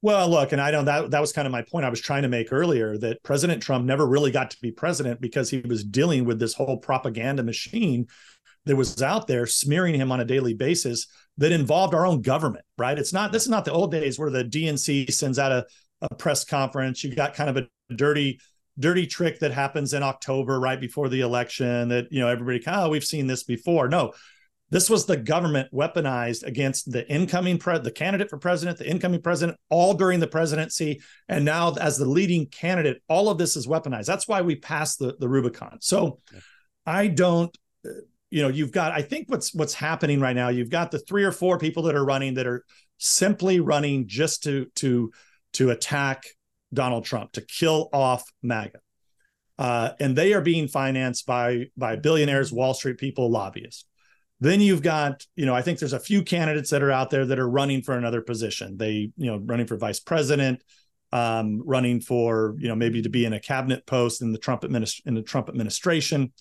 [0.02, 2.00] Well, look, and I don't know that that was kind of my point I was
[2.00, 5.60] trying to make earlier that President Trump never really got to be president because he
[5.60, 8.08] was dealing with this whole propaganda machine
[8.66, 11.08] that was out there smearing him on a daily basis
[11.38, 12.98] that involved our own government, right?
[12.98, 15.66] It's not this is not the old days where the DNC sends out a,
[16.02, 17.04] a press conference.
[17.04, 18.40] You got kind of a dirty
[18.78, 22.78] dirty trick that happens in October right before the election that you know everybody kind
[22.78, 23.90] of oh, we've seen this before.
[23.90, 24.14] No,
[24.72, 29.22] this was the government weaponized against the incoming pre- the candidate for president, the incoming
[29.22, 33.68] president, all during the presidency, and now as the leading candidate, all of this is
[33.68, 34.06] weaponized.
[34.06, 35.78] That's why we passed the the Rubicon.
[35.82, 36.20] So,
[36.86, 37.56] I don't,
[37.86, 37.90] uh,
[38.30, 38.92] you know, you've got.
[38.92, 40.50] I think what's what's happening right now.
[40.50, 42.64] You've got the three or four people that are running that are
[43.00, 45.12] simply running just to to
[45.54, 46.24] to attack
[46.74, 48.80] Donald Trump to kill off MAGA.
[49.58, 53.86] Uh, and they are being financed by by billionaires, Wall Street people, lobbyists.
[54.42, 57.26] Then you've got, you know, I think there's a few candidates that are out there
[57.26, 58.78] that are running for another position.
[58.78, 60.64] They, you know, running for vice president,
[61.12, 64.62] um, running for, you know, maybe to be in a cabinet post in the Trump
[64.62, 66.32] administ- in the Trump administration.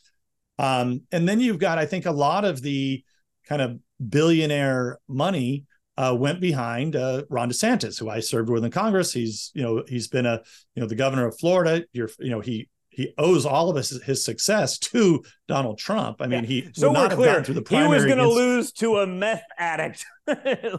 [0.58, 3.02] Um, and then you've got, I think, a lot of the
[3.48, 5.64] kind of billionaire money
[5.96, 9.12] uh, went behind uh, Ron DeSantis, who I served with in Congress.
[9.12, 10.40] He's you know he's been a
[10.76, 11.84] you know the governor of Florida.
[11.92, 12.68] You're you know he
[12.98, 16.20] he owes all of his his success to Donald Trump.
[16.20, 16.48] I mean, yeah.
[16.48, 17.44] he so we're clear.
[17.44, 18.36] Through the he was going to against...
[18.36, 20.04] lose to a meth addict,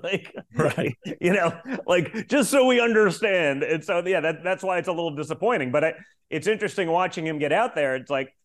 [0.04, 0.98] like right.
[1.22, 3.64] You know, like just so we understand.
[3.64, 5.72] And so yeah, that, that's why it's a little disappointing.
[5.72, 5.94] But I,
[6.30, 7.96] it's interesting watching him get out there.
[7.96, 8.36] It's like.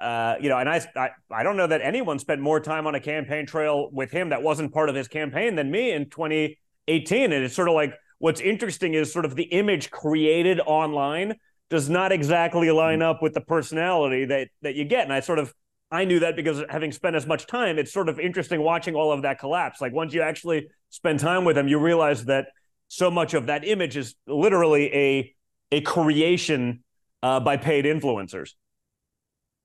[0.00, 2.96] Uh, you know, and I, I I don't know that anyone spent more time on
[2.96, 7.32] a campaign trail with him that wasn't part of his campaign than me in 2018.
[7.32, 11.36] And it's sort of like what's interesting is sort of the image created online
[11.72, 15.04] does not exactly line up with the personality that that you get.
[15.04, 15.54] And I sort of
[15.90, 19.10] I knew that because having spent as much time, it's sort of interesting watching all
[19.10, 19.80] of that collapse.
[19.80, 22.48] Like once you actually spend time with him, you realize that
[22.88, 25.34] so much of that image is literally a
[25.72, 26.84] a creation
[27.22, 28.50] uh, by paid influencers.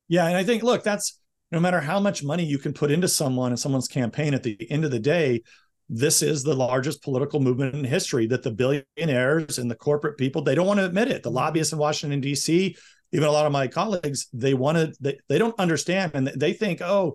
[0.08, 1.20] Yeah, and I think look, that's
[1.52, 4.34] no matter how much money you can put into someone and someone's campaign.
[4.34, 5.42] At the end of the day,
[5.89, 10.41] this is the largest political movement in history that the billionaires and the corporate people
[10.41, 11.23] they don't want to admit it.
[11.23, 12.76] The lobbyists in washington d.c
[13.14, 16.53] even a lot of my colleagues they want to they, they don't understand and they
[16.53, 17.14] think oh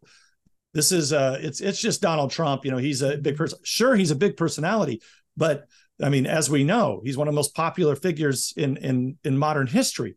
[0.74, 3.58] this is uh it's it's just donald trump you know he's a big person.
[3.62, 5.02] Sure he's a big personality
[5.36, 5.66] but
[6.02, 9.36] i mean as we know he's one of the most popular figures in in in
[9.36, 10.16] modern history.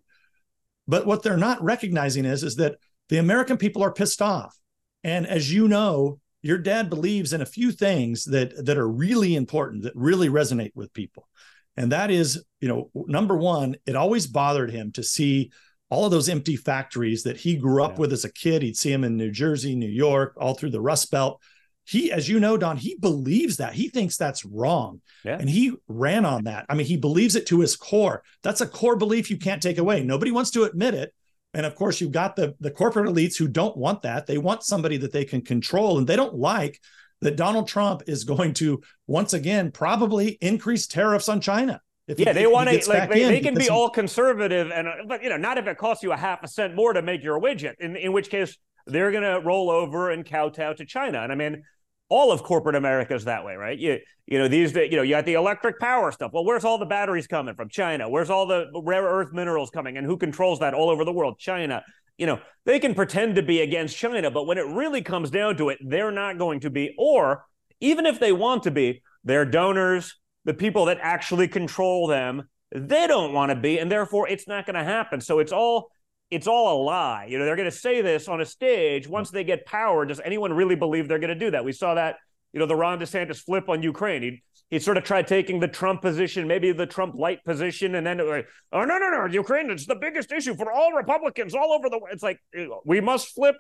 [0.88, 2.78] But what they're not recognizing is is that
[3.10, 4.56] the american people are pissed off.
[5.04, 9.36] And as you know your dad believes in a few things that that are really
[9.36, 11.28] important that really resonate with people.
[11.76, 15.52] And that is you know number one it always bothered him to see
[15.90, 18.02] all of those empty factories that he grew up yeah.
[18.02, 18.62] with as a kid.
[18.62, 21.42] He'd see them in new jersey new york all through the rust belt.
[21.84, 23.74] He as you know don he believes that.
[23.74, 25.02] He thinks that's wrong.
[25.24, 25.40] Yeah.
[25.40, 26.68] and he ran on that.
[26.70, 28.22] I mean he believes it to his core.
[28.44, 30.04] That's a core belief you can't take away.
[30.04, 31.12] Nobody wants to admit it
[31.56, 34.28] and of course, you've got the, the corporate elites who don't want that.
[34.28, 36.80] They want somebody that they can control, and they don't like
[37.22, 41.82] that Donald Trump is going to once again probably increase tariffs on China.
[42.08, 45.24] If yeah, he, they want to like they, they can be all conservative, and but
[45.24, 47.40] you know, not if it costs you a half a cent more to make your
[47.40, 47.76] widget.
[47.80, 51.22] In in which case, they're going to roll over and kowtow to China.
[51.22, 51.64] And I mean,
[52.10, 53.78] all of corporate America is that way, right?
[53.78, 56.32] You you know these you know you got the electric power stuff.
[56.34, 57.70] Well, where's all the batteries coming from?
[57.70, 58.10] China.
[58.10, 61.40] Where's all the rare earth minerals coming, and who controls that all over the world?
[61.40, 61.84] China.
[62.18, 65.58] You know they can pretend to be against China, but when it really comes down
[65.58, 66.96] to it, they're not going to be.
[66.98, 67.46] Or
[67.82, 70.16] even if they want to be, their donors,
[70.46, 74.66] the people that actually control them, they don't want to be, and therefore it's not
[74.66, 75.20] going to happen.
[75.20, 75.90] So it's all
[76.32, 77.26] it's all a lie.
[77.30, 79.08] You know, they're going to say this on a stage.
[79.08, 81.64] Once they get power, does anyone really believe they're going to do that?
[81.64, 82.18] We saw that,
[82.52, 84.22] you know, the Ron DeSantis flip on Ukraine.
[84.22, 88.06] He he sort of tried taking the Trump position, maybe the Trump light position, and
[88.06, 91.90] then oh no no no, Ukraine it's the biggest issue for all Republicans all over
[91.90, 92.00] the.
[92.12, 92.40] It's like
[92.84, 93.56] we must flip.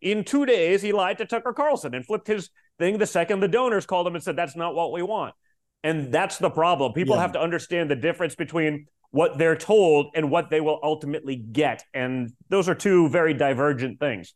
[0.00, 3.48] In two days, he lied to Tucker Carlson and flipped his thing the second the
[3.48, 5.34] donors called him and said that's not what we want.
[5.82, 6.92] And that's the problem.
[6.92, 7.22] People yeah.
[7.22, 11.82] have to understand the difference between what they're told and what they will ultimately get.
[11.94, 14.34] And those are two very divergent things.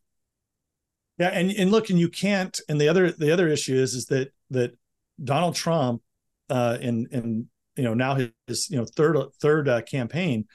[1.18, 2.58] Yeah, and and look, and you can't.
[2.68, 4.72] And the other the other issue is is that that
[5.22, 6.02] Donald Trump,
[6.48, 8.16] uh, in in you know now
[8.46, 10.46] his you know third third uh, campaign,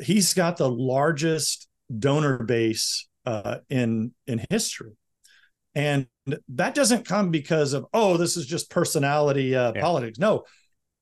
[0.00, 1.68] he's got the largest
[1.98, 4.92] donor base uh, in in history,
[5.74, 6.06] and
[6.48, 9.80] that doesn't come because of oh this is just personality uh, yeah.
[9.80, 10.18] politics.
[10.18, 10.44] No,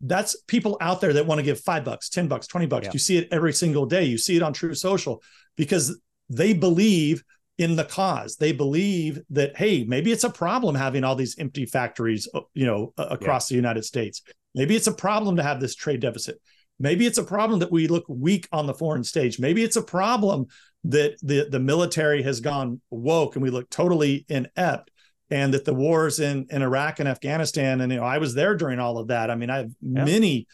[0.00, 2.86] that's people out there that want to give five bucks, 10 bucks, 20 bucks.
[2.86, 2.92] Yeah.
[2.92, 4.04] You see it every single day.
[4.04, 5.22] You see it on Truth Social
[5.56, 5.98] because
[6.28, 7.22] they believe
[7.58, 8.36] in the cause.
[8.36, 12.66] They believe that, hey, maybe it's a problem having all these empty factories, uh, you
[12.66, 13.54] know, across yeah.
[13.54, 14.22] the United States.
[14.54, 16.40] Maybe it's a problem to have this trade deficit.
[16.78, 19.38] Maybe it's a problem that we look weak on the foreign stage.
[19.38, 20.46] Maybe it's a problem
[20.84, 24.90] that the, the military has gone woke and we look totally inept
[25.30, 28.54] and that the wars in, in Iraq and Afghanistan, and you know, I was there
[28.54, 29.30] during all of that.
[29.30, 30.04] I mean, I have yeah.
[30.04, 30.46] many,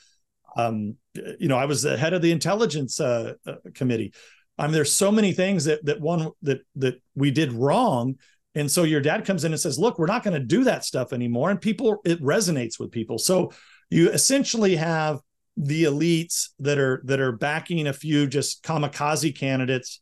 [0.57, 4.13] um, you know, I was the head of the intelligence uh, uh, committee.
[4.59, 8.17] I mean, there's so many things that that one that that we did wrong,
[8.55, 10.85] and so your dad comes in and says, "Look, we're not going to do that
[10.85, 13.19] stuff anymore," and people it resonates with people.
[13.19, 13.53] So
[13.91, 15.21] you essentially have
[15.57, 20.01] the elites that are that are backing a few just kamikaze candidates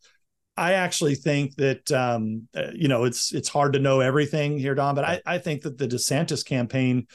[0.61, 4.75] I actually think that um, uh, you know it's it's hard to know everything here,
[4.75, 7.07] Don, but I, I think that the DeSantis campaign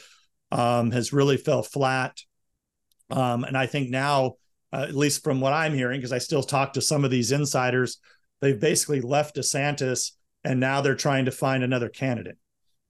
[0.51, 2.19] um, has really fell flat,
[3.11, 4.37] um, and I think now,
[4.73, 7.31] uh, at least from what I'm hearing, because I still talk to some of these
[7.31, 7.99] insiders,
[8.41, 10.13] they've basically left DeSantis,
[10.43, 12.39] and now they're trying to find another candidate.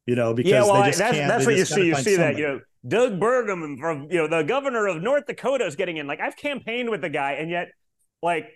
[0.06, 1.88] You know, because yeah, well, that's that's what you see.
[1.88, 2.36] You see somebody.
[2.36, 5.98] that you know Doug Burgum from you know the governor of North Dakota is getting
[5.98, 6.08] in.
[6.08, 7.72] Like I've campaigned with the guy, and yet
[8.22, 8.48] like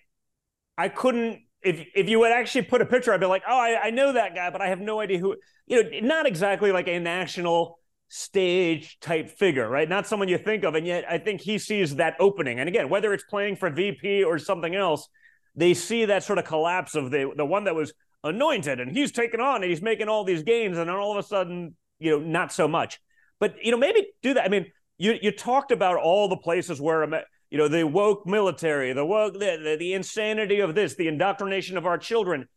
[0.78, 3.88] I couldn't if if you would actually put a picture, I'd be like, oh, I,
[3.88, 5.36] I know that guy, but I have no idea who.
[5.68, 9.88] You know, not exactly like a national stage type figure, right?
[9.88, 10.76] Not someone you think of.
[10.76, 12.60] And yet I think he sees that opening.
[12.60, 15.08] And again, whether it's playing for VP or something else,
[15.56, 19.12] they see that sort of collapse of the the one that was anointed and he's
[19.12, 22.12] taken on and he's making all these gains and then all of a sudden, you
[22.12, 23.00] know, not so much.
[23.40, 24.46] But you know, maybe do that.
[24.46, 24.66] I mean,
[24.98, 27.04] you you talked about all the places where
[27.50, 31.78] you know the woke military, the woke the, the, the insanity of this, the indoctrination
[31.78, 32.48] of our children.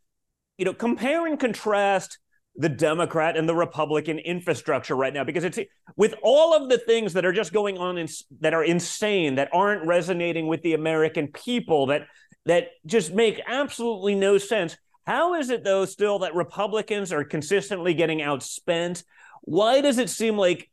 [0.57, 2.19] You know, compare and contrast
[2.55, 5.57] the Democrat and the Republican infrastructure right now because it's
[5.95, 8.07] with all of the things that are just going on in,
[8.41, 12.03] that are insane that aren't resonating with the American people that
[12.45, 14.77] that just make absolutely no sense.
[15.07, 19.03] How is it though still that Republicans are consistently getting outspent?
[19.41, 20.69] Why does it seem like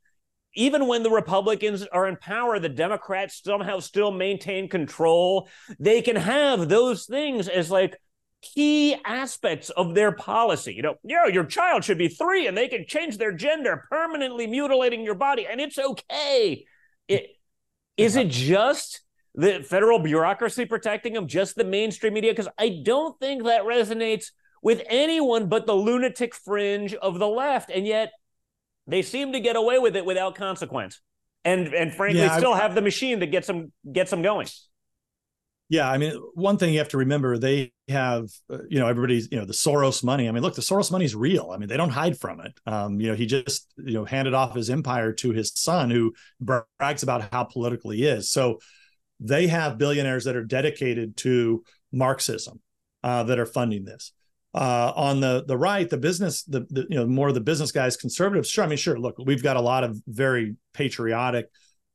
[0.55, 5.49] even when the Republicans are in power, the Democrats somehow still maintain control?
[5.79, 7.97] They can have those things as like
[8.43, 10.75] key aspects of their policy.
[10.75, 14.47] You know, yeah, your child should be three and they can change their gender, permanently
[14.47, 16.65] mutilating your body, and it's okay.
[17.09, 17.31] It,
[17.97, 19.03] is it just
[19.35, 22.33] the federal bureaucracy protecting them, just the mainstream media?
[22.33, 24.27] Because I don't think that resonates
[24.63, 27.71] with anyone but the lunatic fringe of the left.
[27.71, 28.13] And yet
[28.91, 31.01] they seem to get away with it without consequence.
[31.45, 34.49] And and frankly, yeah, still I, have the machine that gets them gets them going.
[35.71, 39.29] Yeah, I mean, one thing you have to remember, they have, uh, you know, everybody's,
[39.31, 40.29] you know, the Soros money.
[40.29, 41.53] I mean, look, the Soros money is real.
[41.55, 42.59] I mean, they don't hide from it.
[42.67, 46.13] Um, you know, he just, you know, handed off his empire to his son, who
[46.41, 48.33] brags about how political he is.
[48.33, 48.59] So
[49.21, 51.63] they have billionaires that are dedicated to
[51.93, 52.61] Marxism
[53.05, 54.13] uh, that are funding this.
[54.53, 57.71] Uh, on the the right, the business, the, the you know, more of the business
[57.71, 58.49] guys, conservatives.
[58.49, 58.99] Sure, I mean, sure.
[58.99, 61.49] Look, we've got a lot of very patriotic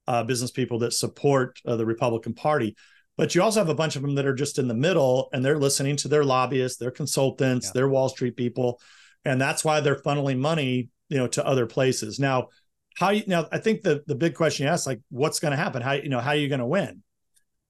[0.07, 2.77] uh, business people that support uh, the Republican Party
[3.17, 5.43] but you also have a bunch of them that are just in the middle and
[5.43, 7.71] they're listening to their lobbyists, their consultants, yeah.
[7.73, 8.81] their Wall Street people.
[9.23, 12.19] And that's why they're funneling money, you know, to other places.
[12.19, 12.49] Now,
[12.97, 15.57] how you now I think the the big question you ask, like what's going to
[15.57, 15.81] happen?
[15.81, 17.03] How you know, how are you going to win?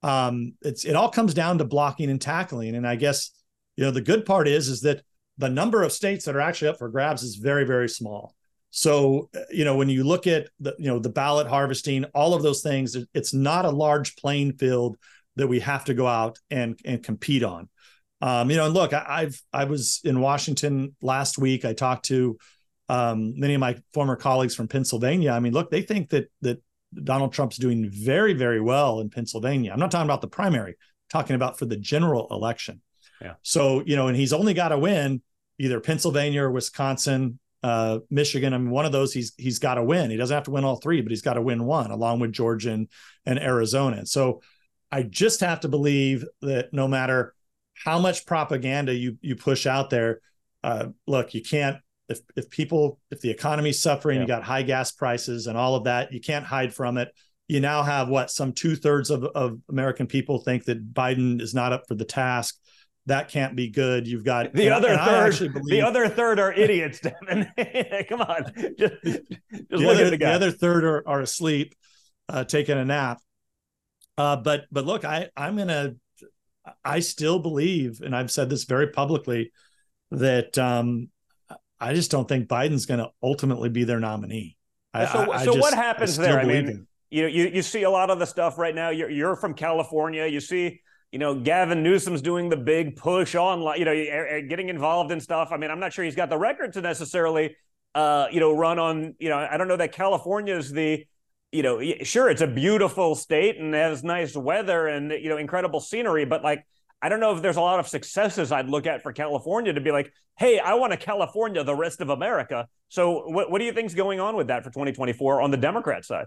[0.04, 2.76] Um, it's it all comes down to blocking and tackling.
[2.76, 3.32] And I guess,
[3.76, 5.02] you know, the good part is is that
[5.38, 8.36] the number of states that are actually up for grabs is very, very small.
[8.72, 12.44] So, you know, when you look at the, you know, the ballot harvesting, all of
[12.44, 14.98] those things, it's not a large playing field
[15.38, 17.70] that we have to go out and and compete on.
[18.22, 21.66] Um, you know, and look, I, have I was in Washington last week.
[21.66, 22.38] I talked to
[22.90, 25.32] um, many of my former colleagues from Pennsylvania.
[25.32, 26.62] I mean, look, they think that that
[26.94, 29.72] Donald Trump's doing very very well in Pennsylvania.
[29.72, 30.78] I'm not talking about the primary, I'm
[31.10, 32.82] talking about for the general election.
[33.22, 33.34] Yeah.
[33.42, 35.22] So you know, and he's only got to win
[35.58, 38.54] either Pennsylvania or Wisconsin, uh, Michigan.
[38.54, 40.12] I mean, one of those he's he's got to win.
[40.12, 42.32] He doesn't have to win all three, but he's got to win one, along with
[42.32, 42.88] Georgia and,
[43.26, 44.06] and Arizona.
[44.06, 44.42] So
[44.92, 47.34] I just have to believe that no matter
[47.74, 50.22] how much propaganda you you push out there,
[50.64, 51.78] uh, look, you can't
[52.10, 54.22] if if people if the economy's suffering, yeah.
[54.22, 57.10] you got high gas prices and all of that, you can't hide from it.
[57.48, 61.54] You now have what some two thirds of, of American people think that Biden is
[61.54, 62.58] not up for the task.
[63.08, 64.08] That can't be good.
[64.08, 65.54] You've got the other third.
[65.54, 67.48] Believe, the other third are idiots, Devin.
[68.10, 69.22] Come on, just, just
[69.70, 70.30] look other, at the guy.
[70.30, 71.76] The other third are, are asleep,
[72.30, 73.20] uh, taking a nap.
[74.18, 75.96] Uh, but but look, I I'm gonna
[76.84, 79.52] I still believe, and I've said this very publicly,
[80.12, 81.10] that um,
[81.80, 84.58] I just don't think Biden's going to ultimately be their nominee.
[84.94, 86.40] I, so, I, I so just, what happens there?
[86.40, 88.90] I mean, you know, you you see a lot of the stuff right now.
[88.90, 90.26] You're you're from California.
[90.26, 95.12] You see, you know, Gavin Newsom's doing the big push on, you know, getting involved
[95.12, 95.50] in stuff.
[95.52, 97.56] I mean, I'm not sure he's got the record to necessarily,
[97.94, 99.16] uh, you know, run on.
[99.20, 101.06] You know, I don't know that California is the
[101.52, 105.80] you know, sure, it's a beautiful state and has nice weather and you know incredible
[105.80, 106.66] scenery, but like
[107.02, 109.82] I don't know if there's a lot of successes I'd look at for California to
[109.82, 112.68] be like, hey, I want to California the rest of America.
[112.90, 116.04] So what what do you think's going on with that for 2024 on the Democrat
[116.04, 116.26] side?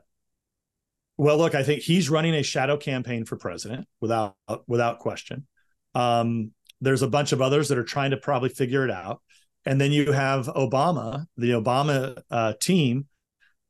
[1.19, 4.37] Well, look, I think he's running a shadow campaign for president without
[4.69, 5.47] without question.
[5.95, 9.21] Um, there's a bunch of others that are trying to probably figure it out,
[9.67, 13.07] and then you have Obama, the Obama uh, team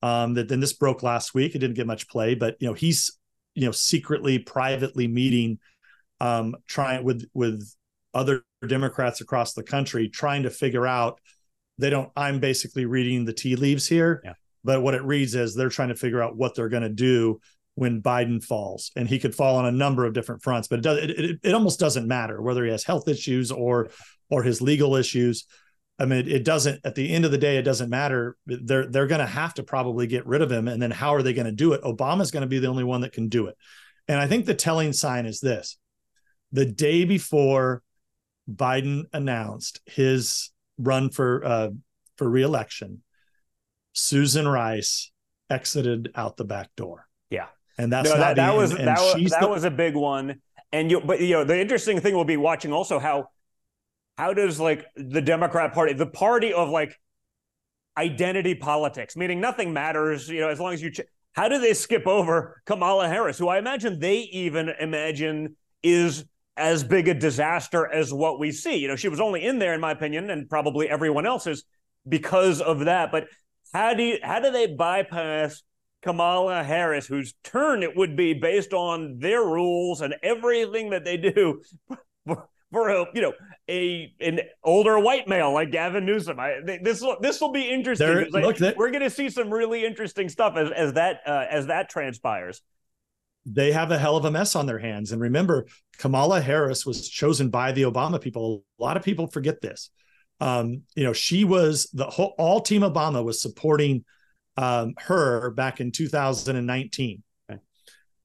[0.02, 1.54] um, that then this broke last week.
[1.54, 3.18] It didn't get much play, but you know he's
[3.54, 5.58] you know secretly, privately meeting,
[6.20, 7.66] um, trying with with
[8.12, 11.18] other Democrats across the country, trying to figure out.
[11.78, 12.10] They don't.
[12.14, 14.32] I'm basically reading the tea leaves here, yeah.
[14.64, 17.40] But what it reads is they're trying to figure out what they're going to do
[17.74, 20.66] when Biden falls, and he could fall on a number of different fronts.
[20.66, 20.98] But it does.
[20.98, 23.88] It, it, it almost doesn't matter whether he has health issues or
[24.30, 25.44] or his legal issues.
[25.98, 26.80] I mean, it doesn't.
[26.84, 28.36] At the end of the day, it doesn't matter.
[28.46, 31.22] They're they're going to have to probably get rid of him, and then how are
[31.22, 31.82] they going to do it?
[31.82, 33.56] Obama's going to be the only one that can do it.
[34.08, 35.76] And I think the telling sign is this:
[36.52, 37.82] the day before
[38.52, 41.68] Biden announced his run for uh,
[42.16, 43.02] for reelection,
[43.98, 45.10] Susan Rice
[45.50, 47.06] exited out the back door.
[47.30, 47.46] Yeah.
[47.78, 50.40] And that's no, that, that, was and, that, was, that the, was a big one.
[50.72, 53.28] And you but you know, the interesting thing will be watching also how
[54.16, 56.98] how does like the Democrat Party, the party of like
[57.96, 61.00] identity politics, meaning nothing matters, you know, as long as you ch-
[61.32, 66.24] how do they skip over Kamala Harris, who I imagine they even imagine is
[66.56, 68.76] as big a disaster as what we see.
[68.76, 71.64] You know, she was only in there, in my opinion, and probably everyone else's
[72.06, 73.10] because of that.
[73.10, 73.28] But
[73.72, 75.62] how do you, how do they bypass
[76.02, 81.16] Kamala Harris, whose turn it would be based on their rules and everything that they
[81.16, 81.62] do
[82.26, 83.32] for, for a you know
[83.68, 86.38] a an older white male like Gavin Newsom?
[86.38, 88.28] I, this will this will be interesting.
[88.30, 91.66] Like, look, we're going to see some really interesting stuff as as that uh, as
[91.66, 92.62] that transpires
[93.50, 95.12] they have a hell of a mess on their hands.
[95.12, 95.66] And remember,
[95.98, 98.64] Kamala Harris was chosen by the Obama people.
[98.78, 99.90] A lot of people forget this.
[100.40, 104.04] Um, you know, she was the whole all team Obama was supporting
[104.56, 107.22] um, her back in 2019.
[107.50, 107.60] Okay.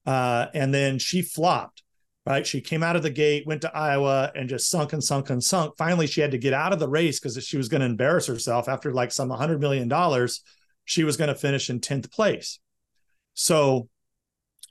[0.06, 1.82] Uh, and then she flopped,
[2.26, 2.46] right?
[2.46, 5.42] She came out of the gate, went to Iowa, and just sunk and sunk and
[5.42, 5.74] sunk.
[5.78, 8.26] Finally, she had to get out of the race because she was going to embarrass
[8.26, 9.90] herself after like some $100 million.
[10.84, 12.58] She was going to finish in 10th place.
[13.34, 13.88] So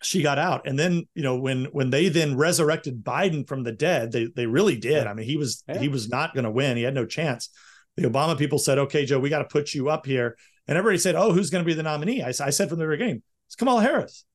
[0.04, 0.68] she got out.
[0.68, 4.46] And then you know when when they then resurrected biden from the dead they they
[4.46, 5.08] really did.
[5.08, 5.80] I mean he was yeah.
[5.80, 6.78] he was not going to win.
[6.78, 7.50] He had no chance.
[7.96, 10.38] The obama people said okay joe we got to put you up here.
[10.68, 12.22] And everybody said oh who's going to be the nominee?
[12.22, 14.26] I, I said from the very beginning it's kamala harris.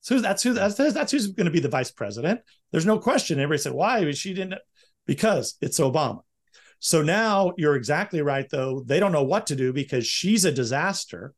[0.00, 2.40] So that's who that's, that's who's going to be the vice president.
[2.72, 3.38] There's no question.
[3.38, 4.10] Everybody said why?
[4.12, 4.60] She didn't
[5.06, 6.20] because it's obama.
[6.80, 8.82] So now you're exactly right though.
[8.84, 11.32] They don't know what to do because she's a disaster.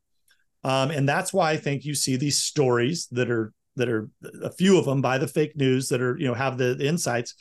[0.64, 4.08] Um, and that's why I think you see these stories that are that are
[4.42, 6.86] a few of them by the fake news that are you know have the, the
[6.86, 7.34] insights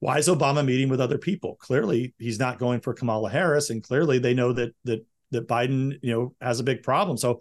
[0.00, 1.56] why is obama meeting with other people?
[1.60, 5.98] Clearly he's not going for kamala harris and clearly they know that that that biden
[6.02, 7.16] you know has a big problem.
[7.16, 7.40] So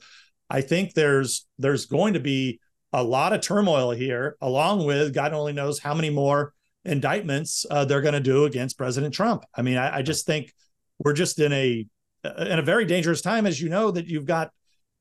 [0.49, 2.59] i think there's there's going to be
[2.91, 6.53] a lot of turmoil here along with god only knows how many more
[6.85, 9.43] indictments uh, they're going to do against president trump.
[9.53, 10.53] I mean I, I just think
[10.99, 11.85] we're just in a
[12.23, 14.51] in a very dangerous time as you know that you've got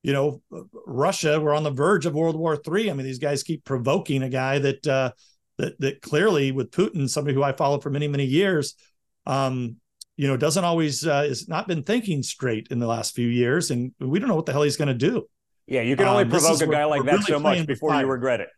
[0.03, 0.43] you know,
[0.87, 2.91] Russia, we're on the verge of World War Three.
[2.91, 5.13] I mean, these guys keep provoking a guy that uh,
[5.59, 8.75] that that clearly, with Putin, somebody who I followed for many many years,
[9.27, 9.77] um,
[10.17, 13.71] you know, doesn't always uh, has not been thinking straight in the last few years,
[13.71, 15.27] and we don't know what the hell he's going to do.
[15.67, 18.07] Yeah, you can only um, provoke a guy like that really so much before you
[18.07, 18.49] regret it.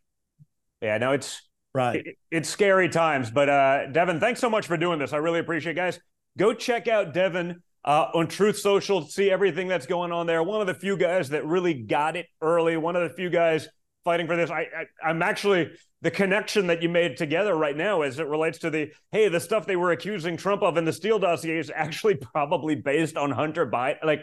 [0.81, 1.43] Yeah, no, it's
[1.75, 1.97] right.
[2.07, 5.13] It, it's scary times, but uh, Devin, thanks so much for doing this.
[5.13, 6.01] I really appreciate it, guys.
[6.39, 10.43] Go check out Devin uh, on Truth Social, see everything that's going on there.
[10.43, 12.77] One of the few guys that really got it early.
[12.77, 13.69] One of the few guys
[14.05, 14.51] fighting for this.
[14.51, 14.67] I,
[15.05, 18.71] I am actually the connection that you made together right now as it relates to
[18.71, 22.15] the hey, the stuff they were accusing Trump of in the Steele dossier is actually
[22.33, 24.05] probably based on Hunter Biden.
[24.05, 24.23] Like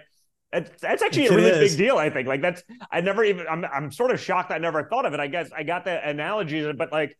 [0.52, 1.72] that's, that's actually it a really is.
[1.72, 1.98] big deal.
[1.98, 2.28] I think.
[2.28, 3.46] Like that's I never even.
[3.48, 4.52] I'm I'm sort of shocked.
[4.52, 5.20] I never thought of it.
[5.20, 7.16] I guess I got the analogies, but like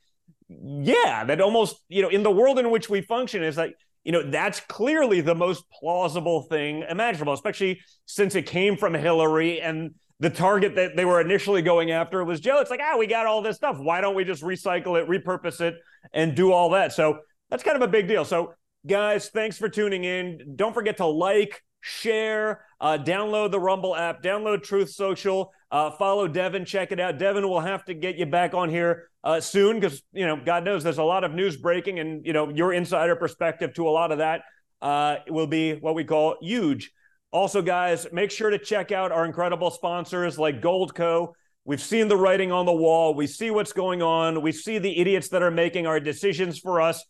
[0.50, 4.12] yeah, that almost you know in the world in which we function is like you
[4.12, 9.94] know, that's clearly the most plausible thing imaginable, especially since it came from Hillary and
[10.20, 12.60] the target that they were initially going after was Joe.
[12.60, 13.78] It's like, ah, we got all this stuff.
[13.80, 15.76] Why don't we just recycle it, repurpose it,
[16.14, 16.94] and do all that?
[16.94, 17.20] So
[17.50, 18.24] that's kind of a big deal.
[18.24, 18.54] So,
[18.86, 20.54] guys, thanks for tuning in.
[20.56, 26.28] Don't forget to like, share, uh, download the Rumble app, download Truth Social, uh, follow
[26.28, 27.18] Devin, check it out.
[27.18, 30.66] Devin will have to get you back on here uh, soon because you know God
[30.66, 33.90] knows there's a lot of news breaking, and you know your insider perspective to a
[33.90, 34.42] lot of that
[34.82, 36.92] uh, will be what we call huge.
[37.32, 41.32] Also, guys, make sure to check out our incredible sponsors like Goldco.
[41.64, 43.14] We've seen the writing on the wall.
[43.14, 44.42] We see what's going on.
[44.42, 47.06] We see the idiots that are making our decisions for us.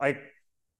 [0.00, 0.18] Like,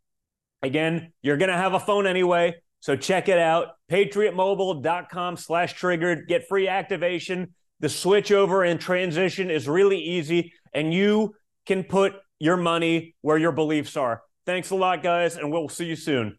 [0.62, 2.56] Again, you're going to have a phone anyway.
[2.80, 3.70] So check it out.
[3.92, 6.28] Patriotmobile.com slash triggered.
[6.28, 11.34] Get free activation The switch over and transition is really easy, and you
[11.66, 14.22] can put your money where your beliefs are.
[14.46, 16.38] Thanks a lot, guys, and we'll see you soon.